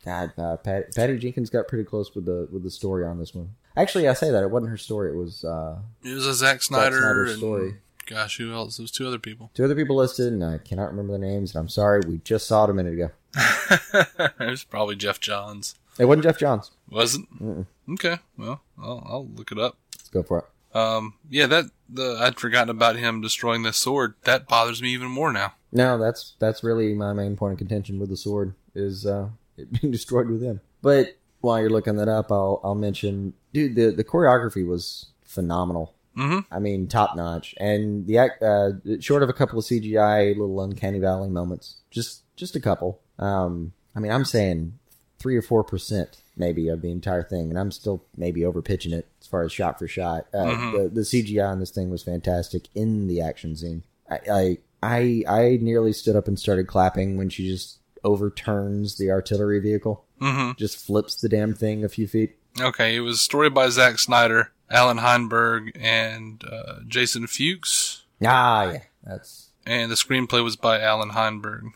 God, 0.03 0.31
uh, 0.37 0.57
Pat, 0.57 0.93
Patty 0.95 1.17
Jenkins 1.17 1.49
got 1.49 1.67
pretty 1.67 1.83
close 1.83 2.13
with 2.13 2.25
the 2.25 2.47
with 2.51 2.63
the 2.63 2.71
story 2.71 3.05
on 3.05 3.17
this 3.19 3.33
one. 3.33 3.49
Actually, 3.77 4.07
I 4.07 4.13
say 4.13 4.31
that 4.31 4.43
it 4.43 4.49
wasn't 4.51 4.69
her 4.69 4.77
story; 4.77 5.11
it 5.11 5.15
was 5.15 5.43
uh, 5.43 5.77
It 6.03 6.13
was 6.13 6.25
a 6.27 6.33
Zack 6.33 6.61
Snyder 6.63 6.97
Snyder's 6.99 7.29
and 7.31 7.39
story. 7.39 7.75
gosh, 8.05 8.37
who 8.37 8.53
else? 8.53 8.77
There 8.77 8.83
was 8.83 8.91
two 8.91 9.07
other 9.07 9.19
people. 9.19 9.49
two 9.53 9.65
other 9.65 9.75
people 9.75 9.95
listed, 9.97 10.31
and 10.31 10.43
I 10.43 10.59
cannot 10.59 10.91
remember 10.91 11.17
their 11.17 11.27
names. 11.29 11.53
And 11.55 11.59
I'm 11.61 11.69
sorry, 11.69 12.01
we 12.07 12.19
just 12.23 12.47
saw 12.47 12.63
it 12.65 12.69
a 12.69 12.73
minute 12.73 12.93
ago. 12.93 13.09
it 14.39 14.49
was 14.49 14.63
probably 14.63 14.95
Geoff 14.95 15.19
Johns. 15.19 15.75
It 15.99 16.05
wasn't 16.05 16.23
Geoff 16.23 16.37
Johns. 16.37 16.71
Wasn't? 16.89 17.27
Mm-mm. 17.41 17.65
Okay. 17.93 18.17
Well, 18.37 18.61
I'll, 18.81 19.03
I'll 19.09 19.27
look 19.27 19.51
it 19.51 19.57
up. 19.59 19.77
Let's 19.97 20.09
go 20.09 20.23
for 20.23 20.39
it. 20.39 20.45
Um, 20.75 21.13
yeah, 21.29 21.47
that 21.47 21.65
the 21.89 22.17
I'd 22.21 22.39
forgotten 22.39 22.69
about 22.69 22.97
him 22.97 23.21
destroying 23.21 23.63
the 23.63 23.73
sword. 23.73 24.15
That 24.25 24.47
bothers 24.47 24.81
me 24.81 24.89
even 24.89 25.07
more 25.07 25.31
now. 25.31 25.53
No, 25.71 25.97
that's 25.97 26.35
that's 26.39 26.63
really 26.63 26.93
my 26.93 27.13
main 27.13 27.35
point 27.37 27.53
of 27.53 27.57
contention 27.57 27.97
with 27.97 28.09
the 28.09 28.17
sword 28.17 28.53
is 28.75 29.05
uh, 29.05 29.29
it 29.57 29.71
being 29.81 29.91
destroyed 29.91 30.29
with 30.29 30.41
him. 30.43 30.59
But 30.81 31.17
while 31.39 31.59
you're 31.59 31.69
looking 31.69 31.95
that 31.95 32.09
up, 32.09 32.31
I'll 32.31 32.59
I'll 32.63 32.75
mention, 32.75 33.33
dude, 33.53 33.75
the 33.75 33.91
the 33.91 34.03
choreography 34.03 34.67
was 34.67 35.07
phenomenal. 35.23 35.95
hmm 36.15 36.39
I 36.51 36.59
mean, 36.59 36.87
top 36.87 37.15
notch, 37.15 37.55
and 37.57 38.05
the 38.05 38.19
uh, 38.19 38.99
short 38.99 39.23
of 39.23 39.29
a 39.29 39.33
couple 39.33 39.57
of 39.57 39.65
CGI 39.65 40.35
little 40.37 40.61
uncanny 40.61 40.99
valley 40.99 41.29
moments, 41.29 41.77
just 41.89 42.23
just 42.35 42.55
a 42.55 42.59
couple. 42.59 42.99
Um, 43.17 43.71
I 43.95 43.99
mean, 44.01 44.11
I'm 44.11 44.25
saying 44.25 44.77
three 45.19 45.37
or 45.37 45.41
four 45.41 45.63
percent 45.63 46.17
maybe 46.37 46.67
of 46.67 46.81
the 46.81 46.91
entire 46.91 47.23
thing, 47.23 47.49
and 47.49 47.57
I'm 47.59 47.71
still 47.71 48.03
maybe 48.17 48.43
over 48.45 48.61
pitching 48.61 48.93
it 48.93 49.07
as 49.21 49.27
far 49.27 49.43
as 49.43 49.51
shot 49.51 49.79
for 49.79 49.87
shot. 49.87 50.27
Uh, 50.33 50.37
Mhm. 50.45 50.71
the, 50.73 50.89
the 50.89 51.01
CGI 51.05 51.49
on 51.49 51.59
this 51.59 51.71
thing 51.71 51.89
was 51.89 52.03
fantastic 52.03 52.67
in 52.75 53.07
the 53.07 53.21
action 53.21 53.55
scene. 53.55 53.83
I, 54.09 54.19
I 54.31 54.57
I 54.83 55.23
I 55.27 55.57
nearly 55.61 55.93
stood 55.93 56.15
up 56.15 56.27
and 56.27 56.37
started 56.37 56.67
clapping 56.67 57.17
when 57.17 57.29
she 57.29 57.47
just 57.47 57.79
overturns 58.03 58.97
the 58.97 59.11
artillery 59.11 59.59
vehicle, 59.59 60.03
hmm 60.19 60.51
just 60.57 60.77
flips 60.77 61.15
the 61.19 61.29
damn 61.29 61.53
thing 61.53 61.83
a 61.83 61.89
few 61.89 62.07
feet. 62.07 62.35
Okay, 62.59 62.95
it 62.95 63.01
was 63.01 63.15
a 63.15 63.19
story 63.23 63.49
by 63.49 63.67
Zack 63.69 63.99
Snyder, 63.99 64.51
Allan 64.69 64.97
Heinberg, 64.99 65.71
and 65.79 66.43
uh, 66.49 66.79
Jason 66.87 67.27
Fuchs, 67.27 68.03
Ah, 68.23 68.71
yeah, 68.71 68.79
that's 69.03 69.49
and 69.65 69.89
the 69.91 69.95
screenplay 69.95 70.43
was 70.43 70.55
by 70.55 70.79
Allan 70.79 71.09
Heinberg. 71.09 71.71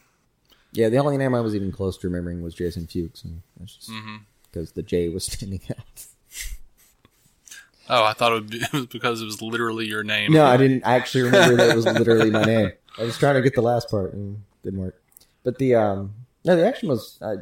Yeah, 0.72 0.90
the 0.90 0.98
only 0.98 1.18
name 1.18 1.34
I 1.34 1.42
was 1.42 1.56
even 1.56 1.72
close 1.72 1.98
to 1.98 2.08
remembering 2.08 2.42
was 2.44 2.54
Jason 2.54 2.86
Fuchs, 2.88 3.24
and 3.24 3.42
just 3.66 3.90
hmm 3.90 4.18
because 4.52 4.72
the 4.74 4.84
J 4.84 5.10
was 5.10 5.26
standing 5.26 5.62
out. 5.70 6.06
Oh, 7.92 8.04
I 8.04 8.14
thought 8.14 8.32
it, 8.32 8.36
would 8.36 8.50
be, 8.50 8.58
it 8.62 8.72
was 8.74 8.86
because 8.86 9.22
it 9.22 9.26
was 9.26 9.42
literally 9.42 9.88
your 9.88 10.04
name. 10.04 10.32
no, 10.32 10.46
I 10.46 10.58
didn't 10.58 10.84
actually 10.84 11.24
remember 11.24 11.56
that 11.58 11.70
it 11.72 11.76
was 11.76 11.86
literally 11.86 12.30
my 12.30 12.44
name. 12.44 12.72
I 13.00 13.04
was 13.04 13.18
trying 13.18 13.36
to 13.36 13.42
get 13.42 13.56
the 13.56 13.62
last 13.62 13.90
part 13.90 14.14
and 14.14 14.44
didn't 14.64 14.80
work. 14.80 15.02
But 15.44 15.58
the 15.58 15.76
um, 15.76 16.14
no, 16.46 16.56
the 16.56 16.68
action 16.68 16.90
was 16.90 17.18
I 17.22 17.36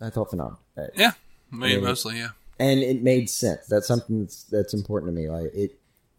I 0.00 0.10
thought 0.10 0.30
phenomenal, 0.30 0.60
Yeah, 0.94 1.12
I 1.52 1.56
mean, 1.56 1.82
mostly, 1.84 2.18
yeah. 2.18 2.30
and 2.58 2.80
it 2.80 3.02
made 3.02 3.28
sense. 3.28 3.66
That's 3.66 3.86
something 3.86 4.20
that's 4.22 4.44
that's 4.44 4.72
important 4.74 5.14
to 5.14 5.20
me. 5.20 5.28
Like 5.28 5.50
it. 5.54 5.78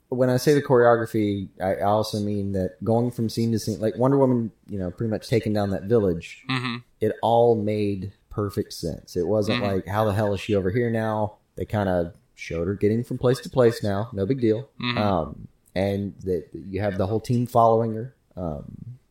When 0.09 0.29
I 0.29 0.37
say 0.37 0.53
the 0.53 0.61
choreography, 0.61 1.47
I 1.59 1.77
also 1.81 2.19
mean 2.19 2.51
that 2.51 2.75
going 2.83 3.09
from 3.09 3.29
scene 3.29 3.51
to 3.51 3.57
scene, 3.57 3.79
like 3.81 3.97
Wonder 3.97 4.19
Woman, 4.19 4.51
you 4.69 4.77
know, 4.77 4.91
pretty 4.91 5.09
much 5.09 5.27
taking 5.27 5.53
down 5.53 5.71
that 5.71 5.83
village, 5.85 6.43
hmm 6.47 6.77
it 7.01 7.13
all 7.23 7.55
made 7.55 8.13
perfect 8.33 8.73
sense. 8.73 9.15
It 9.15 9.27
wasn't 9.27 9.61
Mhm. 9.61 9.71
like, 9.73 9.87
how 9.87 10.05
the 10.05 10.13
hell 10.13 10.33
is 10.33 10.39
she 10.39 10.55
over 10.55 10.69
here 10.71 10.89
now? 10.89 11.37
They 11.55 11.65
kind 11.65 11.87
of 11.89 12.13
showed 12.35 12.67
her 12.67 12.73
getting 12.73 13.03
from 13.03 13.17
place 13.17 13.39
to 13.41 13.49
place 13.49 13.83
now. 13.83 14.09
No 14.13 14.25
big 14.25 14.41
deal. 14.41 14.69
Mhm. 14.81 14.97
Um, 14.97 15.47
and 15.75 16.13
that 16.23 16.47
you 16.53 16.81
have 16.81 16.97
the 16.97 17.07
whole 17.07 17.19
team 17.19 17.45
following 17.45 17.93
her. 17.93 18.15
Um, 18.35 18.65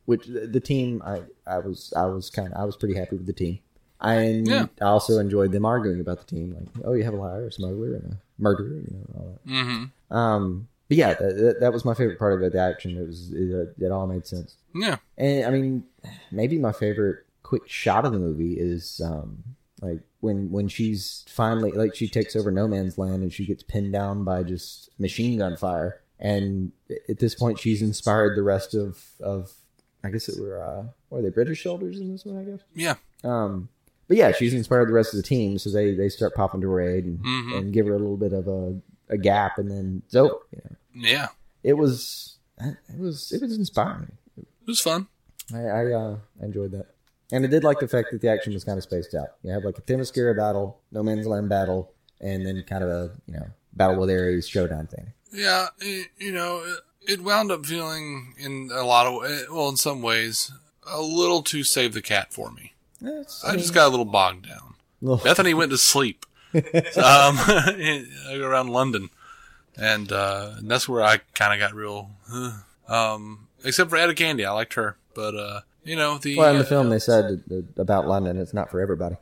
which 0.04 0.26
the 0.26 0.46
the 0.48 0.61
team, 0.61 1.00
I, 1.06 1.22
I 1.46 1.58
was, 1.58 1.92
I 1.96 2.06
was 2.06 2.28
kind 2.30 2.52
of, 2.52 2.61
I 2.61 2.64
was 2.64 2.76
pretty 2.76 2.94
happy 2.96 3.16
with 3.16 3.26
the 3.26 3.32
team. 3.32 3.61
And 4.00 4.48
Yeah. 4.48 4.66
I 4.80 4.87
also 4.87 5.18
enjoyed 5.18 5.52
them 5.52 5.64
arguing 5.64 6.00
about 6.00 6.18
the 6.18 6.24
team, 6.26 6.56
like, 6.58 6.85
oh, 6.85 6.92
you 6.94 7.04
have 7.04 7.14
a 7.14 7.16
liar, 7.16 7.46
a 7.46 7.52
smuggler, 7.52 7.94
and 7.94 8.12
a 8.14 8.16
murderer, 8.38 8.74
you 8.74 8.90
know, 8.90 9.06
all 9.20 9.26
that. 9.44 9.50
hmm 9.52 9.85
Um, 10.14 10.68
but 10.88 10.96
yeah, 10.96 11.14
that, 11.14 11.37
that, 11.37 11.61
that 11.61 11.72
was 11.72 11.85
my 11.85 11.94
favorite 11.94 12.18
part 12.18 12.32
of 12.32 12.42
it, 12.42 12.52
the 12.52 12.58
action. 12.58 12.98
It 12.98 13.06
was, 13.06 13.30
it, 13.32 13.74
it 13.78 13.92
all 13.92 14.08
made 14.08 14.26
sense. 14.26 14.56
Yeah. 14.74 14.96
And 15.16 15.46
I 15.46 15.50
mean, 15.50 15.85
maybe 16.32 16.58
my 16.58 16.72
favorite 16.72 17.24
quick 17.42 17.68
shot 17.68 18.05
of 18.05 18.12
the 18.12 18.18
movie 18.18 18.55
is 18.59 19.00
um, 19.05 19.42
like 19.81 20.00
when 20.20 20.50
when 20.50 20.68
she's 20.68 21.24
finally 21.28 21.72
like 21.72 21.94
she 21.94 22.09
takes 22.09 22.37
over 22.37 22.50
no 22.50 22.66
man's 22.68 22.98
land 22.98 23.22
and 23.22 23.33
she 23.33 23.44
gets 23.46 23.62
pinned 23.62 23.92
down 23.92 24.24
by 24.24 24.42
just 24.42 24.90
machine 24.98 25.38
gun 25.38 25.57
fire. 25.57 26.00
And 26.18 26.70
at 27.09 27.18
this 27.18 27.35
point, 27.35 27.59
she's 27.59 27.83
inspired 27.83 28.37
the 28.37 28.42
rest 28.44 28.74
of 28.74 29.02
of 29.20 29.52
I 30.05 30.11
guess 30.11 30.28
it 30.28 30.40
were 30.40 30.62
uh, 30.62 31.14
are 31.16 31.22
they 31.22 31.31
British 31.31 31.62
soldiers 31.64 31.98
in 31.98 32.11
this 32.12 32.24
one? 32.24 32.38
I 32.38 32.44
guess. 32.48 32.61
Yeah. 32.74 32.94
Um, 33.24 33.68
but 34.09 34.16
yeah, 34.16 34.31
she's 34.33 34.55
inspired 34.55 34.88
the 34.88 34.92
rest 34.92 35.14
of 35.14 35.16
the 35.16 35.26
team, 35.26 35.59
so 35.59 35.70
they 35.70 35.94
they 35.94 36.09
start 36.09 36.35
popping 36.35 36.61
to 36.61 36.70
her 36.70 36.81
aid 36.81 37.05
and, 37.07 37.18
Mhm. 37.24 37.59
and 37.59 37.72
give 37.72 37.87
her 37.87 37.94
a 37.94 37.98
little 37.98 38.16
bit 38.16 38.33
of 38.33 38.46
a, 38.46 38.78
a 39.09 39.16
gap, 39.18 39.59
and 39.59 39.70
then 39.70 40.02
so 40.09 40.24
over. 40.26 40.38
You 40.52 40.61
know? 40.64 40.76
Yeah. 41.09 41.28
It 41.64 41.72
was 41.74 42.37
it 42.61 42.98
was 42.98 43.33
it 43.33 43.40
was 43.40 43.57
inspiring. 43.59 44.12
It 44.37 44.46
was 44.66 44.81
fun. 44.81 45.09
I 45.52 45.59
I, 45.61 45.92
uh, 45.92 46.16
I 46.40 46.44
enjoyed 46.44 46.70
that. 46.72 46.91
And 47.33 47.45
I 47.45 47.49
did 47.49 47.64
like 47.64 47.81
the 47.81 47.88
fact 47.88 48.09
that 48.12 48.21
the 48.21 48.29
action 48.29 48.53
was 48.53 48.62
kind 48.62 48.77
of 48.79 48.85
spaced 48.85 49.14
out. 49.14 49.29
You 49.42 49.51
have 49.53 49.64
like 49.64 49.79
a 49.79 49.83
Themyscira 49.83 50.37
battle, 50.37 50.79
no 50.92 51.03
man's 51.03 51.27
land 51.27 51.49
battle, 51.49 51.90
and 52.21 52.47
then 52.47 52.62
kind 52.68 52.85
of 52.85 52.90
a 52.90 53.11
you 53.27 53.35
know 53.35 53.47
battle 53.73 53.97
with 53.99 54.11
Ares 54.11 54.47
showdown 54.47 54.87
thing. 54.87 55.12
Yeah, 55.33 55.68
it, 55.81 56.09
you 56.18 56.31
know, 56.31 56.62
it, 57.07 57.12
it 57.14 57.21
wound 57.23 57.51
up 57.51 57.64
feeling 57.66 58.35
in 58.38 58.71
a 58.73 58.85
lot 58.85 59.07
of 59.07 59.23
well, 59.51 59.68
in 59.71 59.77
some 59.79 60.03
ways, 60.03 60.53
a 60.87 61.01
little 61.01 61.42
too 61.42 61.64
save 61.64 61.95
the 61.95 62.03
cat 62.03 62.33
for 62.33 62.51
me. 62.53 62.75
That's, 63.01 63.42
I 63.45 63.57
just 63.57 63.73
got 63.75 63.88
a 63.88 63.90
little 63.90 64.05
bogged 64.05 64.47
down. 64.49 64.75
little- 65.01 65.16
Bethany 65.25 65.55
went 65.55 65.71
to 65.73 65.79
sleep 65.79 66.27
um, 66.55 67.38
around 68.31 68.68
London, 68.68 69.09
and, 69.77 70.12
uh, 70.12 70.53
and 70.59 70.71
that's 70.71 70.88
where 70.88 71.03
I 71.03 71.18
kind 71.35 71.53
of 71.55 71.59
got 71.66 71.75
real. 71.75 72.11
huh. 72.29 72.51
Um, 72.88 73.49
except 73.64 73.88
for 73.90 73.97
Etta 73.97 74.14
Candy, 74.14 74.45
I 74.45 74.53
liked 74.53 74.75
her, 74.75 74.97
but 75.14 75.35
uh, 75.35 75.61
you 75.85 75.97
know 75.97 76.18
the. 76.18 76.37
well, 76.37 76.51
in 76.51 76.59
the 76.59 76.64
uh, 76.64 76.68
film 76.68 76.88
they 76.90 76.99
said 76.99 77.42
about 77.77 78.07
London, 78.07 78.38
it's 78.38 78.55
not 78.55 78.71
for 78.71 78.81
everybody. 78.81 79.16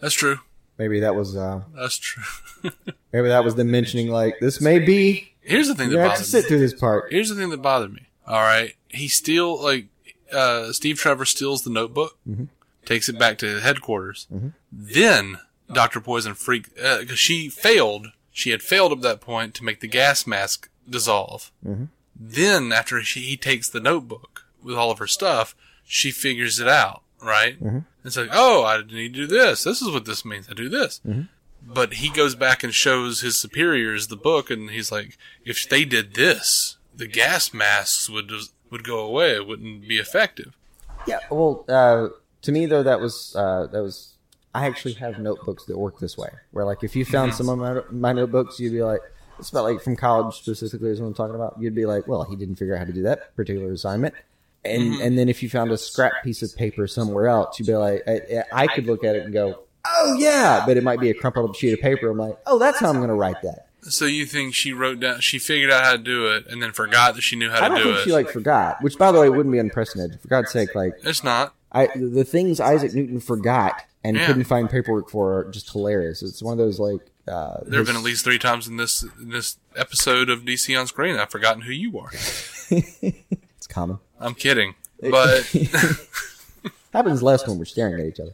that's 0.00 0.14
true. 0.14 0.38
Maybe 0.78 1.00
that 1.00 1.14
was 1.14 1.36
uh, 1.36 1.62
That's 1.74 1.96
true. 1.96 2.22
maybe 3.12 3.28
that 3.28 3.42
was 3.44 3.54
them 3.54 3.70
mentioning 3.70 4.08
like 4.08 4.40
this 4.40 4.60
may 4.60 4.78
be 4.78 5.32
Here's 5.40 5.68
the 5.68 5.74
thing 5.74 5.90
you 5.90 5.96
that 5.96 6.10
have 6.10 6.18
to 6.18 6.24
sit 6.24 6.44
me. 6.44 6.48
through 6.48 6.58
this 6.58 6.74
part. 6.74 7.10
Here's 7.10 7.30
the 7.30 7.34
thing 7.34 7.48
that 7.50 7.62
bothered 7.62 7.94
me. 7.94 8.08
All 8.26 8.42
right, 8.42 8.74
he 8.88 9.08
steal 9.08 9.62
like 9.62 9.86
uh, 10.32 10.72
Steve 10.72 10.98
Trevor 10.98 11.24
steals 11.24 11.62
the 11.62 11.70
notebook, 11.70 12.18
takes 12.84 13.08
it 13.08 13.18
back 13.18 13.38
to 13.38 13.60
headquarters. 13.60 14.26
Then 14.70 15.38
Doctor 15.72 16.00
Poison 16.00 16.34
freak 16.34 16.74
because 16.74 17.18
she 17.18 17.48
failed. 17.48 18.08
She 18.32 18.50
had 18.50 18.60
failed 18.62 18.92
up 18.92 19.00
that 19.00 19.20
point 19.22 19.54
to 19.54 19.64
make 19.64 19.80
the 19.80 19.88
gas 19.88 20.26
mask 20.26 20.68
dissolve. 20.88 21.50
Then 22.14 22.72
after 22.72 23.02
she, 23.02 23.20
he 23.20 23.36
takes 23.36 23.68
the 23.68 23.80
notebook 23.80 24.44
with 24.62 24.76
all 24.76 24.90
of 24.90 24.98
her 24.98 25.06
stuff, 25.06 25.54
she 25.86 26.10
figures 26.10 26.60
it 26.60 26.68
out. 26.68 27.02
Right? 27.22 27.56
It's 28.04 28.16
like, 28.16 28.28
oh, 28.30 28.64
I 28.64 28.82
need 28.82 29.14
to 29.14 29.20
do 29.20 29.26
this. 29.26 29.64
This 29.64 29.80
is 29.80 29.90
what 29.90 30.04
this 30.04 30.24
means. 30.24 30.48
I 30.50 30.54
do 30.54 30.68
this 30.68 31.00
but 31.66 31.94
he 31.94 32.08
goes 32.08 32.34
back 32.34 32.62
and 32.62 32.72
shows 32.74 33.20
his 33.20 33.36
superiors 33.36 34.06
the 34.06 34.16
book, 34.16 34.50
and 34.50 34.70
he's 34.70 34.92
like, 34.92 35.18
if 35.44 35.68
they 35.68 35.84
did 35.84 36.14
this, 36.14 36.76
the 36.94 37.06
gas 37.06 37.52
masks 37.52 38.08
would 38.08 38.30
would 38.70 38.84
go 38.84 39.00
away. 39.00 39.34
It 39.34 39.46
wouldn't 39.46 39.88
be 39.88 39.98
effective. 39.98 40.56
Yeah. 41.06 41.20
Well, 41.30 41.64
uh, 41.68 42.08
to 42.42 42.52
me 42.52 42.66
though, 42.66 42.82
that 42.82 43.00
was 43.00 43.34
uh, 43.36 43.66
that 43.66 43.82
was. 43.82 44.12
I 44.54 44.66
actually 44.66 44.94
have 44.94 45.18
notebooks 45.18 45.64
that 45.66 45.76
work 45.76 45.98
this 45.98 46.16
way. 46.16 46.30
Where 46.52 46.64
like 46.64 46.82
if 46.82 46.96
you 46.96 47.04
found 47.04 47.34
some 47.34 47.48
of 47.48 47.58
my, 47.58 47.82
my 47.90 48.12
notebooks, 48.12 48.58
you'd 48.58 48.72
be 48.72 48.82
like, 48.82 49.00
it's 49.38 49.50
about 49.50 49.64
like 49.64 49.82
from 49.82 49.96
college 49.96 50.34
specifically 50.36 50.88
is 50.88 51.00
what 51.00 51.08
I'm 51.08 51.14
talking 51.14 51.34
about. 51.34 51.56
You'd 51.60 51.74
be 51.74 51.84
like, 51.84 52.06
well, 52.06 52.24
he 52.24 52.36
didn't 52.36 52.56
figure 52.56 52.74
out 52.74 52.78
how 52.78 52.84
to 52.86 52.92
do 52.92 53.02
that 53.02 53.36
particular 53.36 53.70
assignment. 53.72 54.14
And 54.70 55.00
and 55.00 55.18
then 55.18 55.28
if 55.28 55.42
you 55.42 55.48
found 55.48 55.70
a 55.72 55.78
scrap 55.78 56.22
piece 56.24 56.42
of 56.42 56.54
paper 56.56 56.86
somewhere 56.86 57.28
else, 57.28 57.58
you'd 57.58 57.66
be 57.66 57.74
like, 57.74 58.02
I, 58.06 58.42
I 58.52 58.66
could 58.66 58.86
look 58.86 59.04
at 59.04 59.16
it 59.16 59.24
and 59.24 59.32
go, 59.32 59.62
oh 59.86 60.16
yeah, 60.18 60.64
but 60.66 60.76
it 60.76 60.82
might 60.84 61.00
be 61.00 61.10
a 61.10 61.14
crumpled 61.14 61.50
up 61.50 61.56
sheet 61.56 61.72
of 61.72 61.80
paper. 61.80 62.08
I'm 62.10 62.18
like, 62.18 62.38
oh, 62.46 62.58
that's 62.58 62.78
how 62.80 62.88
I'm 62.88 62.96
going 62.96 63.08
to 63.08 63.14
write 63.14 63.40
that. 63.42 63.68
So 63.82 64.04
you 64.04 64.26
think 64.26 64.52
she 64.54 64.72
wrote 64.72 64.98
down, 64.98 65.20
she 65.20 65.38
figured 65.38 65.70
out 65.70 65.84
how 65.84 65.92
to 65.92 65.98
do 65.98 66.26
it, 66.32 66.46
and 66.48 66.60
then 66.60 66.72
forgot 66.72 67.14
that 67.14 67.22
she 67.22 67.36
knew 67.36 67.48
how 67.50 67.60
to 67.60 67.68
don't 67.68 67.76
don't 67.76 67.84
think 67.84 67.98
it? 67.98 68.04
she 68.04 68.12
like 68.12 68.28
forgot, 68.28 68.82
which 68.82 68.98
by 68.98 69.12
the 69.12 69.20
way 69.20 69.28
wouldn't 69.30 69.52
be 69.52 69.58
unprecedented. 69.60 70.20
For 70.20 70.28
God's 70.28 70.50
sake, 70.50 70.74
like 70.74 70.94
it's 71.04 71.22
not. 71.22 71.54
I 71.70 71.88
the 71.94 72.24
things 72.24 72.58
Isaac 72.58 72.94
Newton 72.94 73.20
forgot 73.20 73.82
and 74.02 74.16
Yeah. 74.16 74.26
couldn't 74.26 74.44
find 74.44 74.68
paperwork 74.68 75.08
for 75.10 75.38
are 75.38 75.44
just 75.50 75.70
hilarious. 75.70 76.22
It's 76.22 76.42
one 76.42 76.52
of 76.52 76.58
those 76.58 76.80
like 76.80 77.00
uh, 77.28 77.58
There 77.66 77.78
have 77.78 77.86
been 77.86 77.96
at 77.96 78.02
least 78.02 78.24
three 78.24 78.38
times 78.38 78.66
in 78.66 78.76
this 78.76 79.04
in 79.20 79.28
this 79.30 79.56
episode 79.76 80.30
of 80.30 80.42
DC 80.42 80.78
on 80.78 80.86
Screen 80.88 81.16
I've 81.16 81.30
forgotten 81.30 81.62
who 81.62 81.72
you 81.72 81.98
are. 81.98 82.10
it's 83.56 83.66
common. 83.66 83.98
I'm 84.20 84.34
kidding, 84.34 84.74
but 85.00 85.44
Happens 86.92 87.22
less 87.22 87.46
when 87.46 87.58
we're 87.58 87.64
staring 87.66 88.00
at 88.00 88.06
each 88.06 88.20
other. 88.20 88.32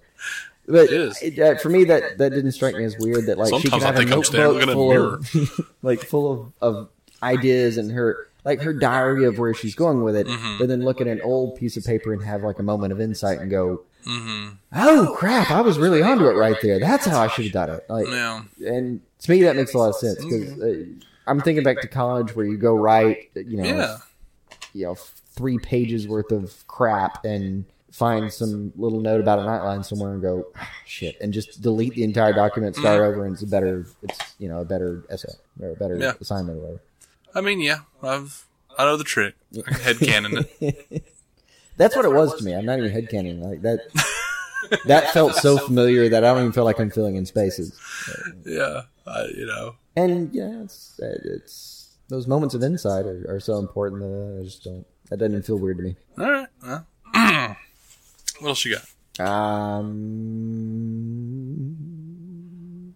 But 0.68 0.84
It 0.84 0.92
is. 0.92 1.20
it, 1.22 1.38
uh, 1.38 1.56
for 1.56 1.68
me, 1.68 1.82
that 1.84 2.18
that 2.18 2.30
didn't 2.30 2.52
strike 2.52 2.76
me 2.76 2.84
as 2.84 2.96
weird. 2.98 3.26
That 3.26 3.36
like 3.38 3.48
she 3.60 3.68
Sometimes 3.68 3.72
could 3.72 3.82
I 3.82 3.86
have 3.86 3.94
a 3.96 3.98
think 3.98 4.12
I'm 4.12 4.24
staring 4.24 4.58
notebook 4.58 4.68
a 4.68 4.72
full 4.72 5.14
of 5.58 5.74
like 5.82 6.00
full 6.00 6.32
of, 6.32 6.52
of 6.78 6.88
ideas 7.22 7.76
and 7.78 7.90
her 7.90 8.28
like 8.44 8.60
her 8.62 8.72
diary 8.72 9.24
of 9.24 9.38
where 9.38 9.54
she's 9.54 9.74
going 9.74 10.02
with 10.04 10.14
it, 10.16 10.26
Mm-hmm. 10.28 10.58
but 10.58 10.68
then 10.68 10.84
look 10.84 11.00
at 11.00 11.06
an 11.08 11.20
old 11.22 11.56
piece 11.56 11.76
of 11.76 11.84
paper 11.84 12.12
and 12.12 12.22
have 12.22 12.42
like 12.44 12.58
a 12.60 12.62
moment 12.62 12.92
of 12.92 13.00
insight 13.00 13.38
and 13.40 13.50
go, 13.50 13.82
Mm-hmm. 14.06 14.50
"Oh 14.74 15.14
crap! 15.18 15.50
I 15.50 15.60
was 15.60 15.78
really 15.78 16.00
onto 16.02 16.26
it 16.28 16.34
right 16.34 16.56
there. 16.62 16.78
That's 16.78 17.06
how 17.06 17.20
I 17.20 17.26
should 17.28 17.44
have 17.44 17.52
done 17.52 17.70
it." 17.70 17.84
Like, 17.88 18.06
yeah, 18.08 18.42
and 18.64 19.00
to 19.22 19.30
me 19.32 19.42
that 19.42 19.56
makes 19.56 19.74
a 19.74 19.78
lot 19.78 19.88
of 19.90 19.96
sense 19.96 20.24
because 20.24 20.60
uh, 20.60 20.84
I'm 21.26 21.40
thinking 21.40 21.64
back 21.64 21.80
to 21.82 21.88
college 21.88 22.34
where 22.36 22.46
you 22.46 22.56
go 22.56 22.74
write, 22.76 23.30
you 23.34 23.56
know, 23.56 23.64
yeah, 23.64 23.96
you 24.74 24.86
know, 24.86 24.94
three 24.94 25.58
pages 25.58 26.06
worth 26.08 26.30
of 26.32 26.66
crap 26.66 27.24
and 27.24 27.64
find 27.90 28.32
some 28.32 28.72
little 28.76 29.00
note 29.00 29.20
about 29.20 29.38
an 29.38 29.48
outline 29.48 29.84
somewhere 29.84 30.12
and 30.14 30.22
go, 30.22 30.46
"Ah, 30.56 30.70
shit, 30.86 31.16
and 31.20 31.32
just 31.32 31.60
delete 31.60 31.94
the 31.94 32.04
entire 32.04 32.32
document, 32.32 32.74
start 32.76 33.00
over, 33.02 33.24
and 33.26 33.34
it's 33.34 33.42
a 33.42 33.46
better, 33.46 33.86
it's 34.02 34.18
you 34.38 34.48
know, 34.48 34.60
a 34.60 34.64
better 34.64 35.04
essay 35.10 35.32
or 35.60 35.70
a 35.70 35.76
better 35.76 35.96
Yeah. 35.98 36.14
assignment 36.20 36.58
or 36.58 36.60
whatever. 36.62 36.80
I 37.34 37.40
mean, 37.42 37.60
yeah, 37.60 37.80
I've 38.02 38.46
I 38.78 38.84
know 38.84 38.96
the 38.96 39.04
trick. 39.04 39.34
Head 39.82 39.98
canon 40.00 40.46
it. 40.60 41.04
That's 41.76 41.94
what 41.96 42.04
it 42.04 42.12
was 42.12 42.34
to 42.36 42.44
me. 42.44 42.52
I'm 42.54 42.64
not 42.66 42.78
even 42.78 42.90
headcanon 42.92 43.42
like 43.42 43.62
that. 43.62 43.80
that 44.86 45.12
felt 45.12 45.34
so 45.34 45.58
familiar 45.58 46.08
that 46.08 46.24
I 46.24 46.28
don't 46.32 46.40
even 46.40 46.52
feel 46.52 46.64
like 46.64 46.78
I'm 46.80 46.90
filling 46.90 47.16
in 47.16 47.26
spaces. 47.26 47.78
Yeah, 48.44 48.82
I, 49.06 49.24
you 49.36 49.46
know. 49.46 49.74
And 49.96 50.34
yeah, 50.34 50.62
it's 50.62 50.98
it's 51.02 51.71
those 52.12 52.26
moments 52.26 52.54
of 52.54 52.62
insight 52.62 53.06
are, 53.06 53.24
are 53.28 53.40
so 53.40 53.58
important 53.58 54.02
that 54.02 54.38
I 54.40 54.44
just 54.44 54.62
don't. 54.64 54.86
That 55.10 55.16
doesn't 55.18 55.44
feel 55.44 55.58
weird 55.58 55.78
to 55.78 55.82
me. 55.82 55.96
All 56.18 56.30
right. 56.30 56.48
Well. 56.62 56.86
what 58.40 58.48
else 58.48 58.64
you 58.64 58.76
got? 58.76 58.84
Um, 61.92 62.94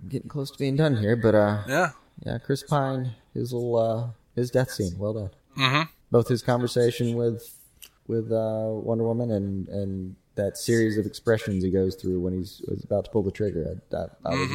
I'm 0.00 0.08
getting 0.08 0.28
close 0.28 0.50
to 0.50 0.58
being 0.58 0.76
done 0.76 0.96
here, 0.96 1.16
but 1.16 1.34
uh, 1.34 1.62
Yeah. 1.68 1.90
yeah, 2.24 2.38
Chris 2.38 2.62
Pine, 2.62 3.12
his 3.34 3.52
little 3.52 3.76
uh, 3.76 4.06
his 4.34 4.50
death 4.50 4.70
scene, 4.70 4.92
well 4.98 5.12
done. 5.14 5.30
Mm-hmm. 5.58 5.82
Both 6.10 6.28
his 6.28 6.42
conversation 6.42 7.14
with 7.16 7.58
with 8.06 8.32
uh, 8.32 8.66
Wonder 8.68 9.04
Woman 9.04 9.30
and 9.30 9.68
and 9.68 10.16
that 10.34 10.56
series 10.56 10.96
of 10.96 11.04
expressions 11.06 11.62
he 11.62 11.70
goes 11.70 11.94
through 11.94 12.18
when 12.20 12.32
he's 12.32 12.62
was 12.66 12.82
about 12.84 13.04
to 13.04 13.10
pull 13.10 13.22
the 13.22 13.30
trigger. 13.30 13.78
I, 13.92 13.96
I, 13.96 14.06
I 14.24 14.34
was, 14.34 14.50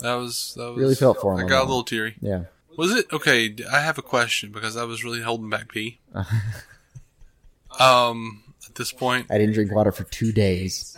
That 0.00 0.14
was 0.14 0.54
that 0.56 0.68
was 0.70 0.78
Really 0.78 0.94
felt 0.94 1.20
for 1.20 1.34
him 1.38 1.44
I 1.46 1.48
got 1.48 1.60
a 1.64 1.66
little 1.66 1.82
teary. 1.84 2.14
yeah. 2.20 2.44
Was 2.78 2.94
it 2.94 3.12
okay? 3.12 3.52
I 3.72 3.80
have 3.80 3.98
a 3.98 4.02
question 4.02 4.52
because 4.52 4.76
I 4.76 4.84
was 4.84 5.02
really 5.02 5.20
holding 5.20 5.50
back 5.50 5.72
pee. 5.72 5.98
um, 7.80 8.44
at 8.68 8.76
this 8.76 8.92
point, 8.92 9.26
I 9.32 9.36
didn't 9.36 9.54
drink 9.54 9.72
water 9.72 9.90
for 9.90 10.04
two 10.04 10.30
days 10.30 10.96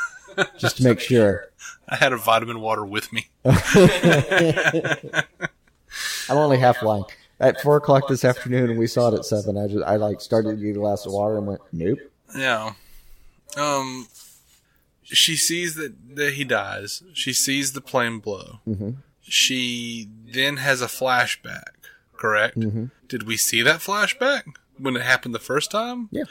just 0.56 0.76
to 0.76 0.84
make 0.84 1.00
sure. 1.00 1.48
I 1.88 1.96
had 1.96 2.12
a 2.12 2.16
vitamin 2.16 2.60
water 2.60 2.84
with 2.84 3.12
me. 3.12 3.26
I'm 3.44 3.56
only 6.28 6.58
half 6.58 6.80
lying. 6.80 7.02
At 7.40 7.60
four 7.60 7.76
o'clock 7.76 8.06
this 8.06 8.24
afternoon, 8.24 8.76
we 8.76 8.86
saw 8.86 9.08
it 9.08 9.14
at 9.14 9.24
seven. 9.24 9.58
I 9.58 9.66
just 9.66 9.84
I 9.84 9.96
like 9.96 10.20
started 10.20 10.60
to 10.60 10.64
get 10.64 10.76
a 10.76 10.78
glass 10.78 11.06
of 11.06 11.12
water 11.12 11.38
and 11.38 11.48
went 11.48 11.60
nope. 11.72 11.98
Yeah. 12.36 12.74
Um, 13.56 14.06
she 15.02 15.34
sees 15.34 15.74
that 15.74 16.14
that 16.14 16.34
he 16.34 16.44
dies. 16.44 17.02
She 17.14 17.32
sees 17.32 17.72
the 17.72 17.80
plane 17.80 18.20
blow. 18.20 18.60
Mm-hmm. 18.64 18.90
She 19.28 20.08
then 20.32 20.58
has 20.58 20.80
a 20.82 20.86
flashback. 20.86 21.70
Correct. 22.16 22.56
Mm-hmm. 22.58 22.86
Did 23.08 23.24
we 23.26 23.36
see 23.36 23.62
that 23.62 23.80
flashback 23.80 24.42
when 24.78 24.96
it 24.96 25.02
happened 25.02 25.34
the 25.34 25.38
first 25.38 25.70
time? 25.70 26.08
Yeah. 26.10 26.24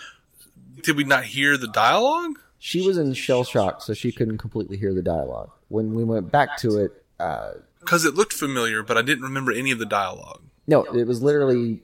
Did 0.81 0.95
we 0.97 1.03
not 1.03 1.25
hear 1.25 1.57
the 1.57 1.67
dialogue? 1.67 2.39
She 2.59 2.85
was 2.85 2.97
in 2.97 3.13
shell 3.13 3.43
shock, 3.43 3.81
so 3.81 3.93
she 3.93 4.11
couldn't 4.11 4.37
completely 4.39 4.77
hear 4.77 4.93
the 4.93 5.01
dialogue. 5.03 5.51
When 5.67 5.93
we 5.93 6.03
went 6.03 6.31
back 6.31 6.57
to 6.59 6.77
it, 6.83 7.03
uh, 7.19 7.51
Because 7.79 8.05
it 8.05 8.15
looked 8.15 8.33
familiar, 8.33 8.81
but 8.81 8.97
I 8.97 9.01
didn't 9.03 9.23
remember 9.23 9.51
any 9.51 9.71
of 9.71 9.77
the 9.79 9.85
dialogue. 9.85 10.41
no, 10.67 10.83
it 10.85 11.05
was 11.05 11.21
literally, 11.21 11.81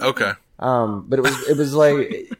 Okay. 0.00 0.32
um, 0.58 1.04
but 1.08 1.18
it 1.18 1.22
was 1.22 1.48
it 1.48 1.56
was 1.58 1.74
like, 1.74 2.30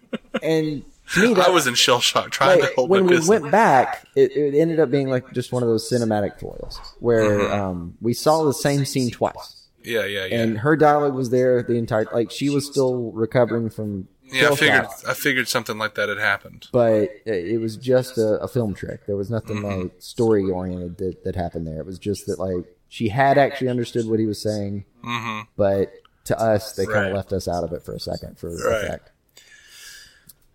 and 0.42 0.82
to 1.12 1.20
me 1.28 1.34
that 1.34 1.48
I 1.48 1.50
was 1.50 1.66
in 1.66 1.74
shell 1.74 2.00
shock 2.00 2.30
trying 2.30 2.58
to 2.58 2.64
like, 2.64 2.74
hold 2.74 2.88
when 2.90 3.06
we 3.06 3.16
piss. 3.16 3.28
went 3.28 3.50
back, 3.50 4.06
it, 4.16 4.32
it 4.32 4.54
ended 4.58 4.80
up 4.80 4.90
being 4.90 5.08
like 5.08 5.32
just 5.32 5.52
one 5.52 5.62
of 5.62 5.68
those 5.68 5.88
cinematic 5.90 6.40
foils 6.40 6.80
where 7.00 7.38
Mm-hmm. 7.40 7.52
um, 7.52 7.94
we 8.00 8.14
saw 8.14 8.44
the 8.44 8.54
same 8.54 8.84
scene 8.84 9.10
twice, 9.10 9.68
yeah, 9.82 10.04
yeah, 10.06 10.24
yeah. 10.26 10.40
and 10.42 10.58
her 10.58 10.76
dialogue 10.76 11.14
was 11.14 11.30
there 11.30 11.62
the 11.62 11.74
entire 11.74 12.06
like 12.12 12.30
she 12.30 12.48
was 12.50 12.66
still 12.66 13.12
recovering 13.12 13.68
from 13.70 14.08
yeah, 14.32 14.48
I 14.50 14.54
figured 14.56 14.84
shock. 14.84 15.02
I 15.06 15.12
figured 15.14 15.48
something 15.48 15.76
like 15.76 15.94
that 15.96 16.08
had 16.08 16.16
happened. 16.18 16.68
but 16.72 17.10
it 17.26 17.60
was 17.60 17.76
just 17.76 18.16
a, 18.16 18.40
a 18.40 18.48
film 18.48 18.72
trick. 18.74 19.04
There 19.06 19.16
was 19.16 19.30
nothing 19.30 19.58
Mm-hmm. 19.58 19.82
like 19.82 19.92
story 19.98 20.44
oriented 20.50 20.96
that, 20.98 21.24
that 21.24 21.36
happened 21.36 21.66
there. 21.66 21.78
It 21.80 21.86
was 21.86 21.98
just 21.98 22.26
that 22.26 22.38
like 22.38 22.64
she 22.88 23.08
had 23.10 23.36
actually 23.36 23.68
understood 23.68 24.08
what 24.08 24.18
he 24.20 24.26
was 24.26 24.40
saying, 24.40 24.86
hmm 25.02 25.40
but 25.56 25.92
to 26.24 26.40
us 26.40 26.72
they 26.72 26.86
kind 26.86 27.06
of 27.08 27.12
left 27.12 27.34
us 27.34 27.46
out 27.46 27.64
of 27.64 27.72
it 27.74 27.82
for 27.82 27.92
a 27.94 28.00
second 28.00 28.38
for 28.38 28.48
Right. 28.48 28.84
effect, 28.84 29.10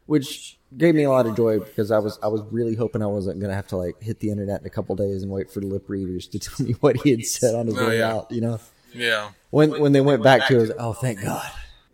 which 0.09 0.57
gave 0.75 0.95
me 0.95 1.03
a 1.03 1.09
lot 1.09 1.25
of 1.27 1.35
joy 1.35 1.59
because 1.59 1.91
I 1.91 1.99
was 1.99 2.17
I 2.23 2.27
was 2.27 2.41
really 2.51 2.75
hoping 2.75 3.01
I 3.01 3.05
wasn't 3.07 3.39
gonna 3.39 3.53
have 3.55 3.67
to 3.67 3.77
like 3.77 4.01
hit 4.01 4.19
the 4.19 4.31
internet 4.31 4.61
in 4.61 4.67
a 4.67 4.69
couple 4.69 4.95
days 4.95 5.21
and 5.23 5.31
wait 5.31 5.51
for 5.51 5.59
the 5.59 5.67
lip 5.67 5.87
readers 5.87 6.27
to 6.29 6.39
tell 6.45 6.65
me 6.65 6.73
what 6.79 6.97
he 6.97 7.11
had 7.11 7.25
said 7.25 7.53
on 7.55 7.67
his 7.67 7.77
Oh, 7.77 7.87
way 7.87 7.99
yeah. 7.99 8.13
out. 8.15 8.31
You 8.31 8.41
know, 8.41 8.59
Yeah. 8.93 9.29
when 9.51 9.79
when 9.79 9.91
they 9.91 10.01
went 10.01 10.23
back 10.23 10.47
to 10.47 10.57
it, 10.57 10.61
was 10.61 10.71
oh 10.79 10.93
thank 10.93 11.21
God. 11.21 11.49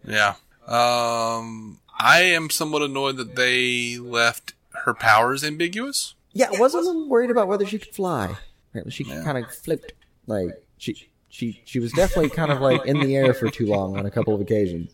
Yeah. 0.07 0.36
Um, 0.68 1.80
I 1.99 2.22
am 2.22 2.49
somewhat 2.49 2.82
annoyed 2.82 3.18
that 3.18 3.36
they 3.36 3.97
left 3.97 4.53
her 4.86 4.93
powers 4.93 5.43
ambiguous. 5.43 6.16
Yeah, 6.34 6.47
I 6.55 6.59
wasn't 6.59 6.84
a 6.84 6.88
little 6.88 7.07
worried 7.09 7.32
about 7.32 7.47
whether 7.47 7.66
she 7.66 7.80
could 7.80 7.93
fly. 7.95 8.36
Apparently, 8.70 8.91
she 8.91 9.03
kind 9.05 9.38
of 9.38 9.49
flipped. 9.53 9.93
Like 10.28 10.49
she, 10.78 11.09
she, 11.30 11.61
she 11.66 11.80
was 11.80 11.91
definitely 11.93 12.30
kind 12.32 12.51
of 12.51 12.59
like 12.61 12.86
in 12.86 12.99
the 12.99 13.16
air 13.16 13.34
for 13.34 13.49
too 13.49 13.68
long 13.68 13.97
on 13.97 14.05
a 14.05 14.11
couple 14.11 14.34
of 14.36 14.41
occasions. 14.41 14.91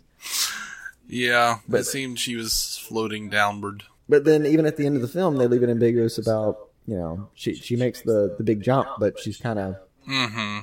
Yeah, 1.11 1.59
but 1.67 1.81
it 1.81 1.83
seemed 1.85 2.19
she 2.19 2.35
was 2.35 2.77
floating 2.87 3.29
downward. 3.29 3.83
But 4.09 4.23
then, 4.25 4.45
even 4.45 4.65
at 4.65 4.77
the 4.77 4.85
end 4.85 4.95
of 4.95 5.01
the 5.01 5.07
film, 5.07 5.35
they 5.37 5.47
leave 5.47 5.61
it 5.63 5.69
ambiguous 5.69 6.17
about 6.17 6.69
you 6.87 6.95
know 6.95 7.29
she 7.33 7.53
she 7.55 7.75
makes 7.75 8.01
the 8.01 8.33
the 8.37 8.43
big 8.43 8.61
jump, 8.63 8.87
but 8.99 9.19
she's 9.19 9.37
kind 9.37 9.59
of. 9.59 9.75
Mm-hmm. 10.09 10.59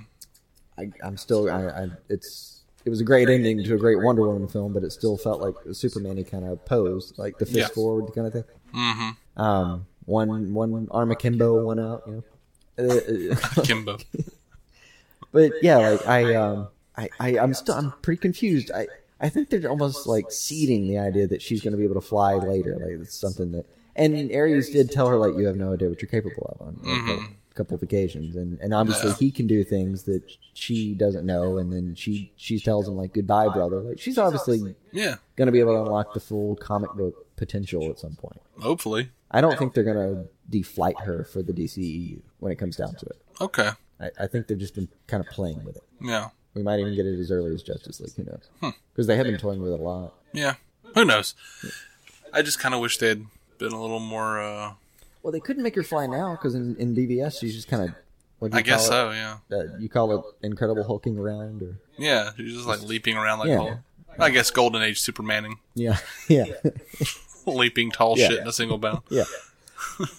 I, 0.79 0.91
I'm 1.05 1.17
still. 1.17 1.51
I, 1.51 1.67
I. 1.69 1.89
It's. 2.09 2.55
It 2.85 2.91
was 2.91 3.01
a 3.01 3.05
great 3.05 3.29
ending 3.29 3.63
to 3.65 3.75
a 3.75 3.79
great 3.79 4.03
Wonder 4.03 4.23
Woman 4.23 4.49
film, 4.49 4.73
but 4.73 4.83
it 4.83 4.93
still 4.93 5.19
felt 5.19 5.41
like 5.43 5.55
a 5.69 5.75
Superman 5.75 6.23
kind 6.25 6.45
of 6.47 6.65
pose, 6.65 7.13
like 7.19 7.37
the 7.39 7.45
fist 7.45 7.57
Yeah. 7.59 7.69
forward 7.69 8.15
kind 8.15 8.27
of 8.27 8.33
thing. 8.33 8.45
Mm-hmm. 8.75 9.41
Um, 9.43 9.87
one 10.07 10.55
one 10.55 10.89
arm 10.91 11.11
akimbo, 11.11 11.65
one 11.65 11.79
out. 11.79 12.03
You 12.07 12.25
know. 12.79 12.89
Uh, 12.89 13.93
uh, 13.93 13.97
But 15.33 15.53
yeah, 15.63 15.77
like 15.77 16.07
I, 16.07 16.35
um, 16.37 16.69
I, 16.97 17.09
I, 17.21 17.39
I'm 17.39 17.53
still, 17.53 17.75
I'm 17.75 17.93
pretty 18.01 18.21
confused. 18.21 18.71
I, 18.75 18.87
I 19.21 19.29
think 19.29 19.51
they're 19.51 19.69
almost 19.69 20.07
like 20.07 20.31
seeding 20.31 20.87
the 20.87 20.99
idea 20.99 21.27
that 21.27 21.43
she's 21.43 21.61
going 21.63 21.73
to 21.73 21.77
be 21.79 21.85
able 21.85 21.95
to 22.01 22.07
fly 22.07 22.35
later. 22.35 22.75
Like 22.77 23.01
it's 23.03 23.19
something 23.19 23.53
that, 23.53 23.67
and 23.97 24.31
Ares 24.33 24.71
did 24.71 24.91
tell 24.93 25.09
her 25.09 25.17
like 25.17 25.37
you 25.37 25.47
have 25.47 25.57
no 25.57 25.73
idea 25.73 25.89
what 25.89 26.01
you're 26.01 26.09
capable 26.11 26.57
of 26.59 26.67
on 26.67 26.75
like, 26.83 26.85
a 26.85 26.89
mm-hmm. 27.21 27.33
couple 27.55 27.75
of 27.75 27.83
occasions, 27.83 28.37
and 28.37 28.61
and 28.61 28.73
obviously 28.73 29.11
Yeah. 29.11 29.17
he 29.17 29.31
can 29.33 29.47
do 29.49 29.65
things 29.65 30.05
that 30.05 30.23
she 30.55 30.95
doesn't 30.95 31.27
know, 31.27 31.59
and 31.59 31.73
then 31.73 31.95
she 31.97 32.33
she 32.37 32.61
tells 32.61 32.87
him 32.87 32.97
like 32.97 33.13
goodbye, 33.13 33.49
brother. 33.49 33.81
Like 33.81 33.99
she's 33.99 34.19
obviously 34.19 34.77
Yeah, 34.93 35.17
going 35.37 35.47
to 35.47 35.53
be 35.53 35.61
able 35.61 35.75
to 35.75 35.81
unlock 35.83 36.15
the 36.15 36.21
full 36.21 36.55
comic 36.57 36.93
book 36.95 37.27
potential 37.37 37.89
at 37.91 37.99
some 37.99 38.15
point. 38.17 38.41
hopefully. 38.61 39.11
I 39.31 39.41
don't 39.43 39.59
think 39.59 39.75
they're 39.75 39.85
going 39.85 39.97
to 40.15 40.29
deflight 40.49 40.99
her 41.01 41.23
for 41.25 41.43
the 41.43 41.53
DCEU 41.53 42.23
when 42.39 42.51
it 42.51 42.57
comes 42.57 42.77
down 42.77 42.95
to 42.95 43.07
it. 43.07 43.21
Okay. 43.41 43.71
I, 44.01 44.11
I 44.21 44.27
think 44.27 44.47
they've 44.47 44.57
just 44.59 44.75
been 44.75 44.89
kind 45.07 45.23
of 45.23 45.29
playing 45.31 45.63
with 45.65 45.77
it. 45.77 45.83
Yeah. 46.01 46.29
We 46.55 46.63
might 46.63 46.81
even 46.81 46.95
get 46.95 47.07
it 47.07 47.19
as 47.21 47.31
early 47.31 47.55
as 47.55 47.63
Justice 47.63 48.01
League. 48.01 48.13
Who 48.17 48.25
knows? 48.25 48.49
Hmm. 48.61 48.71
Because 48.93 49.07
they 49.07 49.17
have 49.17 49.27
been 49.27 49.39
toying 49.39 49.63
with 49.63 49.73
it 49.73 49.81
a 49.81 49.83
lot. 49.83 50.15
Yeah. 50.33 50.55
Who 50.95 51.05
knows? 51.05 51.35
I 52.33 52.43
just 52.43 52.59
kind 52.59 52.75
of 52.75 52.81
wish 52.81 52.99
they'd 52.99 53.25
been 53.59 53.73
a 53.73 53.81
little 53.81 54.01
more. 54.01 54.41
uh 54.41 54.73
Well, 55.23 55.33
they 55.33 55.41
couldn't 55.41 55.63
make 55.63 55.75
her 55.77 55.83
fly 55.83 56.07
now 56.07 56.33
because 56.33 56.55
in, 56.55 56.77
in 56.77 56.95
BVS 56.97 57.41
she's 57.41 57.55
just 57.55 57.69
kind 57.69 57.83
of. 58.41 58.53
I 58.53 58.63
guess 58.63 58.87
so. 58.87 59.11
Yeah. 59.11 59.39
Uh, 59.51 59.65
you 59.79 59.89
call 59.89 60.17
it 60.17 60.25
Incredible 60.47 60.85
Hulking 60.85 61.19
around, 61.19 61.63
or 61.63 61.77
Yeah. 61.97 62.31
She's 62.37 62.55
just 62.55 62.67
like 62.67 62.83
leaping 62.83 63.17
around 63.17 63.41
like 63.41 63.49
Yeah. 63.49 63.59
Hulk. 63.59 63.79
I 64.21 64.31
guess 64.31 64.51
Golden 64.51 64.83
Age 64.83 65.01
Supermaning, 65.01 65.59
yeah, 65.77 65.99
yeah, 66.29 66.47
leaping 67.47 67.93
tall 67.93 68.19
Yeah. 68.19 68.27
shit 68.29 68.39
in 68.41 68.49
a 68.49 68.53
single 68.53 68.77
bound. 68.77 69.03
yeah. 69.11 69.23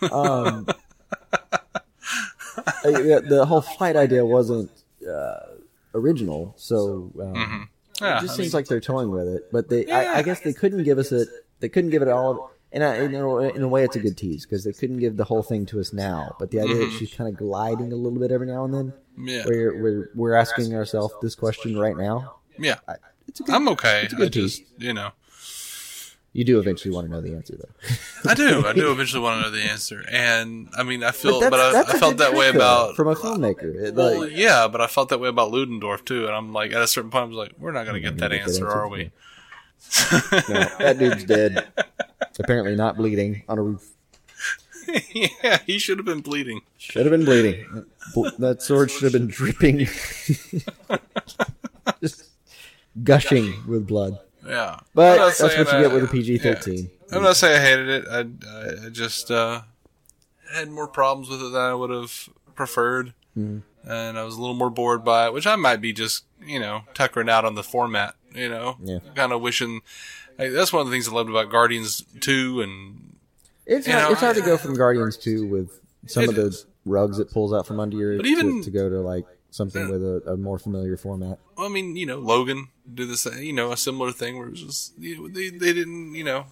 Um, 0.09 0.65
the 2.83 3.43
whole 3.45 3.59
flight 3.61 3.97
idea 3.97 4.25
wasn't 4.25 4.71
uh, 5.05 5.39
original, 5.93 6.53
so 6.57 7.11
um, 7.21 7.69
Yeah. 8.01 8.17
it 8.17 8.21
just 8.21 8.33
I 8.33 8.35
seems 8.37 8.53
mean, 8.53 8.59
like 8.59 8.67
they're 8.67 8.79
toying 8.79 9.11
with 9.11 9.27
it. 9.27 9.51
But 9.51 9.69
they, 9.69 9.89
I, 9.91 10.19
I 10.19 10.21
guess 10.21 10.39
they 10.41 10.53
couldn't 10.53 10.83
give 10.83 10.97
us 10.97 11.11
it. 11.11 11.27
They 11.59 11.69
couldn't 11.69 11.89
give 11.89 12.01
it 12.01 12.07
all. 12.07 12.51
And 12.71 12.83
I, 12.83 12.97
in, 12.97 13.15
a, 13.15 13.39
in 13.49 13.63
a 13.63 13.67
way, 13.67 13.83
it's 13.83 13.95
a 13.95 13.99
good 13.99 14.15
tease 14.15 14.45
because 14.45 14.63
they 14.63 14.73
couldn't 14.73 14.99
give 14.99 15.17
the 15.17 15.23
whole 15.23 15.41
thing 15.41 15.65
to 15.67 15.79
us 15.79 15.91
now. 15.91 16.35
But 16.37 16.51
the 16.51 16.61
idea 16.61 16.85
that 16.85 16.91
she's 16.99 17.11
kind 17.13 17.27
of 17.27 17.35
gliding 17.35 17.91
a 17.91 17.95
little 17.95 18.19
bit 18.19 18.31
every 18.31 18.45
now 18.45 18.63
and 18.63 18.73
then, 18.73 18.93
yeah. 19.17 19.43
we're 19.47 19.81
we're, 19.81 20.09
we're 20.13 20.33
asking 20.35 20.75
ourselves 20.75 21.13
this 21.21 21.33
question 21.33 21.77
right 21.77 21.97
now. 21.97 22.35
Yeah. 22.59 22.75
I, 22.87 22.95
it's 23.27 23.39
a 23.39 23.43
good, 23.43 23.55
I'm 23.55 23.67
okay. 23.69 24.03
it's 24.03 24.13
a 24.13 24.15
good 24.15 24.27
I 24.27 24.29
just, 24.29 24.63
you 24.77 24.93
know, 24.93 25.09
you 26.33 26.43
do 26.43 26.59
eventually 26.59 26.93
want 26.93 27.07
to 27.07 27.11
know 27.11 27.21
the 27.21 27.35
answer, 27.35 27.55
though. 27.57 28.29
I 28.29 28.33
do. 28.35 28.65
I 28.65 28.73
do 28.73 28.91
eventually 28.93 29.21
want 29.21 29.43
to 29.43 29.49
know 29.49 29.55
the 29.55 29.63
answer, 29.63 30.03
and 30.09 30.69
I 30.77 30.83
mean, 30.83 31.03
I 31.03 31.11
feel, 31.11 31.39
but, 31.39 31.49
that's- 31.51 31.89
I, 31.89 31.97
I 31.97 31.99
felt 31.99 32.17
that 32.17 32.33
way 32.33 32.49
about. 32.49 32.95
from 32.95 33.07
a 33.07 33.15
filmmaker. 33.15 33.93
Well, 33.93 34.21
like, 34.21 34.31
yeah, 34.35 34.67
but 34.67 34.81
I 34.81 34.87
felt 34.87 35.09
that 35.09 35.19
way 35.19 35.29
about 35.29 35.51
Ludendorff 35.51 36.05
too, 36.05 36.27
and 36.27 36.35
I'm 36.35 36.53
like, 36.53 36.71
at 36.71 36.81
a 36.81 36.87
certain 36.87 37.09
point, 37.11 37.23
I 37.23 37.27
was 37.27 37.37
like, 37.37 37.53
we're 37.57 37.71
not 37.71 37.85
going 37.85 37.95
to 37.95 38.01
get 38.01 38.17
that 38.19 38.31
answer, 38.31 38.65
answer, 38.65 38.69
are 38.69 38.87
we? 38.87 39.11
no, 40.11 40.65
that 40.79 40.97
dude's 40.99 41.23
dead. 41.23 41.67
Apparently 42.39 42.75
not 42.75 42.97
bleeding 42.97 43.43
on 43.47 43.57
a 43.57 43.61
roof. 43.61 43.91
yeah, 45.13 45.59
he 45.65 45.79
should 45.79 45.97
have 45.99 46.05
been 46.05 46.21
bleeding. 46.21 46.61
Should 46.77 47.05
have 47.05 47.11
been 47.11 47.25
bleeding. 47.25 47.85
That 48.39 48.61
sword 48.61 48.91
should 48.91 49.03
have 49.03 49.13
been 49.13 49.27
dripping, 49.27 49.87
just 52.01 52.25
gushing 53.03 53.53
with 53.67 53.87
blood. 53.87 54.19
Yeah, 54.45 54.78
But 54.99 55.17
that's 55.17 55.41
what 55.41 55.57
you 55.57 55.77
I- 55.77 55.81
get 55.83 55.91
with 55.93 56.03
a 56.03 56.07
PG 56.07 56.37
thirteen. 56.39 56.89
yeah. 57.09 57.17
I'm 57.17 57.23
not 57.23 57.35
saying 57.35 57.59
I 57.59 57.63
hated 57.65 57.89
it. 57.89 58.05
I, 58.09 58.85
I, 58.85 58.89
just 58.89 59.31
uh, 59.31 59.61
had 60.53 60.69
more 60.69 60.87
problems 60.87 61.29
with 61.29 61.41
it 61.41 61.51
than 61.51 61.61
I 61.61 61.73
would 61.73 61.89
have 61.89 62.29
preferred, 62.55 63.13
Hmm. 63.33 63.59
and 63.87 64.17
I 64.19 64.23
was 64.23 64.35
a 64.35 64.39
little 64.41 64.55
more 64.55 64.69
bored 64.69 65.03
by 65.03 65.25
it, 65.27 65.33
which 65.33 65.47
I 65.47 65.55
might 65.55 65.81
be 65.81 65.93
just 65.93 66.25
you 66.45 66.59
know 66.59 66.81
tuckering 66.93 67.29
out 67.29 67.45
on 67.45 67.55
the 67.55 67.63
format. 67.63 68.15
You 68.33 68.47
know, 68.49 68.77
Yeah. 68.83 68.99
kind 69.15 69.31
of 69.33 69.41
wishing. 69.41 69.81
Like, 70.37 70.51
that's 70.51 70.71
one 70.71 70.81
of 70.81 70.87
the 70.87 70.91
things 70.93 71.07
I 71.07 71.11
loved 71.11 71.29
about 71.29 71.49
Guardians 71.49 72.03
Two, 72.21 72.61
and 72.61 73.15
It's 73.65 73.87
hard, 73.87 74.03
know, 74.03 74.11
it's 74.11 74.21
hard 74.21 74.35
to 74.35 74.41
go 74.41 74.55
from 74.57 74.75
Guardians 74.75 75.17
two 75.17 75.45
with 75.47 75.81
some 76.07 76.29
of 76.29 76.35
the 76.35 76.45
is. 76.47 76.65
rugs 76.85 77.17
it 77.19 77.31
pulls 77.31 77.53
out 77.53 77.65
from 77.67 77.79
under 77.79 77.97
you 77.97 78.17
But 78.17 78.23
to, 78.23 78.29
even- 78.29 78.61
to 78.63 78.71
go 78.71 78.87
to 78.89 78.99
like 79.01 79.25
something 79.51 79.89
with 79.89 80.03
a, 80.03 80.33
a 80.33 80.37
more 80.37 80.59
familiar 80.59 80.97
format. 80.97 81.39
well, 81.57 81.67
I 81.67 81.69
mean, 81.69 81.95
you 81.95 82.05
know, 82.05 82.19
Logan 82.19 82.69
did 82.91 83.15
same, 83.17 83.41
you 83.43 83.53
know, 83.53 83.71
a 83.71 83.77
similar 83.77 84.11
thing 84.11 84.37
where 84.37 84.47
it 84.47 84.51
was 84.51 84.63
just 84.63 84.97
you 84.99 85.17
know, 85.17 85.27
they 85.27 85.49
they 85.49 85.73
didn't 85.73 86.15
you 86.15 86.23
know 86.23 86.45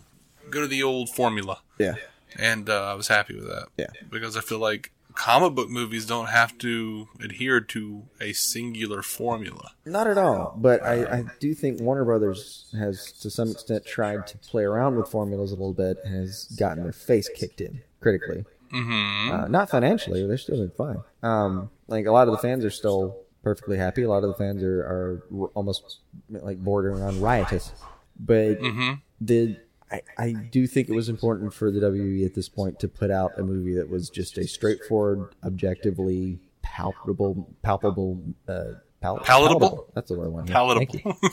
go 0.49 0.61
to 0.61 0.67
the 0.67 0.83
old 0.83 1.09
formula. 1.09 1.59
Yeah, 1.77 1.95
and 2.37 2.69
uh, 2.69 2.91
I 2.91 2.93
was 2.93 3.07
happy 3.07 3.35
with 3.35 3.47
that. 3.47 3.67
Yeah. 3.77 3.87
because 4.09 4.35
I 4.37 4.41
feel 4.41 4.59
like 4.59 4.91
comic 5.17 5.55
book 5.55 5.69
movies 5.69 6.05
don't 6.05 6.27
have 6.27 6.55
to 6.59 7.07
adhere 7.23 7.59
to 7.59 8.03
a 8.21 8.33
singular 8.33 9.01
formula. 9.01 9.71
not 9.83 10.07
at 10.07 10.17
all. 10.17 10.53
But 10.55 10.83
I, 10.83 11.05
I 11.05 11.25
do 11.39 11.55
think 11.55 11.81
Warner 11.81 12.05
Brothers 12.05 12.71
has 12.77 13.11
to 13.23 13.29
some 13.31 13.49
extent 13.51 13.85
tried 13.85 14.27
to 14.27 14.37
play 14.37 14.63
around 14.63 14.95
with 14.95 15.09
formulas 15.09 15.51
a 15.51 15.55
little 15.55 15.73
bit 15.73 15.97
and 16.05 16.13
has 16.15 16.45
gotten 16.59 16.83
their 16.83 16.91
face 16.93 17.29
kicked 17.29 17.61
in 17.61 17.81
critically. 17.99 18.45
Mm-hmm. 18.71 19.31
Uh, 19.31 19.47
not 19.47 19.69
financially, 19.69 20.25
they're 20.27 20.37
still 20.37 20.57
doing 20.57 20.71
fine. 20.77 20.97
Um, 21.23 21.69
like 21.87 22.05
a 22.05 22.11
lot 22.11 22.27
of 22.27 22.33
the 22.33 22.37
fans 22.39 22.63
are 22.65 22.69
still 22.69 23.17
perfectly 23.43 23.77
happy. 23.77 24.03
A 24.03 24.09
lot 24.09 24.23
of 24.23 24.29
the 24.29 24.35
fans 24.35 24.61
are, 24.63 24.81
are 24.81 25.23
almost 25.53 25.99
like 26.29 26.57
bordering 26.59 27.01
on 27.01 27.21
riotous. 27.21 27.71
But 28.19 28.59
Mm-hmm. 28.59 28.93
did 29.23 29.61
I, 29.91 30.01
I 30.17 30.33
do 30.33 30.67
think 30.67 30.89
it 30.89 30.93
was 30.95 31.07
important 31.07 31.53
for 31.53 31.71
the 31.71 31.79
WWE 31.79 32.25
at 32.25 32.33
this 32.33 32.49
point 32.49 32.79
to 32.81 32.87
put 32.89 33.09
out 33.09 33.31
a 33.39 33.43
movie 33.43 33.73
that 33.75 33.89
was 33.89 34.09
just 34.09 34.37
a 34.37 34.45
straightforward, 34.47 35.33
objectively 35.45 36.39
palpable, 36.61 37.47
palpable, 37.61 38.21
uh, 38.49 38.73
pal- 39.01 39.19
Palatable? 39.19 39.87
That's 39.93 40.09
the 40.09 40.17
word 40.17 40.25
I 40.25 40.29
want. 40.29 40.49
Palatable. 40.49 41.17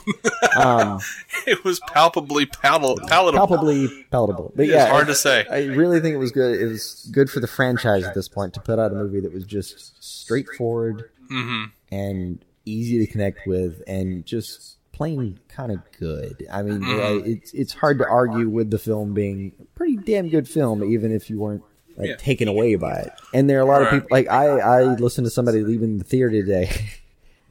Um, 0.57 1.01
it 1.45 1.65
was 1.65 1.81
palpably 1.81 2.45
pal- 2.45 2.95
palatable. 3.07 3.47
palpably 3.47 4.05
palatable. 4.09 4.53
But 4.55 4.69
It's 4.69 4.85
hard 4.89 5.03
I- 5.05 5.07
to 5.07 5.15
say. 5.15 5.45
I 5.51 5.65
really 5.65 5.99
think 5.99 6.13
it 6.15 6.17
was 6.17 6.31
good. 6.31 6.57
It 6.61 6.65
was 6.67 7.09
good 7.11 7.29
for 7.29 7.41
the 7.41 7.47
franchise 7.47 8.05
at 8.05 8.13
this 8.15 8.29
point 8.29 8.53
to 8.53 8.61
put 8.61 8.79
out 8.79 8.93
a 8.93 8.95
movie 8.95 9.19
that 9.19 9.33
was 9.33 9.43
just 9.45 10.01
straightforward 10.01 11.09
Mm-hmm. 11.29 11.63
and 11.91 12.45
easy 12.65 13.05
to 13.05 13.11
connect 13.11 13.45
with, 13.47 13.81
and 13.87 14.25
just 14.25 14.77
plain 14.93 15.39
kind 15.49 15.71
of 15.73 15.79
good. 15.99 16.45
I 16.51 16.61
mean, 16.61 16.79
Mm-hmm. 16.81 17.29
it's 17.29 17.51
it's 17.53 17.73
hard 17.73 17.97
to 17.97 18.07
argue 18.07 18.47
with 18.47 18.69
the 18.71 18.79
film 18.79 19.13
being 19.13 19.51
a 19.59 19.65
pretty 19.75 19.97
damn 19.97 20.29
good 20.29 20.47
film, 20.47 20.83
even 20.83 21.11
if 21.11 21.29
you 21.29 21.37
weren't 21.39 21.63
like 21.97 22.09
Yeah. 22.09 22.15
taken 22.17 22.47
away 22.47 22.75
by 22.75 22.93
it. 22.93 23.11
And 23.33 23.49
there 23.49 23.57
are 23.57 23.61
a 23.61 23.65
lot 23.65 23.81
of 23.81 23.89
people 23.89 24.07
like 24.11 24.29
I 24.29 24.45
I 24.59 24.83
listened 24.83 25.25
to 25.25 25.31
somebody 25.31 25.63
leaving 25.63 25.97
the 25.97 26.03
theater 26.05 26.29
today 26.29 26.69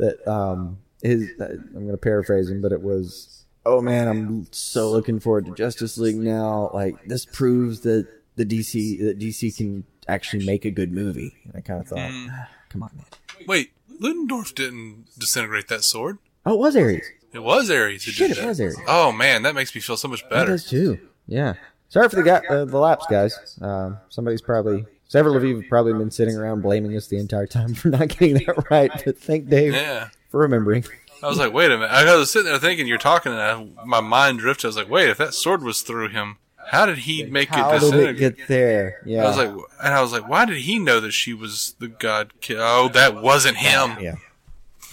that 0.05 0.31
um 0.31 0.79
his 1.03 1.31
I'm 1.41 1.73
going 1.73 1.89
to 1.91 1.97
paraphrase 1.97 2.49
him, 2.51 2.61
but 2.63 2.73
it 2.73 2.81
was 2.83 3.45
oh 3.67 3.81
man, 3.81 4.09
I'm 4.09 4.47
so 4.53 4.91
looking 4.91 5.21
forward 5.21 5.47
to 5.47 5.53
Justice 5.55 5.99
League 5.99 6.17
now. 6.17 6.71
Like 6.75 7.05
this 7.07 7.25
proves 7.27 7.81
that 7.81 8.07
the 8.37 8.45
DC 8.45 8.99
that 9.01 9.19
DC 9.19 9.57
can 9.57 9.85
actually 10.09 10.45
make 10.47 10.65
a 10.65 10.71
good 10.71 10.93
movie. 10.93 11.35
And 11.45 11.53
I 11.57 11.61
kind 11.61 11.81
of 11.81 11.89
thought, 11.89 11.99
Mm. 11.99 12.29
"Ah, 12.31 12.49
come 12.69 12.83
on, 12.83 12.91
man. 12.97 13.07
Wait, 13.47 13.73
Ludendorff 14.01 14.55
didn't 14.55 15.07
disintegrate 15.19 15.69
that 15.69 15.83
sword. 15.85 16.19
Oh, 16.47 16.55
it 16.55 16.59
was 16.59 16.77
Ares. 16.77 17.07
It 17.33 17.43
was 17.43 17.71
Ares 17.71 18.05
who 18.05 18.11
Shit, 18.13 18.29
did 18.29 18.39
it 18.39 18.41
that. 18.43 18.47
was 18.49 18.61
Ares. 18.61 18.77
Oh 18.87 19.13
man, 19.13 19.43
that 19.43 19.55
makes 19.55 19.75
me 19.75 19.81
feel 19.81 19.97
so 19.97 20.09
much 20.09 20.23
That 20.23 20.31
better. 20.31 20.51
does 20.53 20.69
too. 20.69 20.99
Yeah. 21.27 21.55
Sorry 21.89 22.09
for 22.09 22.17
the 22.17 22.23
guy, 22.23 22.43
uh, 22.51 22.65
the 22.65 22.79
lapse, 22.79 23.07
guys. 23.09 23.59
Um, 23.61 23.99
somebody's 24.09 24.43
probably 24.43 24.85
several 25.09 25.37
of 25.37 25.45
you 25.45 25.57
have 25.61 25.69
probably 25.69 25.93
been 25.93 26.11
sitting 26.11 26.37
around 26.37 26.63
blaming 26.63 26.97
us 26.97 27.07
the 27.07 27.19
entire 27.19 27.47
time 27.47 27.75
for 27.75 27.89
not 27.89 28.09
getting 28.09 28.35
that 28.45 28.71
right. 28.71 28.91
But 29.05 29.19
thank 29.19 29.49
Dave 29.51 29.75
Yeah. 29.75 30.09
for 30.31 30.41
remembering. 30.41 30.85
I 31.23 31.29
was 31.29 31.39
like, 31.39 31.53
wait 31.53 31.71
a 31.71 31.79
minute. 31.79 31.91
I 31.91 32.17
was 32.17 32.31
sitting 32.31 32.51
there 32.51 32.59
thinking 32.59 32.87
you're 32.87 32.99
talking, 32.99 33.33
and 33.33 33.41
I, 33.41 33.85
my 33.87 34.01
mind 34.01 34.41
drifted. 34.41 34.67
I 34.67 34.69
was 34.69 34.77
like, 34.77 34.91
wait, 34.91 35.09
if 35.09 35.17
that 35.19 35.33
sword 35.33 35.63
was 35.63 35.81
through 35.83 36.09
him, 36.11 36.37
how 36.67 36.85
did 36.87 36.99
he 36.99 37.25
make 37.25 37.49
How 37.49 37.73
it 37.73 37.81
did 37.81 37.95
it 37.95 38.17
get 38.19 38.49
there? 38.49 39.01
Yeah. 39.07 39.25
I 39.25 39.29
was 39.29 39.37
like, 39.39 39.49
and 39.83 39.95
I 39.95 40.03
was 40.03 40.13
like, 40.13 40.29
why 40.29 40.45
did 40.45 40.59
he 40.59 40.79
know 40.79 41.01
that 41.01 41.13
she 41.13 41.33
was 41.33 41.75
the 41.79 41.89
god? 41.89 42.33
Oh, 42.51 42.89
that 42.89 43.23
wasn't 43.23 43.57
him. 43.59 43.97
yeah, 44.01 44.17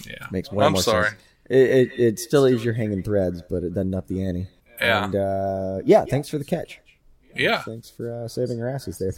Yeah, 0.06 0.26
makes 0.30 0.50
way 0.50 0.64
I'm 0.64 0.72
more 0.72 0.82
sorry. 0.82 1.08
sense. 1.08 1.20
It, 1.50 1.56
it 1.70 1.90
it 1.98 2.18
still 2.18 2.42
leaves 2.42 2.64
you 2.64 2.72
hanging 2.72 3.02
threads, 3.02 3.42
but 3.42 3.62
it 3.62 3.74
doesn't 3.74 3.92
up 3.94 4.06
the 4.06 4.22
ante. 4.24 4.46
Yeah. 4.80 5.04
And 5.04 5.14
uh, 5.16 5.78
yeah, 5.84 6.04
thanks 6.06 6.28
for 6.30 6.38
the 6.38 6.44
catch. 6.44 6.78
Yeah. 7.34 7.62
Thanks 7.62 7.90
for 7.90 8.12
uh, 8.12 8.28
saving 8.28 8.62
our 8.62 8.68
asses 8.68 8.98
there. 8.98 9.12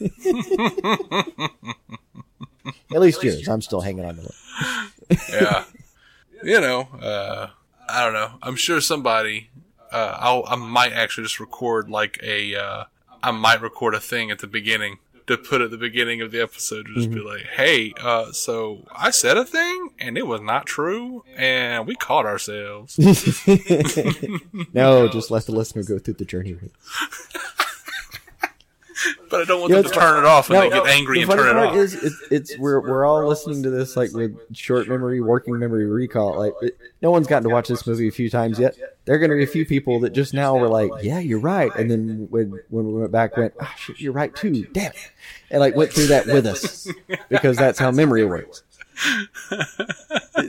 At 2.94 3.00
least 3.00 3.22
yours. 3.22 3.48
I'm 3.48 3.62
still 3.62 3.80
hanging 3.80 4.04
on 4.04 4.16
to 4.16 4.22
it. 5.10 5.18
yeah. 5.30 5.64
You 6.42 6.60
know, 6.60 6.88
uh, 7.00 7.48
I 7.88 8.04
don't 8.04 8.12
know. 8.12 8.32
I'm 8.42 8.56
sure 8.56 8.80
somebody, 8.80 9.50
uh, 9.92 10.16
I'll, 10.18 10.44
I 10.46 10.56
might 10.56 10.92
actually 10.92 11.24
just 11.24 11.40
record 11.40 11.88
like 11.88 12.18
a, 12.22 12.54
uh, 12.54 12.84
I 13.22 13.30
might 13.30 13.60
record 13.62 13.94
a 13.94 14.00
thing 14.00 14.30
at 14.30 14.38
the 14.38 14.46
beginning 14.46 14.98
to 15.26 15.36
put 15.36 15.60
at 15.60 15.70
the 15.70 15.76
beginning 15.76 16.20
of 16.20 16.30
the 16.30 16.40
episode 16.40 16.86
to 16.86 16.94
just 16.94 17.10
be 17.10 17.20
like, 17.20 17.44
hey, 17.46 17.92
uh, 18.00 18.30
so 18.32 18.86
I 18.94 19.10
said 19.10 19.36
a 19.36 19.44
thing 19.44 19.90
and 19.98 20.16
it 20.16 20.26
was 20.26 20.40
not 20.40 20.66
true 20.66 21.24
and 21.36 21.86
we 21.86 21.96
caught 21.96 22.26
ourselves. 22.26 22.96
No, 24.72 25.08
just 25.12 25.30
let 25.30 25.46
the 25.46 25.52
listener 25.52 25.82
go 25.82 25.98
through 25.98 26.14
the 26.14 26.24
journey 26.24 26.54
with. 26.54 26.70
But 29.36 29.42
I 29.42 29.44
don't 29.44 29.60
want 29.60 29.70
Yeah, 29.72 29.82
them 29.82 29.90
to 29.92 29.98
turn 29.98 30.18
it 30.18 30.26
off 30.26 30.48
when 30.48 30.58
No, 30.58 30.70
they 30.70 30.76
get 30.76 30.86
angry 30.94 31.22
and 31.22 31.30
turn 31.30 31.56
it 31.56 31.60
off. 31.60 31.76
is, 31.76 31.94
it, 31.94 32.12
it's 32.30 32.58
we're 32.58 32.80
we're 32.80 33.04
all 33.04 33.26
listening 33.26 33.62
to 33.64 33.70
this 33.70 33.96
like 33.96 34.12
with 34.12 34.36
short 34.56 34.88
memory, 34.88 35.20
working 35.20 35.58
memory 35.58 35.86
recall. 35.86 36.38
Like 36.38 36.52
it, 36.62 36.78
no 37.02 37.10
one's 37.10 37.26
gotten 37.26 37.44
to 37.48 37.54
watch 37.54 37.68
this 37.68 37.86
movie 37.86 38.08
a 38.08 38.12
few 38.12 38.30
times 38.30 38.58
yet. 38.58 38.76
There 39.04 39.14
are 39.14 39.18
going 39.18 39.30
to 39.30 39.36
be 39.36 39.44
a 39.44 39.46
few 39.46 39.64
people 39.66 40.00
that 40.00 40.10
just 40.10 40.34
now 40.34 40.56
were 40.56 40.68
like, 40.68 40.90
"Yeah, 41.02 41.18
you're 41.20 41.38
right," 41.38 41.70
and 41.76 41.90
then 41.90 42.26
when 42.30 42.58
when 42.70 42.86
we 42.86 43.00
went 43.00 43.12
back, 43.12 43.36
went, 43.36 43.54
"Ah, 43.60 43.74
shit, 43.78 44.00
you're 44.00 44.12
right 44.12 44.34
too." 44.34 44.64
Damn 44.72 44.92
it, 44.92 45.12
and 45.50 45.60
like 45.60 45.76
went 45.76 45.92
through 45.92 46.06
that 46.08 46.26
with 46.26 46.46
us 46.46 46.88
because 47.28 47.56
that's 47.56 47.78
how 47.78 47.90
memory 47.90 48.24
works. 48.24 48.62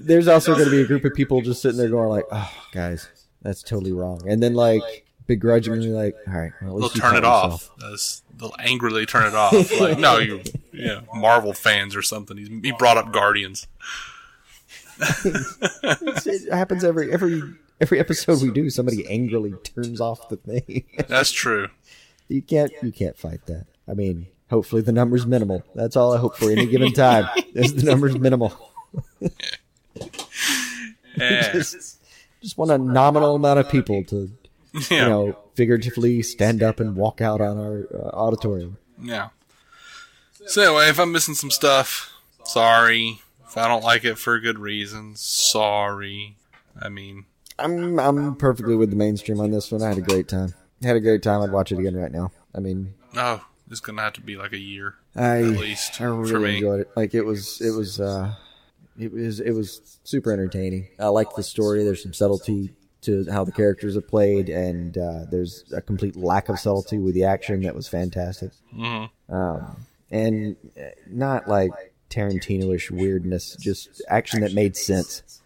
There's 0.01 0.27
also 0.27 0.53
going 0.53 0.65
to 0.65 0.71
be 0.71 0.81
a 0.81 0.85
group 0.87 1.05
of 1.05 1.13
people 1.13 1.41
just 1.41 1.61
sitting 1.61 1.77
there 1.77 1.89
going 1.89 2.09
like, 2.09 2.25
"Oh, 2.31 2.51
guys, 2.73 3.07
that's 3.41 3.61
totally 3.63 3.91
wrong," 3.91 4.21
and 4.27 4.41
then 4.41 4.53
like 4.53 5.05
begrudgingly 5.27 5.89
like, 5.89 6.15
"All 6.27 6.33
right, 6.33 6.51
well, 6.61 6.79
They'll 6.79 6.89
turn 6.89 7.15
it 7.15 7.23
off. 7.25 7.69
That's- 7.79 8.23
They'll 8.35 8.55
angrily 8.59 9.05
turn 9.05 9.25
it 9.27 9.33
off. 9.33 9.53
Like, 9.79 9.97
no, 9.97 10.19
you, 10.19 10.41
you 10.71 10.85
know, 10.85 11.01
Marvel 11.13 11.53
fans 11.53 11.95
or 11.95 12.01
something. 12.03 12.37
He's, 12.37 12.49
he 12.49 12.71
brought 12.71 12.97
up 12.97 13.11
Guardians. 13.11 13.67
It 14.99 16.51
happens 16.51 16.83
every 16.83 17.11
every 17.11 17.41
every 17.79 17.99
episode 17.99 18.41
we 18.41 18.51
do. 18.51 18.69
Somebody 18.69 19.07
angrily 19.07 19.53
turns 19.63 20.01
off 20.01 20.27
the 20.29 20.37
thing. 20.37 20.85
That's 21.07 21.31
true. 21.31 21.69
you 22.27 22.41
can't 22.41 22.71
you 22.81 22.91
can't 22.91 23.17
fight 23.17 23.45
that. 23.45 23.65
I 23.87 23.93
mean, 23.93 24.27
hopefully 24.49 24.81
the 24.81 24.91
number's 24.91 25.25
minimal. 25.27 25.63
That's 25.75 25.95
all 25.95 26.13
I 26.13 26.17
hope 26.17 26.35
for 26.35 26.49
any 26.51 26.65
given 26.65 26.93
time. 26.93 27.27
Is 27.53 27.75
the 27.75 27.83
number's 27.83 28.17
minimal. 28.17 28.53
Yeah. 31.15 31.51
Just, 31.53 31.99
just 32.41 32.57
want 32.57 32.71
a 32.71 32.77
nominal 32.77 33.35
amount 33.35 33.59
of 33.59 33.69
people 33.69 34.03
to 34.05 34.31
you 34.89 34.97
know 34.97 35.37
figuratively 35.55 36.21
stand 36.21 36.61
up 36.61 36.79
and 36.79 36.95
walk 36.95 37.21
out 37.21 37.41
on 37.41 37.57
our 37.57 37.87
uh, 37.93 38.09
auditorium. 38.15 38.77
Yeah. 39.01 39.29
So 40.45 40.61
anyway, 40.61 40.89
if 40.89 40.99
I'm 40.99 41.11
missing 41.11 41.33
some 41.33 41.51
stuff, 41.51 42.13
sorry. 42.43 43.21
If 43.45 43.57
I 43.57 43.67
don't 43.67 43.83
like 43.83 44.05
it 44.05 44.17
for 44.17 44.39
good 44.39 44.59
reasons, 44.59 45.21
sorry. 45.21 46.35
I 46.79 46.89
mean, 46.89 47.25
I'm 47.57 47.99
I'm 47.99 48.35
perfectly 48.35 48.75
with 48.75 48.89
the 48.89 48.95
mainstream 48.95 49.39
on 49.39 49.51
this 49.51 49.71
one. 49.71 49.81
I 49.81 49.89
had 49.89 49.97
a 49.97 50.01
great 50.01 50.27
time. 50.27 50.53
had 50.83 50.95
a 50.95 51.01
great 51.01 51.23
time. 51.23 51.41
I'd 51.41 51.51
watch 51.51 51.71
it 51.71 51.79
again 51.79 51.95
right 51.95 52.11
now. 52.11 52.31
I 52.53 52.59
mean, 52.59 52.93
no, 53.13 53.41
it's 53.69 53.79
gonna 53.79 54.01
have 54.01 54.13
to 54.13 54.21
be 54.21 54.37
like 54.37 54.53
a 54.53 54.59
year 54.59 54.95
I 55.17 55.37
at 55.39 55.43
least 55.45 55.99
I 55.99 56.05
really 56.05 56.57
enjoyed 56.57 56.81
it. 56.81 56.91
Like 56.95 57.15
it 57.15 57.23
was, 57.23 57.59
it 57.59 57.71
was, 57.71 57.99
uh, 57.99 58.35
it 58.99 59.11
was, 59.11 59.39
it 59.39 59.51
was 59.51 59.99
super 60.03 60.31
entertaining. 60.31 60.89
I 60.99 61.07
like 61.07 61.35
the 61.35 61.43
story. 61.43 61.83
There's 61.83 62.03
some 62.03 62.13
subtlety 62.13 62.73
to 63.01 63.25
how 63.31 63.43
the 63.43 63.51
characters 63.51 63.95
are 63.95 64.01
played, 64.01 64.49
and 64.49 64.97
uh, 64.97 65.25
there's 65.29 65.71
a 65.73 65.81
complete 65.81 66.15
lack 66.15 66.49
of 66.49 66.59
subtlety 66.59 66.97
with 66.97 67.13
the 67.13 67.23
action 67.23 67.61
that 67.61 67.75
was 67.75 67.87
fantastic. 67.87 68.51
Mm-hmm. 68.75 69.33
Um, 69.33 69.85
and 70.09 70.55
uh, 70.79 70.89
not 71.07 71.47
like 71.47 71.71
Tarantino-ish 72.09 72.91
weirdness, 72.91 73.55
just 73.57 74.01
action 74.09 74.41
that 74.41 74.53
made 74.53 74.75
sense. 74.75 75.41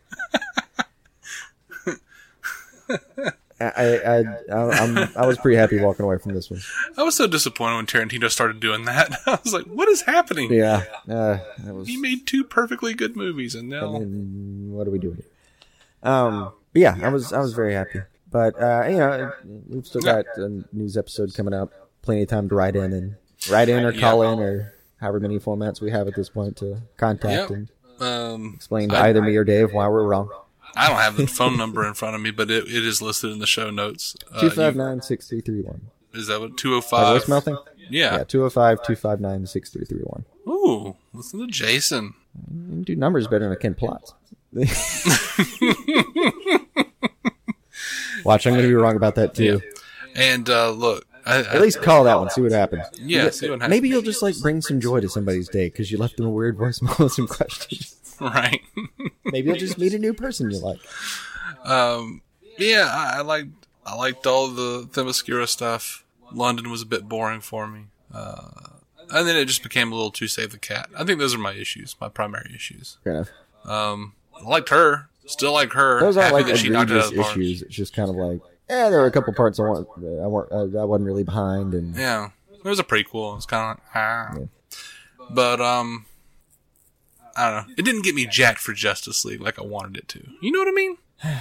I, 3.60 3.78
I, 3.78 4.20
I, 4.20 4.24
I'm, 4.52 4.98
I 5.16 5.26
was 5.26 5.38
pretty 5.38 5.58
happy 5.58 5.80
walking 5.80 6.04
away 6.04 6.18
from 6.18 6.34
this 6.34 6.50
one. 6.50 6.62
I 6.98 7.04
was 7.04 7.16
so 7.16 7.28
disappointed 7.28 7.76
when 7.76 7.86
Tarantino 7.86 8.30
started 8.30 8.60
doing 8.60 8.86
that. 8.86 9.12
I 9.28 9.38
was 9.44 9.54
like, 9.54 9.66
what 9.66 9.88
is 9.88 10.02
happening? 10.02 10.52
Yeah, 10.52 10.84
uh, 11.08 11.40
was. 11.66 11.88
He 11.88 11.98
made 11.98 12.26
two 12.26 12.44
perfectly 12.44 12.94
good 12.94 13.16
movies, 13.16 13.54
and 13.54 13.70
now 13.70 13.96
And 13.96 14.74
what 14.74 14.88
are 14.88 14.92
we 14.92 15.00
doing 15.00 15.18
here? 15.18 16.12
Um, 16.12 16.54
but 16.74 16.82
yeah, 16.82 16.98
I 17.02 17.10
was 17.10 17.32
I 17.34 17.40
was 17.40 17.54
very 17.54 17.74
happy. 17.74 18.02
But 18.32 18.62
uh, 18.62 18.86
you 18.90 18.98
know, 18.98 19.32
we've 19.68 19.86
still 19.86 20.02
got 20.02 20.26
a 20.38 20.64
news 20.72 20.96
episode 20.98 21.34
coming 21.34 21.54
up. 21.54 21.72
Plenty 22.02 22.24
of 22.24 22.30
time 22.30 22.48
to 22.50 22.56
write 22.56 22.76
in 22.76 22.94
and 22.94 23.16
write 23.50 23.70
in 23.70 23.84
or 23.84 23.92
call 23.94 24.24
in 24.24 24.40
or 24.40 24.74
however 25.00 25.20
many 25.20 25.38
formats 25.40 25.82
we 25.82 25.92
have 25.92 26.08
at 26.08 26.16
this 26.16 26.30
point 26.30 26.58
to 26.58 26.82
contact 26.98 27.50
Yep. 27.50 27.50
and 27.52 27.70
um, 28.02 28.54
explain 28.56 28.90
to 28.90 28.96
I- 28.96 29.10
either 29.10 29.22
me 29.22 29.36
or 29.36 29.44
Dave 29.44 29.74
why 29.74 29.88
we're 29.88 30.04
wrong. 30.04 30.30
I 30.76 30.88
don't 30.88 30.98
have 31.00 31.18
the 31.18 31.28
phone 31.28 31.58
number 31.58 31.86
in 31.86 31.94
front 31.94 32.16
of 32.16 32.22
me, 32.22 32.32
but 32.32 32.50
it, 32.50 32.64
it 32.68 32.86
is 32.86 33.02
listed 33.02 33.32
in 33.32 33.40
the 33.40 33.46
show 33.48 33.70
notes. 33.70 34.16
Uh, 34.34 34.40
Two 34.40 34.50
five 34.50 34.76
nine 34.78 35.02
six 35.02 35.28
three 35.28 35.42
three 35.42 35.62
one. 35.62 35.90
Is 36.14 36.28
that 36.28 36.40
what 36.40 36.56
two 36.58 36.70
zero 36.70 36.82
five? 36.82 37.06
Our 37.08 37.20
five? 37.20 37.28
voicemail 37.28 37.44
thing? 37.44 37.58
Yeah. 37.90 38.20
Yeah, 38.20 38.24
205 38.24 38.84
259 38.84 39.46
6331. 39.48 40.26
Ooh, 40.48 40.96
listen 41.14 41.40
to 41.42 41.48
Jason. 41.48 42.14
You 42.50 42.70
can 42.70 42.84
do 42.84 42.96
numbers 42.96 43.28
better 43.28 43.44
than 43.50 43.52
I 43.52 43.56
can 43.60 43.74
plots. 43.76 44.14
Watch, 48.24 48.46
I'm 48.48 48.54
going 48.54 48.64
to 48.64 48.70
be 48.70 48.76
wrong 48.76 48.96
about 48.96 49.16
that 49.16 49.34
too. 49.34 49.62
And 50.16 50.50
uh, 50.50 50.72
look, 50.72 51.06
I, 51.26 51.38
I, 51.38 51.56
At 51.56 51.62
least 51.62 51.82
call 51.82 52.04
that 52.06 52.18
one, 52.20 52.30
see 52.30 52.42
what 52.42 52.52
happens. 52.52 52.86
yeah, 53.00 53.30
see 53.30 53.50
what 53.50 53.62
happens. 53.62 53.70
Maybe 53.70 53.90
you'll 53.90 54.02
just 54.02 54.22
like 54.22 54.38
bring 54.42 54.62
some 54.62 54.80
joy 54.80 55.00
to 55.00 55.10
somebody's 55.10 55.48
day 55.48 55.68
because 55.68 55.92
you 55.92 55.98
left 55.98 56.18
them 56.18 56.26
a 56.26 56.30
weird 56.30 56.58
voicemail 56.58 56.98
with 57.04 57.14
some 57.14 57.28
questions. 57.28 57.96
right. 58.20 58.62
Maybe 59.26 59.50
you'll 59.50 59.58
just 59.58 59.78
meet 59.78 59.94
a 59.94 60.00
new 60.00 60.14
person 60.14 60.52
you 60.52 60.60
like. 60.60 60.80
um, 61.64 62.22
yeah, 62.58 62.88
I, 62.92 63.20
I 63.20 63.22
liked 63.22 63.50
I 63.86 63.96
liked 63.96 64.28
all 64.28 64.48
the 64.50 64.88
Themyscira 64.92 65.48
stuff. 65.48 66.04
London 66.34 66.70
was 66.70 66.82
a 66.82 66.86
bit 66.86 67.08
boring 67.10 67.42
for 67.42 67.68
me. 67.68 67.86
Uh, 68.14 68.50
and 69.10 69.28
then 69.28 69.36
it 69.36 69.46
just 69.46 69.64
became 69.64 69.92
a 69.92 69.96
little 69.96 70.12
too 70.12 70.28
save 70.28 70.52
the 70.52 70.58
cat. 70.58 70.90
I 70.98 71.04
think 71.04 71.20
those 71.20 71.34
are 71.36 71.40
my 71.40 71.54
issues, 71.54 71.96
my 72.00 72.10
primary 72.10 72.52
issues. 72.56 72.98
Fair 73.04 73.14
enough. 73.14 73.30
Um, 73.66 74.14
I 74.36 74.44
liked 74.48 74.70
her, 74.70 75.10
still 75.32 75.54
like 75.54 75.72
her. 75.74 76.00
Those 76.00 76.18
aren't 76.18 76.34
like 76.34 76.46
that 76.48 76.58
she 76.58 76.70
knocked 76.70 76.92
it 76.92 76.98
out 76.98 77.06
egregious 77.06 77.12
of 77.12 77.16
the 77.18 77.22
park. 77.24 77.38
issues. 77.38 77.62
It's 77.64 77.76
just 77.76 77.96
kind 77.96 78.10
of 78.10 78.16
like, 78.16 78.40
yeah, 78.70 78.90
there 78.90 79.00
were 79.00 79.06
a 79.08 79.12
couple 79.12 79.34
parts 79.34 79.60
I 79.60 79.64
want, 79.64 79.88
I 79.98 80.28
weren't, 80.28 80.52
uh, 80.52 80.80
I 80.82 80.86
wasn't 80.86 81.08
really 81.08 81.24
behind, 81.24 81.74
and 81.74 81.96
Yeah, 81.96 82.30
it 82.52 82.64
was 82.64 82.80
a 82.80 82.84
prequel. 82.84 83.36
It's 83.38 83.46
kind 83.46 83.72
of 83.72 83.78
like 83.78 83.96
ah, 83.96 84.36
but 85.30 85.60
um, 85.62 86.06
I 87.36 87.50
don't 87.52 87.68
know. 87.68 87.74
It 87.78 87.86
didn't 87.86 88.04
get 88.04 88.16
me 88.16 88.26
jacked 88.26 88.60
for 88.60 88.74
Justice 88.74 89.24
League 89.26 89.42
like 89.42 89.58
I 89.60 89.64
wanted 89.64 89.98
it 89.98 90.08
to. 90.10 90.28
You 90.42 90.52
know 90.52 90.60
what 90.60 90.68
I 90.68 90.72
mean? 90.72 90.98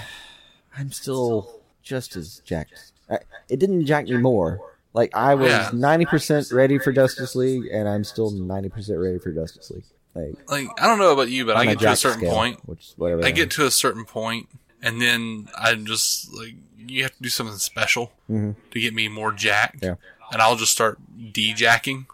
I'm 0.77 0.93
still 0.93 1.61
just 1.83 2.15
as 2.17 2.41
jacked. 2.45 2.93
I, 3.11 3.19
it 3.49 3.59
didn't 3.59 3.87
jack 3.87 4.05
me 4.07 4.17
more. 4.19 4.61
Like 4.93 5.15
I 5.17 5.35
was 5.35 5.49
Yeah. 5.51 5.71
ninety 5.73 6.05
percent 6.07 6.51
ready 6.53 6.79
for 6.79 6.93
Justice 6.93 7.35
League, 7.37 7.65
and 7.73 7.89
I'm 7.89 8.05
still 8.05 8.31
ninety 8.31 8.69
percent 8.69 8.99
ready 8.99 9.19
for 9.19 9.33
Justice 9.33 9.71
League. 9.71 9.85
Like 10.15 10.35
Like 10.49 10.69
I 10.81 10.87
don't 10.87 10.99
know 10.99 11.13
about 11.13 11.29
you, 11.31 11.45
but 11.47 11.57
I 11.57 11.67
get 11.67 11.79
to 11.81 11.93
a 11.93 11.97
certain 11.97 12.21
scale, 12.21 12.35
point. 12.35 12.61
which 12.69 12.93
whatever. 12.97 13.25
I 13.25 13.31
get 13.31 13.49
is. 13.49 13.55
to 13.57 13.67
a 13.67 13.71
certain 13.71 14.05
point, 14.05 14.49
and 14.83 15.01
then 15.01 15.49
I'm 15.57 15.87
just 15.87 16.33
like, 16.35 16.55
you 16.79 17.03
have 17.05 17.15
to 17.17 17.23
do 17.23 17.29
something 17.29 17.57
special 17.59 18.13
Mhm. 18.31 18.57
to 18.73 18.81
get 18.81 18.93
me 18.95 19.09
more 19.09 19.31
jacked. 19.33 19.83
Yeah. 19.83 19.95
And 20.33 20.41
I'll 20.41 20.55
just 20.57 20.71
start 20.73 20.99
de-jacking, 21.33 22.07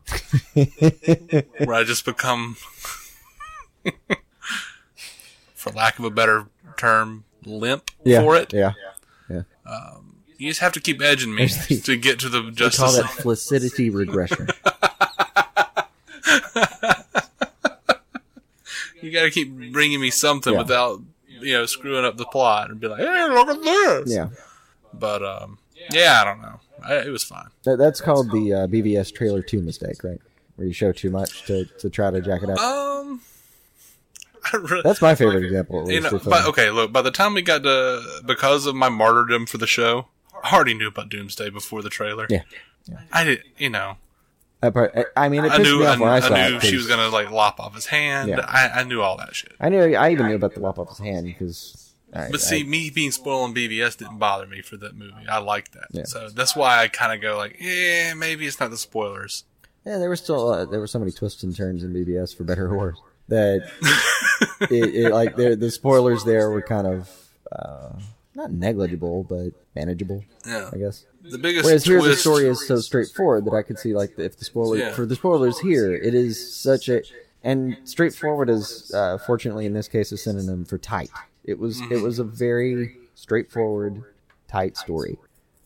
where 0.55 1.74
I 1.74 1.84
just 1.84 2.07
become, 2.07 2.57
for 5.55 5.70
lack 5.72 5.99
of 5.99 6.05
a 6.07 6.11
better 6.11 6.47
term, 6.78 7.24
limp 7.44 7.90
yeah, 8.05 8.20
for 8.22 8.34
it. 8.36 8.53
Yeah, 8.55 8.72
yeah. 9.28 9.42
You 10.38 10.49
just 10.51 10.61
have 10.61 10.72
to 10.72 10.80
keep 10.80 11.01
edging 11.03 11.34
me 11.34 11.49
to 11.49 11.97
get 11.97 12.18
to 12.20 12.28
the 12.30 12.42
we 12.42 12.53
call 12.70 12.92
that 12.92 13.05
flaccidity 13.22 13.88
regression. 13.90 14.49
You 19.07 19.13
got 19.13 19.23
to 19.23 19.31
keep 19.31 19.73
bringing 19.73 20.01
me 20.01 20.11
something 20.11 20.53
Yeah. 20.53 20.59
without, 20.59 21.01
you 21.41 21.53
know, 21.53 21.67
screwing 21.67 22.05
up 22.05 22.17
the 22.17 22.25
plot 22.27 22.71
and 22.71 22.81
be 22.81 22.89
like, 22.89 22.99
"Hey, 23.01 23.29
look 23.29 23.49
at 23.49 23.63
this." 23.63 24.13
yeah, 24.15 24.29
But 24.93 25.23
um, 25.23 25.59
yeah, 25.93 26.21
I 26.21 26.25
don't 26.25 26.43
know. 26.43 26.61
I, 26.85 26.95
it 27.07 27.11
was 27.11 27.25
fine. 27.25 27.49
that, 27.65 27.77
that's 27.79 28.01
called 28.01 28.31
the 28.31 28.53
uh, 28.53 28.67
BVS 28.67 29.15
trailer 29.15 29.43
two 29.43 29.61
mistake, 29.63 30.03
right? 30.05 30.21
Where 30.57 30.67
you 30.67 30.73
show 30.75 30.93
too 30.93 31.11
much 31.11 31.45
to, 31.47 31.65
to 31.81 31.91
try 31.91 32.11
to 32.11 32.21
jack 32.21 32.43
it 32.43 32.51
up. 32.51 32.59
Um, 32.59 33.21
really, 34.53 34.83
That's 34.83 35.03
my 35.03 35.15
favorite 35.15 35.45
example. 35.45 35.83
At 35.83 35.89
you 35.95 36.01
know, 36.01 36.09
uh, 36.09 36.19
but 36.25 36.47
okay, 36.49 36.71
look. 36.71 36.93
By 36.93 37.03
the 37.03 37.11
time 37.11 37.35
we 37.35 37.43
got 37.43 37.63
to, 37.63 38.03
because 38.25 38.67
of 38.67 38.75
my 38.75 38.89
martyrdom 38.89 39.47
for 39.47 39.59
the 39.59 39.67
show, 39.67 40.07
I 40.43 40.55
already 40.55 40.75
knew 40.75 40.89
about 40.89 41.09
Doomsday 41.09 41.51
before 41.51 41.83
the 41.83 41.91
trailer. 41.91 42.27
Yeah. 42.31 42.43
I 43.13 43.25
did. 43.25 43.43
You 43.59 43.71
know, 43.71 43.97
part- 44.71 44.93
I 45.17 45.27
I 45.27 45.29
mean, 45.29 45.45
it 45.45 45.53
I 45.53 45.59
pissed 45.59 45.71
knew. 45.71 45.81
me 45.81 45.87
I, 45.87 45.93
off 45.95 46.01
when 46.01 46.09
I, 46.11 46.21
saw 46.21 46.35
I 46.35 46.49
knew 46.51 46.57
it. 46.57 46.63
she 46.65 46.77
was 46.77 46.87
gonna 46.87 47.09
like 47.09 47.31
lop 47.31 47.61
off 47.61 47.75
his 47.75 47.87
hand. 47.87 48.31
Yeah. 48.31 48.41
I, 48.47 48.81
I 48.81 48.83
knew 48.85 49.03
all 49.03 49.17
that 49.19 49.35
shit. 49.35 49.53
I 49.61 49.69
knew. 49.69 49.95
I 49.95 50.11
even 50.11 50.27
knew 50.29 50.35
about 50.35 50.55
the 50.55 50.61
lop 50.61 50.79
off 50.79 50.89
his 50.89 50.99
hand 50.99 51.27
because 51.27 51.93
I- 52.13 52.31
But 52.31 52.41
see, 52.41 52.61
I- 52.61 52.63
me 52.65 52.91
being 52.91 53.11
spoiled 53.11 53.45
on 53.51 53.55
BVS 53.55 53.97
didn't 53.99 54.19
bother 54.19 54.47
me 54.47 54.63
for 54.63 54.77
that 54.79 54.97
movie. 54.97 55.27
I 55.29 55.39
liked 55.39 55.73
that, 55.73 55.89
Yeah. 55.91 56.05
so 56.05 56.29
that's 56.31 56.57
why 56.57 56.83
I 56.83 56.89
kind 56.89 57.13
of 57.13 57.21
go 57.21 57.37
like, 57.37 57.57
yeah, 57.61 58.15
maybe 58.15 58.47
it's 58.47 58.59
not 58.61 58.71
the 58.71 58.77
spoilers. 58.79 59.45
yeah, 59.85 59.99
there 59.99 60.09
were 60.09 60.17
still 60.17 60.49
uh, 60.51 60.65
there 60.65 60.81
were 60.81 60.87
so 60.87 60.99
many 60.99 61.11
twists 61.13 61.43
and 61.43 61.55
turns 61.55 61.83
in 61.85 61.93
BVS 61.93 62.35
for 62.37 62.45
better 62.45 62.69
or 62.73 62.79
worse 62.79 62.99
that 63.29 63.69
it, 64.71 64.95
it 64.95 65.13
like 65.13 65.37
the 65.37 65.71
spoilers 65.71 66.25
there 66.25 66.49
were 66.51 66.63
kind 66.63 66.87
of 66.87 67.11
uh, 67.53 67.91
not 68.35 68.53
negligible 68.53 69.25
but 69.25 69.51
manageable, 69.77 70.24
Yeah, 70.45 70.70
I 70.72 70.77
guess. 70.79 71.05
the 71.22 71.39
biggest 71.39 71.64
Whereas 71.66 71.85
here 71.85 72.03
the 72.03 72.16
story 72.16 72.49
is 72.49 72.66
so 72.66 72.79
straightforward 72.81 73.45
that 73.45 73.55
I 73.55 73.62
could 73.62 73.79
see 73.79 73.95
like 73.95 74.18
if 74.18 74.37
the 74.37 74.45
spoiler 74.45 74.77
Yeah. 74.79 74.93
for 74.93 75.07
the 75.07 75.14
spoilers 75.14 75.61
here 75.61 75.95
it 75.95 76.14
is 76.14 76.35
such 76.55 76.89
a 76.89 77.03
and 77.45 77.77
straightforward 77.85 78.51
is 78.51 78.91
uh, 78.93 79.18
fortunately 79.18 79.66
in 79.66 79.74
this 79.74 79.87
case 79.87 80.11
a 80.11 80.16
synonym 80.16 80.64
for 80.64 80.79
tight. 80.79 81.11
It 81.45 81.59
was 81.61 81.81
Mm-hmm. 81.81 81.93
it 81.93 82.03
was 82.03 82.18
a 82.18 82.24
very 82.24 82.97
straightforward 83.14 84.03
tight 84.49 84.77
story. 84.77 85.18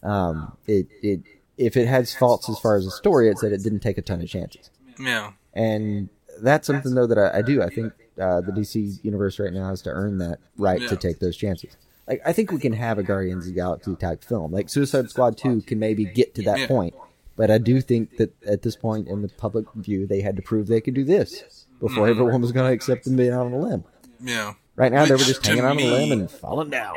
Um, 0.02 0.56
it 0.66 0.86
it 1.02 1.20
if 1.56 1.76
it 1.76 1.86
has 1.86 2.14
faults 2.14 2.48
as 2.50 2.58
far 2.58 2.76
as 2.76 2.84
the 2.84 2.90
story, 2.90 3.28
it's 3.30 3.40
that 3.42 3.52
it 3.52 3.62
didn't 3.62 3.80
take 3.80 3.98
a 3.98 4.02
ton 4.02 4.20
of 4.22 4.28
chances, 4.28 4.70
yeah, 4.98 5.32
and 5.54 6.08
that's 6.40 6.66
something 6.66 6.94
though 6.94 7.06
that 7.06 7.18
I, 7.18 7.38
I 7.38 7.42
do. 7.42 7.62
I 7.62 7.68
think 7.68 7.92
uh, 8.18 8.40
the 8.40 8.52
DC 8.52 9.02
universe 9.04 9.38
right 9.38 9.52
now 9.52 9.68
has 9.68 9.82
to 9.82 9.90
earn 9.90 10.16
that 10.18 10.38
right 10.56 10.80
Yeah. 10.80 10.88
to 10.88 10.96
take 10.96 11.18
those 11.18 11.36
chances. 11.36 11.76
Like 12.10 12.20
I 12.26 12.32
think 12.32 12.50
we 12.52 12.58
can 12.58 12.72
have 12.74 12.98
a 12.98 13.02
Guardians 13.02 13.44
of 13.46 13.54
the 13.54 13.56
Galaxy 13.60 13.94
type 13.96 14.22
film. 14.24 14.52
Like 14.52 14.68
Suicide 14.68 15.08
Squad 15.08 15.38
two 15.38 15.62
can 15.62 15.78
maybe 15.78 16.04
get 16.04 16.34
to 16.34 16.42
that 16.42 16.58
Yeah. 16.58 16.66
point, 16.66 16.94
but 17.36 17.50
I 17.50 17.58
do 17.58 17.80
think 17.80 18.16
that 18.18 18.34
at 18.44 18.62
this 18.62 18.76
point 18.76 19.08
in 19.08 19.22
the 19.22 19.28
public 19.28 19.66
view, 19.76 20.06
they 20.06 20.20
had 20.20 20.36
to 20.36 20.42
prove 20.42 20.66
they 20.66 20.80
could 20.80 20.94
do 20.94 21.04
this 21.04 21.66
before 21.80 22.04
Mm-hmm. 22.04 22.10
everyone 22.10 22.40
was 22.42 22.52
going 22.52 22.66
to 22.68 22.74
accept 22.74 23.04
them 23.04 23.16
being 23.16 23.32
out 23.32 23.46
on 23.46 23.52
a 23.52 23.58
limb. 23.58 23.84
yeah. 24.22 24.54
Right 24.76 24.92
now, 24.92 25.04
they 25.04 25.12
were 25.12 25.18
just 25.18 25.44
hanging 25.46 25.64
on 25.64 25.78
a 25.78 25.84
limb 25.84 26.10
and 26.12 26.30
falling 26.30 26.70
down. 26.70 26.96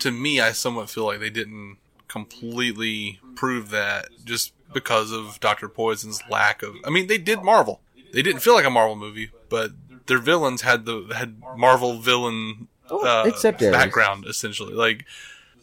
to 0.00 0.10
me, 0.10 0.38
I 0.40 0.52
somewhat 0.52 0.90
feel 0.90 1.04
like 1.06 1.18
they 1.20 1.30
didn't 1.30 1.78
completely 2.08 3.20
prove 3.34 3.70
that 3.70 4.08
just 4.24 4.52
because 4.72 5.12
of 5.12 5.38
Doctor 5.40 5.68
Poison's 5.68 6.20
lack 6.30 6.62
of. 6.62 6.74
I 6.84 6.90
mean, 6.90 7.06
they 7.06 7.18
did 7.18 7.42
Marvel. 7.42 7.80
They 8.12 8.22
didn't 8.22 8.40
feel 8.42 8.54
like 8.54 8.64
a 8.66 8.70
Marvel 8.70 8.96
movie, 8.96 9.30
but 9.48 9.70
their 10.06 10.18
villains 10.18 10.62
had 10.62 10.84
the 10.84 11.12
had 11.16 11.40
Marvel 11.56 11.98
villain 12.00 12.68
uh, 12.90 13.24
except 13.26 13.62
Ares. 13.62 13.72
background 13.72 14.26
essentially. 14.26 14.74
Like, 14.74 15.04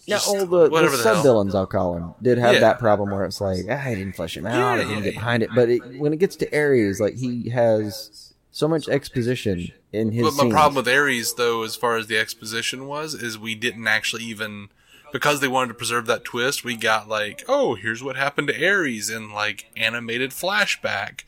Yeah, 0.05 0.19
all 0.27 0.45
the, 0.45 0.65
the 0.65 0.69
whatever 0.69 0.97
the 0.97 1.03
hell. 1.03 1.15
sub 1.15 1.23
villains, 1.23 1.53
I'll 1.55 1.67
call 1.67 1.93
them, 1.93 2.13
did 2.21 2.37
have 2.37 2.55
Yeah. 2.55 2.59
that 2.61 2.79
problem 2.79 3.11
where 3.11 3.25
it's 3.25 3.41
like, 3.41 3.65
ah, 3.69 3.81
I 3.85 3.95
didn't 3.95 4.13
flesh 4.15 4.35
him 4.37 4.45
out, 4.47 4.79
I 4.79 4.83
didn't 4.83 4.89
yeah, 4.89 5.01
get 5.01 5.13
yeah. 5.13 5.19
behind 5.19 5.43
it. 5.43 5.49
But 5.53 5.69
it, 5.69 5.99
when 5.99 6.13
it 6.13 6.17
gets 6.19 6.35
to 6.37 6.57
Ares, 6.57 6.99
like 6.99 7.15
he 7.15 7.49
has 7.49 8.33
so 8.51 8.67
much 8.67 8.87
exposition 8.89 9.71
in 9.93 10.11
his. 10.11 10.23
But 10.23 10.33
my 10.33 10.43
scenes. 10.43 10.53
problem 10.53 10.75
with 10.83 10.87
Ares, 10.93 11.33
though, 11.35 11.63
as 11.63 11.75
far 11.75 11.97
as 11.97 12.07
the 12.07 12.17
exposition 12.17 12.87
was, 12.87 13.13
is 13.13 13.37
we 13.37 13.55
didn't 13.55 13.87
actually 13.87 14.23
even 14.23 14.69
because 15.11 15.39
they 15.39 15.47
wanted 15.47 15.69
to 15.69 15.73
preserve 15.73 16.05
that 16.07 16.23
twist. 16.23 16.63
We 16.63 16.75
got 16.75 17.07
like, 17.07 17.43
oh, 17.47 17.75
here's 17.75 18.03
what 18.03 18.15
happened 18.15 18.47
to 18.49 18.67
Ares 18.67 19.09
in 19.09 19.31
like 19.31 19.71
animated 19.77 20.31
flashback, 20.31 21.21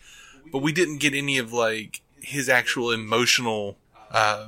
but 0.51 0.59
we 0.59 0.71
didn't 0.71 0.97
get 0.97 1.13
any 1.13 1.37
of 1.37 1.51
like 1.53 2.01
his 2.19 2.47
actual 2.49 2.91
emotional 2.91 3.77
uh, 4.11 4.47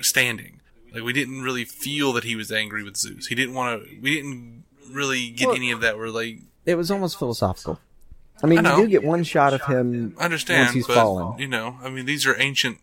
standing. 0.00 0.55
Like 0.96 1.04
we 1.04 1.12
didn't 1.12 1.42
really 1.42 1.64
feel 1.64 2.12
that 2.14 2.24
he 2.24 2.34
was 2.36 2.50
angry 2.50 2.82
with 2.82 2.96
Zeus. 2.96 3.26
He 3.28 3.34
didn't 3.34 3.54
want 3.54 3.84
to. 3.84 4.00
We 4.00 4.14
didn't 4.16 4.64
really 4.90 5.30
get 5.30 5.46
Well- 5.48 5.56
any 5.56 5.70
of 5.70 5.80
that. 5.82 5.96
We're 5.98 6.08
like, 6.08 6.40
it 6.64 6.74
was 6.76 6.90
almost 6.90 7.18
philosophical. 7.18 7.78
I 8.42 8.46
mean, 8.46 8.66
I 8.66 8.76
you 8.76 8.84
do 8.84 8.90
get 8.90 9.02
one 9.04 9.22
shot 9.24 9.54
of 9.54 9.62
him 9.64 10.14
I 10.18 10.24
understand, 10.24 10.64
once 10.66 10.74
he's 10.74 10.86
but 10.86 10.94
fallen. 10.94 11.38
you 11.38 11.48
know, 11.48 11.78
I 11.82 11.88
mean, 11.88 12.04
these 12.04 12.26
are 12.26 12.38
ancient, 12.38 12.78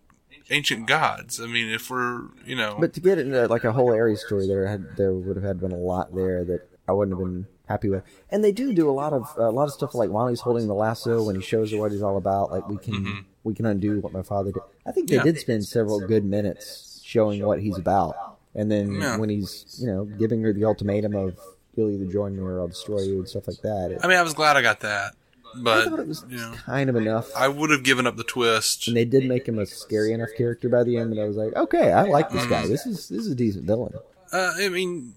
ancient 0.49 0.87
gods. 0.87 1.39
I 1.39 1.45
mean, 1.45 1.69
if 1.69 1.91
we're, 1.91 2.21
you 2.45 2.55
know, 2.55 2.77
But 2.79 2.93
to 2.93 2.99
get 2.99 3.19
into 3.19 3.47
like 3.47 3.63
a 3.63 3.71
whole 3.71 3.93
Ares 3.93 4.25
story, 4.25 4.47
there 4.47 4.65
had 4.67 4.95
there 4.97 5.13
would 5.13 5.35
have 5.35 5.45
had 5.45 5.59
been 5.59 5.71
a 5.71 5.77
lot 5.77 6.15
there 6.15 6.43
that 6.45 6.67
I 6.87 6.91
wouldn't 6.93 7.17
have 7.17 7.23
been 7.25 7.45
happy 7.67 7.89
with. 7.89 8.03
And 8.31 8.43
they 8.43 8.51
do 8.51 8.73
do 8.73 8.89
a 8.89 8.91
lot 8.93 9.13
of 9.13 9.27
a 9.37 9.51
lot 9.51 9.65
of 9.65 9.73
stuff 9.73 9.93
like 9.93 10.09
while 10.09 10.27
he's 10.27 10.41
holding 10.41 10.67
the 10.67 10.73
lasso 10.73 11.23
when 11.23 11.35
he 11.35 11.41
shows 11.41 11.71
her 11.71 11.77
what 11.77 11.91
he's 11.91 12.01
all 12.01 12.17
about. 12.17 12.51
Like 12.51 12.67
we 12.67 12.77
can 12.77 13.25
we 13.43 13.53
can 13.53 13.65
undo 13.67 13.99
what 13.99 14.11
my 14.11 14.23
father 14.23 14.51
did. 14.51 14.63
I 14.87 14.91
think 14.91 15.07
they 15.09 15.17
Mm-hmm. 15.17 15.27
Yeah. 15.27 15.31
did 15.33 15.39
spend 15.41 15.65
several 15.65 15.99
good 15.99 16.25
minutes 16.25 16.92
showing 17.13 17.45
what 17.45 17.59
he's 17.65 17.77
about. 17.77 18.15
And 18.55 18.69
then 18.73 18.85
Yeah. 19.01 19.17
when 19.17 19.29
he's 19.29 19.51
you 19.81 19.87
know 19.91 20.01
giving 20.21 20.41
her 20.43 20.51
the 20.53 20.65
ultimatum 20.65 21.15
of 21.15 21.29
you'll 21.75 21.91
either 21.95 22.09
join 22.11 22.35
me 22.35 22.41
or 22.43 22.59
I'll 22.59 22.67
destroy 22.77 23.01
you 23.09 23.15
and 23.21 23.27
stuff 23.33 23.47
like 23.47 23.61
that. 23.69 23.85
It, 23.91 23.99
I 24.03 24.07
mean, 24.07 24.17
I 24.17 24.21
was 24.29 24.33
glad 24.33 24.57
I 24.57 24.61
got 24.61 24.79
that, 24.81 25.13
but 25.55 25.75
I 25.87 25.89
thought 25.89 25.99
it 25.99 26.07
was 26.07 26.23
you 26.29 26.37
know, 26.37 26.53
kind 26.65 26.87
of 26.89 26.95
enough. 26.95 27.27
I 27.35 27.47
would 27.47 27.71
have 27.71 27.83
given 27.83 28.05
up 28.05 28.15
the 28.15 28.23
twist. 28.35 28.87
and 28.87 28.95
they 28.97 29.05
did 29.05 29.23
make 29.27 29.47
him 29.47 29.57
a 29.59 29.65
scary 29.65 30.11
enough 30.13 30.29
character 30.37 30.69
by 30.69 30.83
the 30.83 30.97
end 30.97 31.11
that 31.13 31.19
I 31.21 31.25
was 31.25 31.37
like, 31.37 31.55
okay, 31.55 31.91
I 31.91 32.03
like 32.03 32.29
this 32.29 32.41
Mm-hmm. 32.41 32.49
guy. 32.51 32.67
This 32.67 32.85
is 32.85 33.09
this 33.09 33.21
is 33.25 33.31
a 33.31 33.35
decent 33.35 33.65
villain. 33.65 33.93
Uh, 34.31 34.51
I 34.57 34.69
mean, 34.69 35.13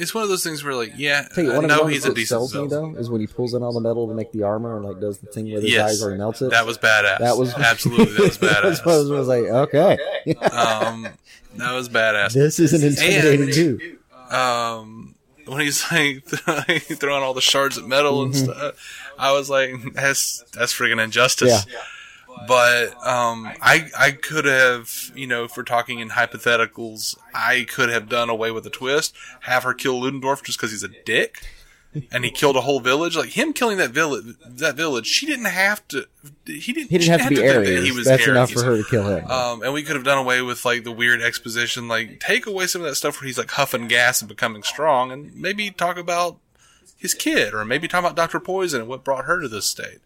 it's 0.00 0.14
one 0.14 0.22
of 0.24 0.28
those 0.28 0.42
things 0.42 0.64
where, 0.64 0.74
like, 0.74 0.92
yeah, 0.96 1.28
Tell 1.34 1.44
you, 1.44 1.52
I 1.52 1.56
one 1.56 1.64
of 1.66 1.70
know 1.70 1.84
the 1.86 1.92
he's 1.92 2.04
a 2.04 2.08
that 2.08 2.14
decent 2.14 2.50
sells 2.50 2.54
me 2.54 2.66
though 2.66 2.94
is 2.96 3.08
when 3.10 3.20
he 3.20 3.26
pulls 3.26 3.54
in 3.54 3.62
all 3.62 3.72
the 3.72 3.80
metal 3.80 4.08
to 4.08 4.14
make 4.14 4.32
the 4.32 4.42
armor 4.42 4.76
and 4.76 4.84
like 4.84 4.98
does 5.00 5.18
the 5.18 5.26
thing 5.28 5.50
where 5.52 5.60
his 5.60 5.70
Yes, 5.70 5.90
eyes 5.90 6.02
already 6.02 6.18
melts 6.18 6.42
it. 6.42 6.50
that 6.50 6.66
was 6.66 6.78
badass. 6.78 7.18
That 7.18 7.36
was 7.36 7.54
absolutely 7.70 8.06
that 8.14 8.20
was 8.22 8.38
That's 8.38 8.84
what 8.84 8.94
I 8.94 8.98
was, 8.98 9.08
badass. 9.10 9.14
I 9.14 9.18
was 9.18 9.28
like, 9.28 9.44
okay, 9.44 9.98
um, 10.50 11.08
that 11.56 11.72
was 11.74 11.88
badass. 11.88 12.32
this 12.32 12.58
is 12.58 12.72
an 12.72 12.82
intimidating 12.82 13.42
And- 13.46 13.52
too. 13.54 13.98
um, 14.34 15.14
when 15.46 15.60
he's 15.60 15.84
like 15.90 16.24
throwing 16.26 17.22
all 17.24 17.34
the 17.34 17.40
shards 17.40 17.76
of 17.76 17.86
metal 17.88 18.22
and 18.22 18.36
stuff, 18.36 18.74
I 19.18 19.32
was 19.32 19.50
like, 19.50 19.74
that's 19.94 20.44
that's 20.52 20.72
friggin' 20.72 21.02
injustice. 21.02 21.66
Yeah. 21.68 21.80
But 22.46 22.94
um, 23.06 23.46
I 23.60 23.90
I 23.98 24.10
could 24.12 24.44
have, 24.44 25.12
you 25.14 25.26
know, 25.26 25.44
if 25.44 25.56
we're 25.56 25.62
talking 25.62 25.98
in 25.98 26.10
hypotheticals, 26.10 27.16
I 27.34 27.66
could 27.68 27.88
have 27.90 28.08
done 28.08 28.30
away 28.30 28.50
with 28.50 28.64
the 28.64 28.70
twist, 28.70 29.14
have 29.40 29.64
her 29.64 29.74
kill 29.74 30.00
Ludendorff 30.00 30.42
just 30.42 30.58
because 30.58 30.70
he's 30.70 30.82
a 30.82 30.88
dick, 31.04 31.46
and 32.12 32.24
he 32.24 32.30
killed 32.30 32.56
a 32.56 32.62
whole 32.62 32.80
village. 32.80 33.16
Like 33.16 33.30
him 33.30 33.52
killing 33.52 33.78
that 33.78 33.90
village, 33.90 34.36
that 34.46 34.76
village, 34.76 35.06
she 35.06 35.26
didn't 35.26 35.46
have 35.46 35.86
to. 35.88 36.06
He 36.46 36.72
didn't. 36.72 36.90
He 36.90 36.98
didn't 36.98 37.20
have 37.20 37.28
to 37.28 37.34
be 37.34 37.42
that 37.42 37.84
He 37.84 37.92
was 37.92 38.06
That's 38.06 38.22
Ares. 38.22 38.28
enough 38.28 38.50
for 38.50 38.64
her 38.64 38.76
to 38.76 38.88
kill 38.88 39.06
him. 39.06 39.30
Um, 39.30 39.62
and 39.62 39.72
we 39.72 39.82
could 39.82 39.96
have 39.96 40.04
done 40.04 40.18
away 40.18 40.40
with 40.42 40.64
like 40.64 40.84
the 40.84 40.92
weird 40.92 41.20
exposition, 41.20 41.88
like 41.88 42.20
take 42.20 42.46
away 42.46 42.66
some 42.66 42.82
of 42.82 42.88
that 42.88 42.94
stuff 42.94 43.20
where 43.20 43.26
he's 43.26 43.38
like 43.38 43.50
huffing 43.50 43.88
gas 43.88 44.22
and 44.22 44.28
becoming 44.28 44.62
strong, 44.62 45.12
and 45.12 45.34
maybe 45.34 45.70
talk 45.70 45.98
about 45.98 46.38
his 46.96 47.14
kid, 47.14 47.54
or 47.54 47.64
maybe 47.64 47.88
talk 47.88 48.00
about 48.00 48.16
Doctor 48.16 48.40
Poison 48.40 48.80
and 48.80 48.88
what 48.88 49.04
brought 49.04 49.24
her 49.24 49.40
to 49.40 49.48
this 49.48 49.66
state. 49.66 49.98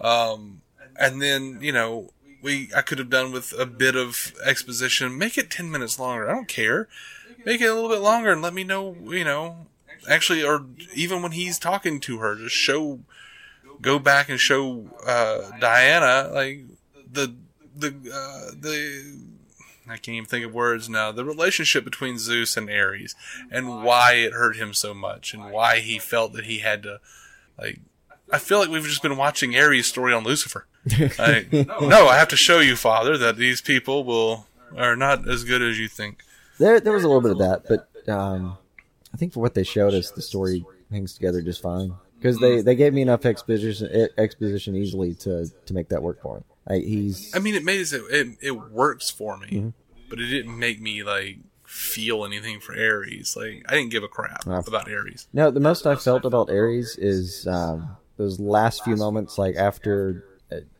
Um, 0.00 0.60
and 0.98 1.20
then 1.20 1.58
you 1.60 1.72
know 1.72 2.10
we 2.42 2.70
I 2.76 2.82
could 2.82 2.98
have 2.98 3.10
done 3.10 3.32
with 3.32 3.52
a 3.58 3.66
bit 3.66 3.96
of 3.96 4.34
exposition, 4.44 5.18
make 5.18 5.38
it 5.38 5.50
ten 5.50 5.70
minutes 5.70 5.98
longer. 5.98 6.28
I 6.28 6.34
don't 6.34 6.48
care, 6.48 6.88
make 7.44 7.60
it 7.60 7.66
a 7.66 7.74
little 7.74 7.90
bit 7.90 8.00
longer 8.00 8.30
and 8.30 8.42
let 8.42 8.54
me 8.54 8.64
know, 8.64 8.96
you 9.04 9.24
know, 9.24 9.66
actually, 10.08 10.44
or 10.44 10.66
even 10.94 11.22
when 11.22 11.32
he's 11.32 11.58
talking 11.58 12.00
to 12.00 12.18
her, 12.18 12.36
just 12.36 12.54
show 12.54 13.00
go 13.80 13.98
back 13.98 14.28
and 14.28 14.38
show 14.38 14.90
uh, 15.06 15.50
Diana 15.58 16.30
like 16.32 16.64
the 17.10 17.34
the 17.74 17.88
uh, 17.88 18.54
the 18.58 19.20
I 19.86 19.96
can't 19.96 20.16
even 20.16 20.26
think 20.26 20.44
of 20.44 20.54
words 20.54 20.88
now. 20.88 21.12
The 21.12 21.24
relationship 21.24 21.84
between 21.84 22.18
Zeus 22.18 22.56
and 22.56 22.70
Ares 22.70 23.14
and 23.50 23.84
why 23.84 24.14
it 24.14 24.32
hurt 24.32 24.56
him 24.56 24.72
so 24.72 24.94
much 24.94 25.34
and 25.34 25.50
why 25.50 25.80
he 25.80 25.98
felt 25.98 26.32
that 26.34 26.44
he 26.44 26.58
had 26.60 26.82
to 26.84 27.00
like. 27.58 27.80
I 28.32 28.38
feel 28.38 28.58
like 28.58 28.70
we've 28.70 28.84
just 28.84 29.02
been 29.02 29.18
watching 29.18 29.56
Ares' 29.56 29.86
story 29.86 30.12
on 30.12 30.24
Lucifer. 30.24 30.66
Like, 31.18 31.52
no, 31.80 32.08
I 32.08 32.16
have 32.18 32.28
to 32.28 32.36
show 32.36 32.60
you, 32.60 32.76
Father, 32.76 33.16
that 33.18 33.36
these 33.36 33.60
people 33.60 34.04
will 34.04 34.46
are 34.76 34.96
not 34.96 35.28
as 35.28 35.44
good 35.44 35.62
as 35.62 35.78
you 35.78 35.88
think. 35.88 36.22
There, 36.58 36.80
there 36.80 36.92
was 36.92 37.04
a 37.04 37.08
little 37.08 37.22
bit 37.22 37.32
of 37.32 37.38
that, 37.38 37.62
but 37.68 38.08
um, 38.12 38.56
I 39.12 39.16
think 39.16 39.32
for 39.32 39.40
what 39.40 39.54
they 39.54 39.62
showed 39.64 39.94
us, 39.94 40.10
the 40.10 40.22
story 40.22 40.64
hangs 40.90 41.14
together 41.14 41.42
just 41.42 41.62
fine 41.62 41.94
because 42.18 42.38
they, 42.38 42.60
they 42.62 42.74
gave 42.76 42.92
me 42.94 43.02
enough 43.02 43.24
exposition 43.24 43.88
e- 43.94 44.08
exposition 44.18 44.76
easily 44.76 45.14
to 45.14 45.46
to 45.66 45.74
make 45.74 45.88
that 45.88 46.02
work 46.02 46.20
for 46.22 46.36
me. 46.38 46.42
Like 46.68 46.84
he's 46.84 47.34
I 47.34 47.38
mean, 47.38 47.54
it 47.54 47.64
made 47.64 47.80
it 47.80 47.92
it, 47.92 48.36
it 48.40 48.70
works 48.70 49.10
for 49.10 49.36
me, 49.36 49.72
but 50.08 50.20
it 50.20 50.26
didn't 50.26 50.56
make 50.58 50.80
me 50.80 51.02
like 51.02 51.38
feel 51.66 52.24
anything 52.24 52.60
for 52.60 52.72
Ares. 52.74 53.36
Like 53.36 53.64
I 53.68 53.74
didn't 53.74 53.90
give 53.90 54.02
a 54.04 54.08
crap 54.08 54.46
No. 54.46 54.58
about 54.58 54.88
Ares. 54.90 55.26
No, 55.32 55.50
the 55.50 55.60
most 55.60 55.86
I 55.86 55.96
felt 55.96 56.24
about 56.24 56.50
Ares 56.50 56.96
is 56.98 57.46
um, 57.48 57.96
those 58.16 58.38
last 58.38 58.84
few 58.84 58.96
moments, 58.96 59.38
like 59.38 59.56
after. 59.56 60.24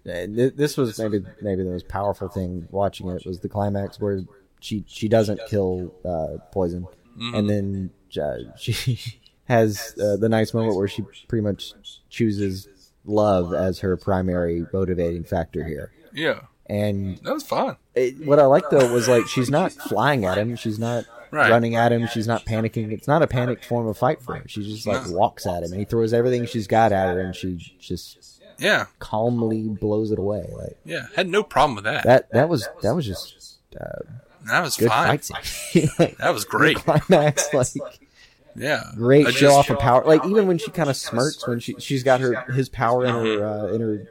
And 0.07 0.37
th- 0.37 0.55
this 0.57 0.77
was 0.77 0.99
maybe 0.99 1.25
maybe 1.43 1.63
the 1.63 1.71
most 1.71 1.89
powerful 1.89 2.29
thing 2.29 2.69
watching 2.71 3.09
it 3.09 3.25
was 3.27 3.41
the 3.41 3.49
climax 3.49 4.01
where 4.01 4.21
she 4.61 4.85
she 4.87 5.09
doesn't 5.09 5.41
kill 5.49 5.95
uh, 6.05 6.39
poison, 6.53 6.87
and 7.35 7.49
then 7.49 7.91
uh, 8.21 8.39
she 8.59 8.99
has 9.47 9.95
uh, 10.03 10.17
the 10.17 10.29
nice 10.29 10.55
moment 10.55 10.77
where 10.77 10.89
she 10.89 11.03
pretty 11.29 11.43
much 11.43 11.73
chooses 12.09 12.69
love 13.05 13.53
as 13.53 13.81
her 13.81 13.97
primary 13.97 14.65
motivating 14.73 15.25
factor 15.25 15.65
here. 15.65 15.93
Yeah, 16.15 16.41
And 16.67 17.19
that 17.19 17.35
was 17.35 17.43
fun. 17.43 17.77
it, 17.95 18.25
what 18.27 18.39
I 18.39 18.47
like 18.47 18.71
though 18.71 18.93
was 18.93 19.09
like 19.09 19.27
she's 19.27 19.51
not 19.51 19.73
flying 19.73 20.25
at 20.25 20.39
him. 20.39 20.57
She's 20.57 20.79
not 20.79 21.05
Right. 21.31 21.51
running 21.51 21.75
at 21.75 21.91
him. 21.91 22.07
She's 22.07 22.29
not 22.29 22.45
panicking. 22.47 22.93
It's 22.93 23.09
not 23.09 23.21
a 23.21 23.27
panicked 23.27 23.65
form 23.65 23.89
of 23.89 23.99
fight 23.99 24.23
for 24.23 24.37
her. 24.37 24.45
She 24.47 24.63
just 24.63 24.87
like 24.87 25.09
walks 25.11 25.47
at 25.49 25.65
him 25.65 25.73
and 25.73 25.81
he 25.81 25.85
throws 25.85 26.13
everything 26.13 26.47
she's 26.47 26.69
got 26.69 26.93
at 26.93 27.13
her 27.13 27.21
and 27.21 27.35
she 27.35 27.57
just 27.81 28.34
Yeah, 28.59 28.87
calmly 28.99 29.63
blows 29.69 30.11
it 30.11 30.19
away. 30.19 30.49
Like 30.53 30.77
yeah, 30.85 31.07
had 31.17 31.29
no 31.29 31.43
problem 31.43 31.75
with 31.77 31.85
that. 31.85 32.05
that. 32.05 32.31
That 32.33 32.49
was 32.49 32.69
that 32.83 32.95
was 32.95 33.07
just 33.07 33.57
uh, 33.81 34.01
That 34.47 34.63
was 34.63 34.77
good 34.77 34.89
fine. 34.89 35.19
fight 35.19 35.31
like, 35.99 36.17
That 36.19 36.33
was 36.33 36.45
great. 36.45 36.77
climax, 36.85 37.53
like 37.55 37.69
Yeah. 38.57 38.83
great 38.95 39.29
show 39.35 39.53
off 39.55 39.71
of 39.71 39.79
power. 39.79 40.05
Like 40.05 40.25
even 40.27 40.47
when 40.47 40.59
she 40.59 40.71
kind 40.71 40.89
of 40.91 40.97
smirks 40.97 41.47
when 41.47 41.59
she 41.61 41.75
she's 41.79 42.03
got 42.03 42.21
her 42.21 42.43
his 42.53 42.69
power 42.69 43.05
in 43.05 43.15
her 43.15 43.45
uh, 43.47 43.67
in 43.73 43.81
her. 43.81 44.09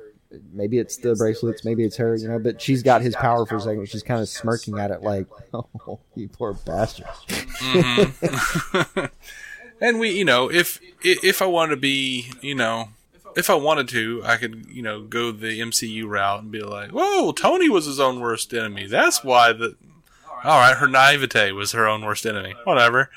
Maybe 0.51 0.79
it's 0.79 0.97
the 0.97 1.13
bracelets, 1.15 1.63
maybe 1.63 1.83
it's 1.85 1.97
her, 1.97 2.15
you 2.15 2.27
know. 2.27 2.39
But 2.39 2.59
she's 2.59 2.81
got 2.81 3.03
his 3.03 3.15
power 3.15 3.45
for 3.45 3.57
a 3.57 3.61
second. 3.61 3.87
She's 3.87 4.01
kind 4.01 4.19
of 4.19 4.27
smirking 4.27 4.79
at 4.79 4.89
it, 4.89 5.03
like, 5.03 5.27
"Oh, 5.53 5.99
you 6.15 6.27
poor 6.27 6.53
bastard." 6.53 7.05
And 9.81 9.99
we, 9.99 10.11
you 10.11 10.25
know, 10.25 10.49
if 10.49 10.79
if 11.03 11.41
I 11.41 11.45
want 11.45 11.71
to 11.71 11.77
be, 11.77 12.31
you 12.41 12.55
know, 12.55 12.89
if 13.35 13.49
I 13.49 13.55
wanted 13.55 13.87
to, 13.89 14.21
I 14.23 14.37
could, 14.37 14.65
you 14.69 14.81
know, 14.81 15.01
go 15.01 15.31
the 15.31 15.59
MCU 15.59 16.07
route 16.07 16.41
and 16.43 16.51
be 16.51 16.61
like, 16.61 16.91
"Whoa, 16.91 17.31
Tony 17.31 17.69
was 17.69 17.85
his 17.85 17.99
own 17.99 18.19
worst 18.19 18.53
enemy. 18.53 18.85
That's 18.87 19.23
why 19.23 19.53
the." 19.53 19.75
All 20.43 20.59
right, 20.59 20.75
her 20.75 20.87
naivete 20.87 21.53
was 21.53 21.71
her 21.71 21.87
own 21.87 22.03
worst 22.03 22.25
enemy. 22.25 22.53
Whatever. 22.65 23.09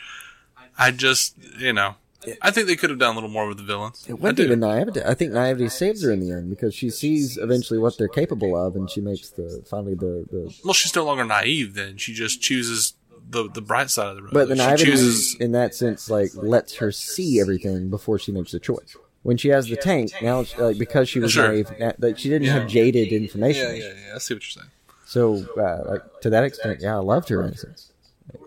I 0.78 0.92
just, 0.92 1.34
you 1.58 1.72
know, 1.72 1.96
I 2.42 2.50
think 2.50 2.66
they 2.66 2.76
could 2.76 2.90
have 2.90 2.98
done 2.98 3.12
a 3.12 3.14
little 3.14 3.30
more 3.30 3.46
with 3.46 3.56
the 3.56 3.62
villains. 3.62 4.04
It 4.08 4.20
wasn't 4.20 4.40
even 4.40 4.60
naivety. 4.60 5.02
I 5.02 5.14
think 5.14 5.32
naivety 5.32 5.68
saves 5.68 6.02
her 6.02 6.10
in 6.10 6.20
the 6.20 6.32
end 6.32 6.50
because 6.50 6.74
she 6.74 6.90
sees 6.90 7.36
eventually 7.36 7.78
what 7.78 7.98
they're 7.98 8.08
capable 8.08 8.56
of, 8.56 8.76
and 8.76 8.90
she 8.90 9.00
makes 9.00 9.30
the 9.30 9.64
finally 9.68 9.94
the 9.94 10.26
the. 10.30 10.54
Well, 10.64 10.74
she's 10.74 10.94
no 10.94 11.04
longer 11.04 11.24
naive. 11.24 11.74
Then 11.74 11.96
she 11.96 12.12
just 12.14 12.40
chooses 12.40 12.94
the 13.28 13.48
the 13.48 13.60
bright 13.60 13.90
side 13.90 14.08
of 14.08 14.16
the 14.16 14.22
road. 14.22 14.32
But 14.32 14.48
the 14.48 14.56
she 14.56 14.62
naivety, 14.62 14.84
chooses. 14.84 15.34
in 15.36 15.52
that 15.52 15.74
sense, 15.74 16.10
like 16.10 16.30
lets 16.34 16.76
her 16.76 16.90
see 16.90 17.40
everything 17.40 17.90
before 17.90 18.18
she 18.18 18.32
makes 18.32 18.52
the 18.52 18.60
choice. 18.60 18.96
When 19.27 19.37
she 19.37 19.49
has 19.49 19.66
the 19.68 19.77
tank 19.77 20.12
now, 20.22 20.45
like 20.57 20.79
because 20.79 21.09
she 21.09 21.18
was 21.18 21.33
Sure. 21.33 21.49
naive, 21.49 21.68
na- 21.81 21.93
like 21.99 22.16
she 22.16 22.29
didn't 22.29 22.47
Yeah. 22.47 22.53
have 22.61 22.68
jaded 22.68 23.09
information. 23.12 23.64
Yeah, 23.77 23.85
yeah, 23.89 23.93
yeah. 24.09 24.14
I 24.14 24.18
see 24.18 24.35
what 24.35 24.45
you're 24.45 24.62
saying. 24.62 24.70
So, 25.05 25.45
uh, 25.61 25.83
like 25.91 26.20
to 26.20 26.31
that 26.31 26.45
extent, 26.45 26.81
yeah, 26.81 26.95
I 26.95 27.01
loved 27.01 27.29
her 27.31 27.43
innocence. 27.43 27.89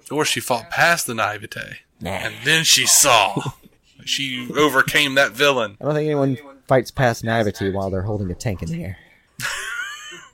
Or 0.09 0.23
she 0.23 0.39
fought 0.39 0.69
past 0.69 1.05
the 1.05 1.13
naivete, 1.13 1.79
Nah. 1.99 2.11
and 2.11 2.33
then 2.45 2.63
she 2.63 2.85
saw. 2.85 3.35
she 4.05 4.47
overcame 4.57 5.15
that 5.15 5.33
villain. 5.33 5.75
I 5.81 5.85
don't 5.85 5.95
think 5.95 6.05
anyone 6.05 6.37
fights 6.67 6.91
past 6.91 7.25
naivety 7.25 7.69
while 7.71 7.89
they're 7.89 8.03
holding 8.03 8.31
a 8.31 8.35
tank 8.35 8.61
in 8.63 8.69
the 8.69 8.83
air. 8.85 8.97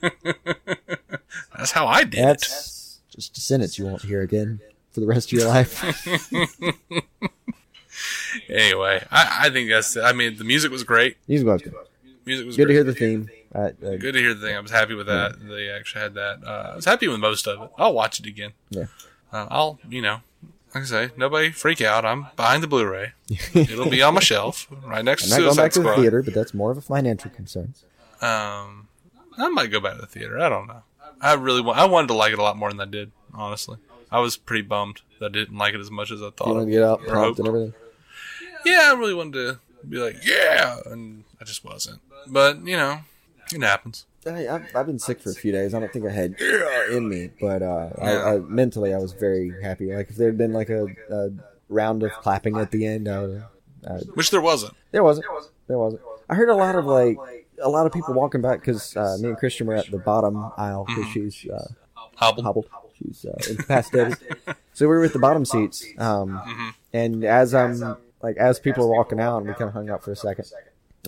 That's 1.56 1.72
how 1.72 1.86
I 1.88 2.04
did 2.04 2.20
it. 2.20 2.22
That's 2.22 3.00
just 3.12 3.36
a 3.36 3.40
sentence 3.40 3.78
you 3.80 3.84
won't 3.86 4.02
hear 4.02 4.20
again 4.22 4.60
for 4.92 5.00
the 5.00 5.06
rest 5.06 5.32
of 5.32 5.38
your 5.40 5.48
life. 5.48 5.82
Anyway, 8.48 9.04
I, 9.10 9.38
I 9.46 9.50
think 9.50 9.70
that's. 9.70 9.96
I 9.96 10.12
mean, 10.12 10.36
the 10.36 10.44
music 10.44 10.70
was 10.70 10.84
great. 10.84 11.16
Music 11.28 11.46
was 11.46 11.62
good. 11.62 11.74
Music 12.24 12.46
was 12.46 12.56
Good 12.56 12.62
to 12.62 12.66
great. 12.66 12.74
hear 12.74 12.84
the 12.84 12.94
theme. 12.94 13.28
Uh, 13.54 13.70
Good 13.80 14.12
to 14.12 14.18
hear 14.18 14.34
the 14.34 14.46
thing. 14.46 14.56
I 14.56 14.60
was 14.60 14.70
happy 14.70 14.94
with 14.94 15.06
that. 15.06 15.36
They 15.40 15.70
actually 15.70 16.02
had 16.02 16.14
that. 16.14 16.40
Uh, 16.44 16.70
I 16.72 16.76
was 16.76 16.84
happy 16.84 17.08
with 17.08 17.20
most 17.20 17.46
of 17.46 17.62
it. 17.62 17.70
I'll 17.78 17.94
watch 17.94 18.18
it 18.20 18.26
again. 18.26 18.52
Yeah. 18.70 18.86
Uh, 19.32 19.46
I'll, 19.50 19.78
you 19.88 20.02
know, 20.02 20.18
like 20.74 20.82
I 20.82 20.86
say, 20.86 21.10
nobody 21.16 21.50
freak 21.52 21.80
out. 21.80 22.04
I'm 22.04 22.26
buying 22.36 22.60
the 22.60 22.66
Blu-ray. 22.66 23.12
It'll 23.54 23.88
be 23.88 24.02
on 24.02 24.14
my 24.14 24.20
shelf 24.20 24.66
right 24.84 25.04
next 25.04 25.24
I'm 25.24 25.28
to 25.30 25.34
not 25.36 25.36
going 25.38 25.54
Suicide 25.54 25.62
back 25.62 25.72
to 25.72 25.80
the 25.80 25.94
theater, 26.02 26.22
but 26.22 26.34
that's 26.34 26.52
more 26.52 26.70
of 26.72 26.78
a 26.78 26.82
financial 26.82 27.30
concern. 27.30 27.74
Um, 28.20 28.88
I 29.38 29.48
might 29.52 29.70
go 29.70 29.80
back 29.80 29.94
to 29.94 30.00
the 30.00 30.06
theater. 30.06 30.38
I 30.40 30.48
don't 30.48 30.66
know. 30.66 30.82
I 31.20 31.34
really 31.34 31.60
want. 31.62 31.78
I 31.78 31.84
wanted 31.86 32.08
to 32.08 32.14
like 32.14 32.32
it 32.32 32.38
a 32.38 32.42
lot 32.42 32.56
more 32.56 32.70
than 32.70 32.80
I 32.80 32.84
did. 32.86 33.12
Honestly, 33.32 33.78
I 34.10 34.20
was 34.20 34.36
pretty 34.36 34.62
bummed 34.62 35.00
that 35.20 35.26
I 35.26 35.28
didn't 35.30 35.56
like 35.56 35.74
it 35.74 35.80
as 35.80 35.90
much 35.90 36.10
as 36.10 36.20
I 36.22 36.30
thought. 36.30 36.48
You 36.48 36.54
want 36.54 36.66
to 36.66 36.70
get 36.72 36.82
out 36.82 37.02
prompt 37.06 37.38
and 37.38 37.48
everything. 37.48 37.74
Yeah, 38.66 38.90
I 38.92 38.94
really 38.98 39.14
wanted 39.14 39.32
to 39.34 39.60
be 39.88 39.98
like, 39.98 40.16
yeah, 40.24 40.78
and 40.86 41.24
I 41.40 41.44
just 41.44 41.64
wasn't. 41.64 42.00
But 42.26 42.66
you 42.66 42.76
know, 42.76 43.00
it 43.54 43.62
happens. 43.62 44.06
I, 44.26 44.48
I've, 44.48 44.74
I've 44.74 44.86
been 44.86 44.98
sick 44.98 45.20
for 45.20 45.30
a 45.30 45.34
few 45.34 45.52
days. 45.52 45.72
I 45.72 45.78
don't 45.78 45.92
think 45.92 46.04
I 46.04 46.10
had 46.10 46.34
in 46.90 47.08
me, 47.08 47.30
but 47.40 47.62
uh, 47.62 47.90
I, 48.02 48.34
I, 48.34 48.38
mentally 48.40 48.92
I 48.92 48.98
was 48.98 49.12
very 49.12 49.52
happy. 49.62 49.94
Like 49.94 50.10
if 50.10 50.16
there 50.16 50.26
had 50.26 50.36
been 50.36 50.52
like 50.52 50.68
a, 50.68 50.86
a 51.10 51.30
round 51.68 52.02
of 52.02 52.10
clapping 52.14 52.56
at 52.56 52.72
the 52.72 52.86
end, 52.86 53.08
I 53.08 53.20
would. 53.20 53.44
Uh, 53.86 53.98
Which 54.14 54.30
there 54.32 54.40
wasn't. 54.40 54.74
there 54.90 55.04
wasn't. 55.04 55.26
There 55.68 55.78
wasn't. 55.78 56.02
I 56.28 56.34
heard 56.34 56.48
a 56.48 56.54
lot 56.56 56.74
of 56.74 56.86
like 56.86 57.16
a 57.62 57.68
lot 57.68 57.86
of 57.86 57.92
people 57.92 58.14
walking 58.14 58.40
back 58.42 58.58
because 58.60 58.96
uh, 58.96 59.16
me 59.20 59.28
and 59.28 59.38
Christian 59.38 59.68
were 59.68 59.74
at 59.76 59.88
the 59.92 59.98
bottom 59.98 60.50
aisle 60.56 60.84
because 60.88 61.06
she's 61.12 61.46
uh, 61.48 61.68
Hobbled. 62.16 62.44
hobbled. 62.46 62.68
She's 62.98 63.24
uh, 63.26 63.36
incapacitated. 63.48 64.16
so 64.72 64.86
we 64.86 64.88
were 64.88 65.00
with 65.00 65.12
the 65.12 65.18
bottom 65.20 65.44
seats. 65.44 65.86
Um, 65.98 66.74
And 66.92 67.24
as 67.24 67.54
I'm 67.54 67.96
like, 68.26 68.36
as 68.36 68.58
people 68.58 68.84
are 68.84 68.88
walking 68.98 69.20
out, 69.20 69.44
we 69.44 69.52
kind 69.54 69.68
of 69.68 69.72
hung 69.72 69.88
out 69.90 70.02
for 70.04 70.12
a 70.12 70.16
second 70.16 70.46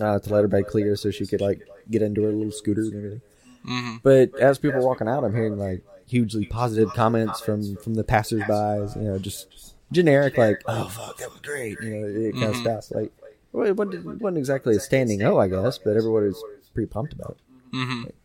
uh, 0.01 0.19
to 0.19 0.33
let 0.33 0.41
her 0.41 0.47
bed 0.47 0.67
clear 0.67 0.95
so 0.95 1.11
she 1.11 1.25
could 1.27 1.41
like 1.41 1.67
get 1.91 2.01
into 2.01 2.23
her 2.23 2.31
little 2.31 2.51
scooter 2.51 2.81
and 2.81 2.95
everything. 2.95 3.21
Mm-hmm. 3.67 3.95
But 4.03 4.39
as 4.39 4.57
people 4.57 4.79
are 4.79 4.85
walking 4.85 5.07
out, 5.07 5.23
I'm 5.23 5.33
hearing 5.35 5.57
like 5.57 5.83
hugely 6.07 6.45
positive 6.45 6.89
comments 6.93 7.39
from 7.41 7.75
from 7.77 7.93
the 7.95 8.03
passersby. 8.03 8.99
You 8.99 9.07
know, 9.07 9.19
just 9.19 9.75
generic 9.91 10.37
like, 10.37 10.61
"Oh 10.65 10.87
fuck, 10.87 11.17
that 11.17 11.29
was 11.31 11.41
great," 11.41 11.77
you 11.81 11.89
know, 11.89 12.07
it 12.07 12.33
kind 12.33 12.45
of 12.45 12.55
stuff. 12.55 12.91
Like, 12.91 13.11
well, 13.51 13.67
it 13.67 13.75
wasn't, 13.75 14.37
exactly 14.37 14.75
a 14.75 14.79
standing 14.79 15.21
O, 15.23 15.37
I 15.37 15.47
guess, 15.49 15.77
but 15.77 15.97
everybody 15.97 16.27
was 16.27 16.43
pretty 16.73 16.87
pumped 16.87 17.13
about 17.13 17.31
it. 17.37 17.75
Mm-hmm. 17.75 18.03
It- 18.07 18.15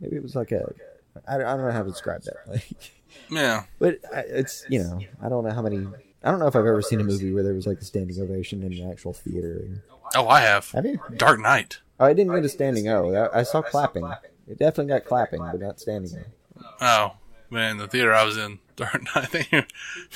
Maybe 0.00 0.16
it 0.16 0.22
was 0.22 0.34
like 0.34 0.50
a, 0.50 0.64
I, 1.28 1.36
I 1.36 1.38
don't 1.38 1.62
know 1.66 1.70
how 1.70 1.84
to 1.84 1.90
describe 1.90 2.22
that. 2.24 2.36
Like, 2.48 2.66
Yeah. 3.30 3.64
but 3.78 3.98
I- 4.12 4.24
it's 4.40 4.64
you 4.68 4.80
know 4.82 4.98
I 5.22 5.28
don't 5.28 5.44
know 5.44 5.52
how 5.52 5.62
many 5.62 5.86
I 6.24 6.30
don't 6.30 6.38
know 6.40 6.46
if 6.46 6.54
I've 6.56 6.66
ever 6.66 6.82
seen 6.82 7.00
a 7.00 7.04
movie 7.04 7.32
where 7.32 7.42
there 7.42 7.54
was 7.54 7.66
like 7.66 7.78
a 7.78 7.84
standing 7.84 8.20
ovation 8.20 8.62
in 8.62 8.72
an 8.72 8.90
actual 8.90 9.12
theater. 9.12 9.82
Oh, 10.14 10.28
I 10.28 10.40
have. 10.40 10.70
Have 10.72 10.84
you? 10.86 11.00
Dark 11.16 11.40
Knight. 11.40 11.80
Oh, 11.98 12.06
I 12.06 12.12
didn't 12.12 12.34
get 12.34 12.44
a 12.44 12.48
standing 12.48 12.88
O. 12.88 13.12
I, 13.14 13.40
I 13.40 13.42
saw 13.42 13.62
clapping. 13.62 14.04
It 14.48 14.58
definitely 14.58 14.92
got 14.92 15.04
clapping, 15.04 15.40
but 15.40 15.60
not 15.60 15.80
standing 15.80 16.12
O. 16.60 16.64
Oh 16.80 17.10
man, 17.50 17.78
the 17.78 17.86
theater 17.88 18.12
I 18.14 18.24
was 18.24 18.36
in, 18.36 18.58
Dark 18.76 19.02
Knight. 19.14 19.66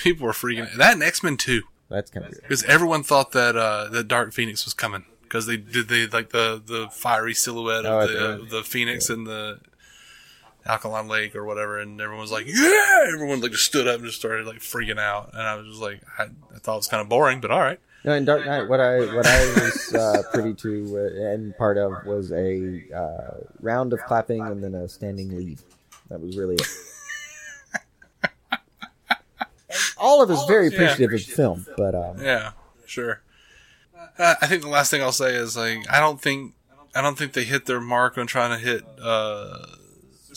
People 0.02 0.26
were 0.26 0.32
freaking. 0.32 0.72
That 0.76 0.94
and 0.94 1.02
X 1.02 1.22
Men 1.22 1.36
Two, 1.36 1.62
That's 1.88 2.10
kind 2.10 2.26
of 2.26 2.32
weird. 2.32 2.42
because 2.42 2.62
everyone 2.64 3.02
thought 3.02 3.32
that 3.32 3.56
uh, 3.56 3.88
that 3.88 4.08
Dark 4.08 4.32
Phoenix 4.32 4.64
was 4.64 4.74
coming 4.74 5.04
because 5.22 5.46
they 5.46 5.56
did 5.56 5.88
they 5.88 6.06
like 6.06 6.30
the 6.30 6.62
the 6.64 6.88
fiery 6.92 7.34
silhouette 7.34 7.84
Oh, 7.86 8.00
of 8.00 8.10
at 8.10 8.12
the 8.16 8.18
the 8.18 8.32
uh, 8.32 8.48
the 8.58 8.62
Phoenix 8.64 9.08
and 9.10 9.26
the 9.26 9.60
Alkaline 10.66 11.08
Lake 11.08 11.34
or 11.36 11.44
whatever, 11.44 11.78
and 11.78 12.00
everyone 12.00 12.22
was 12.22 12.32
like, 12.32 12.46
"Yeah!" 12.46 13.04
Everyone 13.12 13.40
like 13.40 13.52
just 13.52 13.64
stood 13.64 13.86
up 13.86 13.96
and 13.96 14.04
just 14.04 14.18
started 14.18 14.46
like 14.46 14.58
freaking 14.58 14.98
out, 14.98 15.30
and 15.32 15.42
I 15.42 15.54
was 15.56 15.66
just 15.66 15.80
like, 15.80 16.00
I, 16.18 16.24
I 16.54 16.58
thought 16.58 16.74
it 16.74 16.76
was 16.76 16.88
kind 16.88 17.00
of 17.00 17.08
boring, 17.08 17.40
but 17.40 17.50
all 17.50 17.60
right. 17.60 17.80
No, 18.04 18.12
in 18.12 18.24
Dark 18.24 18.46
Knight, 18.46 18.68
what 18.68 18.80
I 18.80 19.00
what 19.14 19.26
I 19.26 19.40
was 19.46 19.94
uh, 19.94 20.22
privy 20.32 20.54
to 20.54 20.96
uh, 20.96 21.32
and 21.32 21.56
part 21.56 21.76
of 21.76 22.06
was 22.06 22.30
a 22.30 22.82
uh, 22.94 23.38
round 23.60 23.92
of 23.92 24.00
clapping 24.06 24.42
and 24.42 24.62
then 24.62 24.74
a 24.74 24.88
standing 24.88 25.36
leave. 25.36 25.62
That 26.08 26.20
was 26.20 26.36
really 26.36 26.54
it. 26.54 26.68
All 29.98 30.22
of 30.22 30.30
us 30.30 30.46
very 30.46 30.68
appreciative 30.68 31.12
of 31.12 31.26
the 31.26 31.32
film, 31.32 31.66
but 31.76 31.94
um, 31.96 32.22
Yeah, 32.22 32.52
sure. 32.86 33.22
Uh, 34.18 34.36
I 34.40 34.46
think 34.46 34.62
the 34.62 34.68
last 34.68 34.90
thing 34.90 35.02
I'll 35.02 35.10
say 35.10 35.34
is 35.34 35.56
like 35.56 35.90
I 35.92 35.98
don't 35.98 36.20
think 36.20 36.54
I 36.94 37.02
don't 37.02 37.18
think 37.18 37.32
they 37.32 37.44
hit 37.44 37.66
their 37.66 37.80
mark 37.80 38.16
on 38.16 38.26
trying 38.26 38.56
to 38.56 38.64
hit 38.64 38.84
uh, 39.02 39.66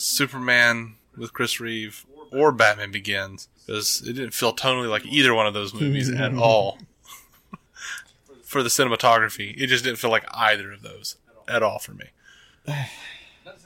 Superman 0.00 0.96
with 1.16 1.32
Chris 1.32 1.60
Reeve 1.60 2.06
or 2.32 2.52
Batman 2.52 2.90
Begins 2.90 3.48
because 3.66 4.02
it 4.06 4.14
didn't 4.14 4.34
feel 4.34 4.54
tonally 4.54 4.88
like 4.88 5.04
either 5.06 5.34
one 5.34 5.46
of 5.46 5.54
those 5.54 5.74
movies 5.74 6.10
at 6.14 6.34
all. 6.34 6.78
for 8.44 8.62
the 8.62 8.68
cinematography, 8.68 9.54
it 9.56 9.68
just 9.68 9.84
didn't 9.84 9.98
feel 9.98 10.10
like 10.10 10.24
either 10.34 10.72
of 10.72 10.82
those 10.82 11.16
at 11.48 11.62
all 11.62 11.78
for 11.78 11.92
me. 11.92 12.06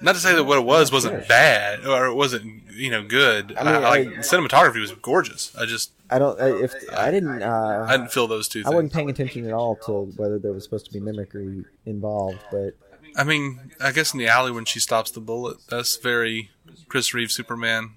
Not 0.00 0.14
to 0.14 0.20
say 0.20 0.34
that 0.34 0.44
what 0.44 0.58
it 0.58 0.64
was 0.64 0.90
wasn't 0.92 1.26
bad 1.28 1.86
or 1.86 2.06
it 2.06 2.14
wasn't 2.14 2.70
you 2.72 2.90
know 2.90 3.02
good. 3.02 3.54
I 3.56 3.64
mean, 3.64 3.74
I, 3.74 3.78
like 3.78 4.08
I- 4.08 4.10
cinematography 4.18 4.80
was 4.80 4.92
gorgeous. 4.92 5.54
I 5.56 5.66
just 5.66 5.92
I 6.10 6.18
don't. 6.18 6.38
I, 6.40 6.48
if 6.62 6.74
I 6.92 7.10
didn't, 7.10 7.42
uh, 7.42 7.86
I 7.88 7.96
didn't 7.96 8.12
feel 8.12 8.26
those 8.26 8.48
two 8.48 8.60
I 8.60 8.62
things. 8.64 8.74
wasn't 8.74 8.92
paying 8.92 9.10
attention 9.10 9.46
at 9.46 9.52
all 9.54 9.76
to 9.86 10.12
whether 10.16 10.38
there 10.38 10.52
was 10.52 10.64
supposed 10.64 10.86
to 10.86 10.92
be 10.92 11.00
mimicry 11.00 11.64
involved, 11.86 12.38
but 12.50 12.74
I 13.16 13.24
mean, 13.24 13.72
I 13.80 13.92
guess 13.92 14.12
in 14.12 14.18
the 14.18 14.26
alley 14.26 14.50
when 14.50 14.64
she 14.64 14.80
stops 14.80 15.10
the 15.10 15.20
bullet, 15.20 15.58
that's 15.68 15.96
very 15.96 16.50
Chris 16.88 17.14
Reeve 17.14 17.30
Superman. 17.30 17.92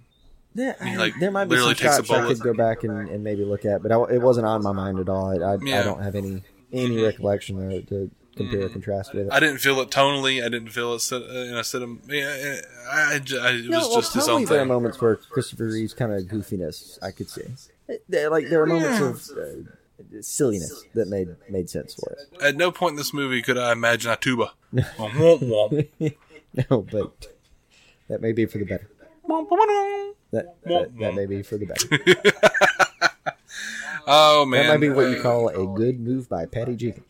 yeah, 0.54 0.84
He, 0.84 0.98
like, 0.98 1.14
there 1.20 1.32
might 1.32 1.46
be 1.46 1.56
some 1.56 1.68
literally 1.68 1.76
takes 1.76 2.00
a 2.00 2.06
shots 2.06 2.12
I 2.12 2.28
could 2.28 2.40
go 2.40 2.54
back 2.54 2.84
and, 2.84 3.10
and 3.10 3.24
maybe 3.24 3.44
look 3.44 3.66
at, 3.66 3.82
but 3.82 3.92
I, 3.92 4.16
it 4.16 4.22
wasn't 4.22 4.46
on 4.48 4.64
my 4.64 4.72
mind 4.72 5.00
at 5.00 5.10
all. 5.10 5.32
I, 5.32 5.54
I, 5.54 5.58
Yeah. 5.62 5.82
I 5.82 5.84
don't 5.84 6.02
have 6.04 6.16
any 6.16 6.44
any 6.72 6.98
mm-hmm. 6.98 7.06
recollection 7.06 7.70
to, 7.70 7.82
to 7.84 8.12
compare 8.36 8.60
or 8.60 8.64
mm-hmm. 8.64 8.74
contrast 8.74 9.14
with 9.14 9.28
it. 9.28 9.34
I 9.34 9.40
didn't 9.40 9.60
feel 9.60 9.80
it 9.80 9.90
tonally. 9.90 10.44
I 10.44 10.50
didn't 10.50 10.70
feel 10.70 10.94
it 10.94 11.12
uh, 11.12 11.18
in 11.18 11.56
a 11.56 11.64
cinema. 11.64 11.98
Yeah, 12.08 12.60
I, 12.90 12.96
I, 12.96 13.14
I- 13.14 13.16
it 13.16 13.22
was 13.22 13.66
No, 13.66 13.80
well, 13.80 13.96
just 13.96 14.14
his 14.14 14.28
own 14.28 14.46
there 14.46 14.62
are 14.62 14.66
moments 14.66 15.02
where 15.02 15.16
Christopher 15.16 15.68
Reeve's 15.68 15.94
kind 15.94 16.14
of 16.14 16.24
goofiness 16.24 17.00
I 17.02 17.12
could 17.12 17.30
see. 17.30 17.44
Like 18.10 18.50
there 18.50 18.60
were 18.60 18.66
moments 18.66 19.30
of 19.30 19.38
uh, 19.38 19.70
silliness 20.22 20.84
that 20.94 21.08
made 21.08 21.36
made 21.50 21.70
sense 21.70 21.96
for 21.96 22.12
it. 22.12 22.44
At 22.44 22.56
no 22.56 22.72
point 22.72 22.92
in 22.92 22.96
this 22.98 23.14
movie 23.14 23.42
could 23.42 23.58
I 23.58 23.72
imagine 23.72 24.12
a 24.12 24.16
tuba. 24.16 24.52
No, 26.72 26.82
but 26.82 27.28
that 28.10 28.20
may 28.22 28.32
be 28.32 28.46
for 28.48 28.58
the 28.58 28.66
better. 28.66 28.90
That 30.32 30.56
that, 30.64 30.98
that 31.00 31.14
may 31.16 31.26
be 31.28 31.44
for 31.44 31.58
the 31.58 31.66
better. 31.66 31.88
oh 34.08 34.46
man, 34.46 34.64
That 34.66 34.74
might 34.74 34.82
be 34.82 34.90
what 34.90 35.12
you 35.12 35.22
call 35.22 35.50
a 35.50 35.68
good 35.78 36.00
move 36.00 36.28
by 36.28 36.46
Patty 36.48 36.76
Jenkins. 36.76 37.06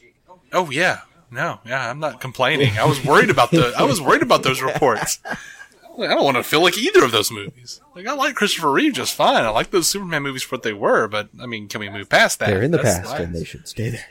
Oh 0.51 0.69
yeah, 0.69 1.01
no, 1.31 1.59
yeah. 1.65 1.89
I'm 1.89 1.99
not 1.99 2.19
complaining. 2.19 2.77
I 2.77 2.85
was 2.85 3.03
worried 3.05 3.29
about 3.29 3.51
the. 3.51 3.73
I 3.77 3.83
was 3.83 4.01
worried 4.01 4.21
about 4.21 4.43
those 4.43 4.61
reports. 4.61 5.19
Like, 5.97 6.09
I 6.11 6.13
don't 6.13 6.23
want 6.25 6.37
to 6.37 6.43
feel 6.43 6.61
like 6.61 6.77
either 6.77 7.03
of 7.03 7.11
those 7.11 7.31
movies. 7.31 7.81
Like 7.95 8.05
I 8.07 8.13
like 8.13 8.35
Christopher 8.35 8.71
Reeve 8.71 8.93
just 8.93 9.15
fine. 9.15 9.43
I 9.43 9.49
like 9.49 9.71
those 9.71 9.87
Superman 9.87 10.23
movies 10.23 10.43
for 10.43 10.55
what 10.55 10.63
they 10.63 10.73
were, 10.73 11.07
but 11.07 11.29
I 11.41 11.45
mean, 11.47 11.67
can 11.67 11.79
we 11.81 11.89
move 11.89 12.07
past 12.09 12.39
that? 12.39 12.47
They're 12.47 12.61
in 12.61 12.71
the 12.71 12.77
That's 12.77 12.99
past 12.99 13.09
life. 13.11 13.21
and 13.21 13.35
they 13.35 13.43
should 13.43 13.67
stay 13.67 13.89
there. 13.89 14.05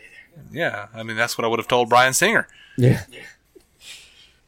Yeah, 0.52 0.88
I 0.94 1.02
mean 1.02 1.16
that's 1.16 1.38
what 1.38 1.44
I 1.44 1.48
would 1.48 1.58
have 1.58 1.68
told 1.68 1.88
Bryan 1.88 2.12
Singer. 2.12 2.48
Yeah. 2.76 3.04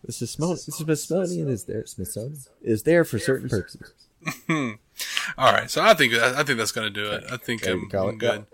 The 0.05 0.13
Smithsonian, 0.13 0.57
the 0.67 0.73
Smithsonian 0.73 1.49
is 1.49 1.65
there. 1.65 1.87
Smithsonian 1.87 2.39
is 2.63 2.83
there 2.83 3.05
for 3.05 3.19
certain 3.19 3.49
purposes. 3.49 3.93
All 5.39 5.53
right, 5.53 5.71
so 5.71 5.83
I 5.83 5.95
think 5.95 6.15
I 6.15 6.43
think 6.43 6.59
that's 6.59 6.73
going 6.73 6.93
to 6.93 7.03
do 7.03 7.11
it. 7.13 7.25
I 7.31 7.37
think 7.37 7.67
I'm, 7.67 7.91
I'm 7.95 8.19
good. 8.19 8.47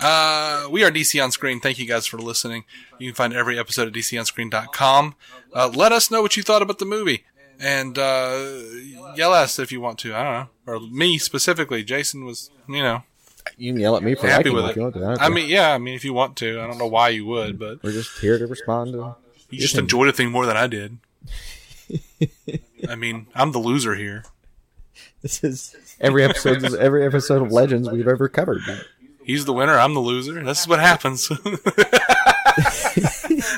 Uh, 0.00 0.66
we 0.70 0.82
are 0.82 0.90
DC 0.90 1.22
on 1.22 1.30
Screen. 1.30 1.60
Thank 1.60 1.78
you 1.78 1.86
guys 1.86 2.06
for 2.06 2.18
listening. 2.18 2.64
You 2.98 3.10
can 3.10 3.14
find 3.14 3.32
every 3.32 3.58
episode 3.58 3.86
at 3.88 3.94
dconscreen.com. 3.94 5.14
Uh, 5.52 5.70
let 5.74 5.92
us 5.92 6.10
know 6.10 6.20
what 6.22 6.36
you 6.36 6.42
thought 6.42 6.62
about 6.62 6.78
the 6.78 6.84
movie. 6.84 7.24
And 7.60 7.98
uh, 7.98 8.44
yell 9.14 9.34
at 9.34 9.44
us 9.44 9.58
if 9.58 9.70
you 9.72 9.80
want 9.80 9.98
to. 10.00 10.14
I 10.14 10.22
don't 10.22 10.32
know. 10.34 10.48
Or 10.66 10.80
me 10.80 11.18
specifically. 11.18 11.82
Jason 11.84 12.24
was, 12.24 12.50
you 12.68 12.82
know, 12.82 13.02
You 13.56 13.72
can 13.72 13.80
yell 13.80 13.96
at 13.96 14.02
me 14.02 14.14
for 14.14 14.26
happy 14.28 14.50
with 14.50 14.64
it. 14.64 14.68
it. 14.68 14.70
if 14.70 14.76
you 14.76 14.82
want 14.82 14.94
to. 14.94 15.04
I, 15.22 15.26
I 15.26 15.28
mean, 15.28 15.48
yeah, 15.48 15.72
I 15.72 15.78
mean, 15.78 15.94
if 15.94 16.04
you 16.04 16.12
want 16.12 16.36
to. 16.38 16.60
I 16.60 16.66
don't 16.66 16.78
know 16.78 16.86
why 16.86 17.10
you 17.10 17.24
would, 17.26 17.58
but 17.58 17.82
we're 17.82 17.92
just 17.92 18.18
here 18.20 18.38
to 18.38 18.46
respond 18.46 18.92
to. 18.92 19.16
you 19.50 19.58
just 19.60 19.78
enjoyed 19.78 20.08
a 20.08 20.12
thing 20.12 20.30
more 20.30 20.46
than 20.46 20.56
I 20.56 20.66
did. 20.66 20.98
I 22.88 22.94
mean, 22.96 23.26
I'm 23.34 23.52
the 23.52 23.58
loser 23.58 23.94
here. 23.94 24.24
This 25.22 25.42
is 25.42 25.74
every 26.00 26.22
episode. 26.24 26.62
is 26.64 26.74
every 26.74 27.04
episode 27.06 27.40
of 27.42 27.50
Legends 27.52 27.88
we've 27.90 28.08
ever 28.08 28.28
covered. 28.28 28.60
He's 29.24 29.44
the 29.46 29.52
winner. 29.54 29.78
I'm 29.78 29.94
the 29.94 30.00
loser. 30.00 30.42
This 30.44 30.60
is 30.60 30.68
what 30.68 30.80
happens. 30.80 31.30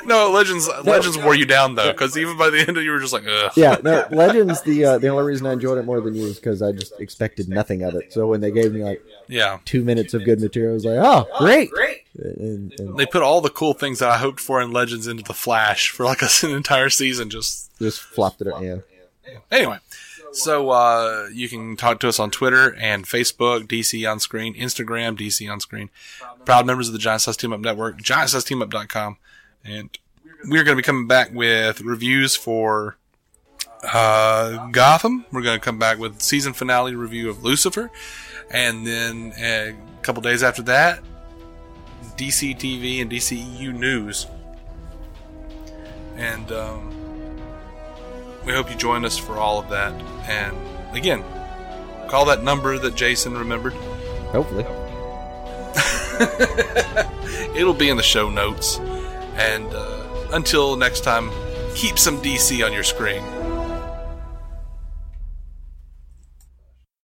no, 0.04 0.30
Legends. 0.30 0.68
Legends 0.84 1.18
wore 1.18 1.34
you 1.34 1.46
down 1.46 1.74
though, 1.74 1.92
because 1.92 2.16
even 2.16 2.36
by 2.36 2.50
the 2.50 2.60
end, 2.60 2.76
of 2.76 2.82
you 2.82 2.90
were 2.90 2.98
just 2.98 3.12
like, 3.12 3.24
Ugh. 3.26 3.52
Yeah, 3.56 3.76
no, 3.82 4.06
Legends. 4.10 4.62
The 4.62 4.84
uh, 4.84 4.98
the 4.98 5.08
only 5.08 5.24
reason 5.24 5.46
I 5.46 5.52
enjoyed 5.52 5.78
it 5.78 5.84
more 5.84 6.00
than 6.00 6.14
you 6.14 6.26
is 6.26 6.36
because 6.36 6.62
I 6.62 6.72
just 6.72 6.98
expected 7.00 7.48
nothing 7.48 7.82
of 7.82 7.94
it. 7.94 8.12
So 8.12 8.26
when 8.26 8.40
they 8.40 8.50
gave 8.50 8.72
me 8.72 8.82
like 8.84 9.02
yeah. 9.28 9.58
two 9.64 9.84
minutes 9.84 10.14
of 10.14 10.24
good 10.24 10.40
material, 10.40 10.72
I 10.72 10.74
was 10.74 10.84
like, 10.84 10.98
oh, 10.98 11.26
great. 11.70 12.04
And, 12.18 12.72
and 12.78 12.96
They 12.96 13.06
put 13.06 13.22
all 13.22 13.40
the 13.40 13.50
cool 13.50 13.74
things 13.74 13.98
that 13.98 14.10
I 14.10 14.18
hoped 14.18 14.40
for 14.40 14.60
in 14.60 14.72
Legends 14.72 15.06
into 15.06 15.22
the 15.22 15.34
Flash 15.34 15.90
for 15.90 16.04
like 16.04 16.22
a, 16.22 16.28
an 16.46 16.52
entire 16.52 16.90
season. 16.90 17.30
Just 17.30 17.70
just 17.78 18.00
flopped 18.00 18.40
it. 18.40 18.48
Yeah. 18.60 18.78
anyway. 19.50 19.78
So 20.36 20.68
uh, 20.68 21.28
you 21.32 21.48
can 21.48 21.76
talk 21.76 21.98
to 22.00 22.08
us 22.08 22.20
on 22.20 22.30
Twitter 22.30 22.74
and 22.74 23.06
Facebook, 23.06 23.66
DC 23.66 24.08
on 24.08 24.20
Screen, 24.20 24.54
Instagram, 24.54 25.16
DC 25.16 25.50
on 25.50 25.60
Screen. 25.60 25.88
Proud 26.44 26.66
members 26.66 26.88
of 26.88 26.92
the 26.92 26.98
Giant 26.98 27.22
Size 27.22 27.38
Team 27.38 27.54
Up 27.54 27.60
Network, 27.60 28.02
giantsizeteamup.com. 28.02 29.16
And 29.64 29.98
we're 30.44 30.62
going 30.62 30.76
to 30.76 30.82
be 30.82 30.82
coming 30.82 31.06
back 31.06 31.32
with 31.32 31.80
reviews 31.80 32.36
for 32.36 32.98
uh, 33.82 34.66
Gotham. 34.72 35.24
We're 35.32 35.40
going 35.40 35.58
to 35.58 35.64
come 35.64 35.78
back 35.78 35.98
with 35.98 36.20
season 36.20 36.52
finale 36.52 36.94
review 36.94 37.30
of 37.30 37.42
Lucifer. 37.42 37.90
And 38.50 38.86
then 38.86 39.32
uh, 39.38 39.72
a 39.72 40.02
couple 40.02 40.20
days 40.20 40.42
after 40.42 40.60
that, 40.64 41.02
DC 42.18 42.58
TV 42.58 43.00
and 43.00 43.10
DCEU 43.10 43.74
news. 43.74 44.26
And 46.16 46.52
um, 46.52 47.05
we 48.46 48.52
hope 48.52 48.70
you 48.70 48.76
join 48.76 49.04
us 49.04 49.18
for 49.18 49.36
all 49.36 49.58
of 49.58 49.68
that. 49.70 49.92
And 50.28 50.56
again, 50.96 51.24
call 52.08 52.24
that 52.26 52.42
number 52.42 52.78
that 52.78 52.94
Jason 52.94 53.34
remembered. 53.34 53.74
Hopefully. 54.32 54.64
It'll 57.56 57.74
be 57.74 57.88
in 57.88 57.96
the 57.96 58.02
show 58.02 58.30
notes. 58.30 58.78
And 59.34 59.66
uh, 59.74 60.28
until 60.32 60.76
next 60.76 61.00
time, 61.00 61.30
keep 61.74 61.98
some 61.98 62.22
DC 62.22 62.64
on 62.64 62.72
your 62.72 62.84
screen. 62.84 63.22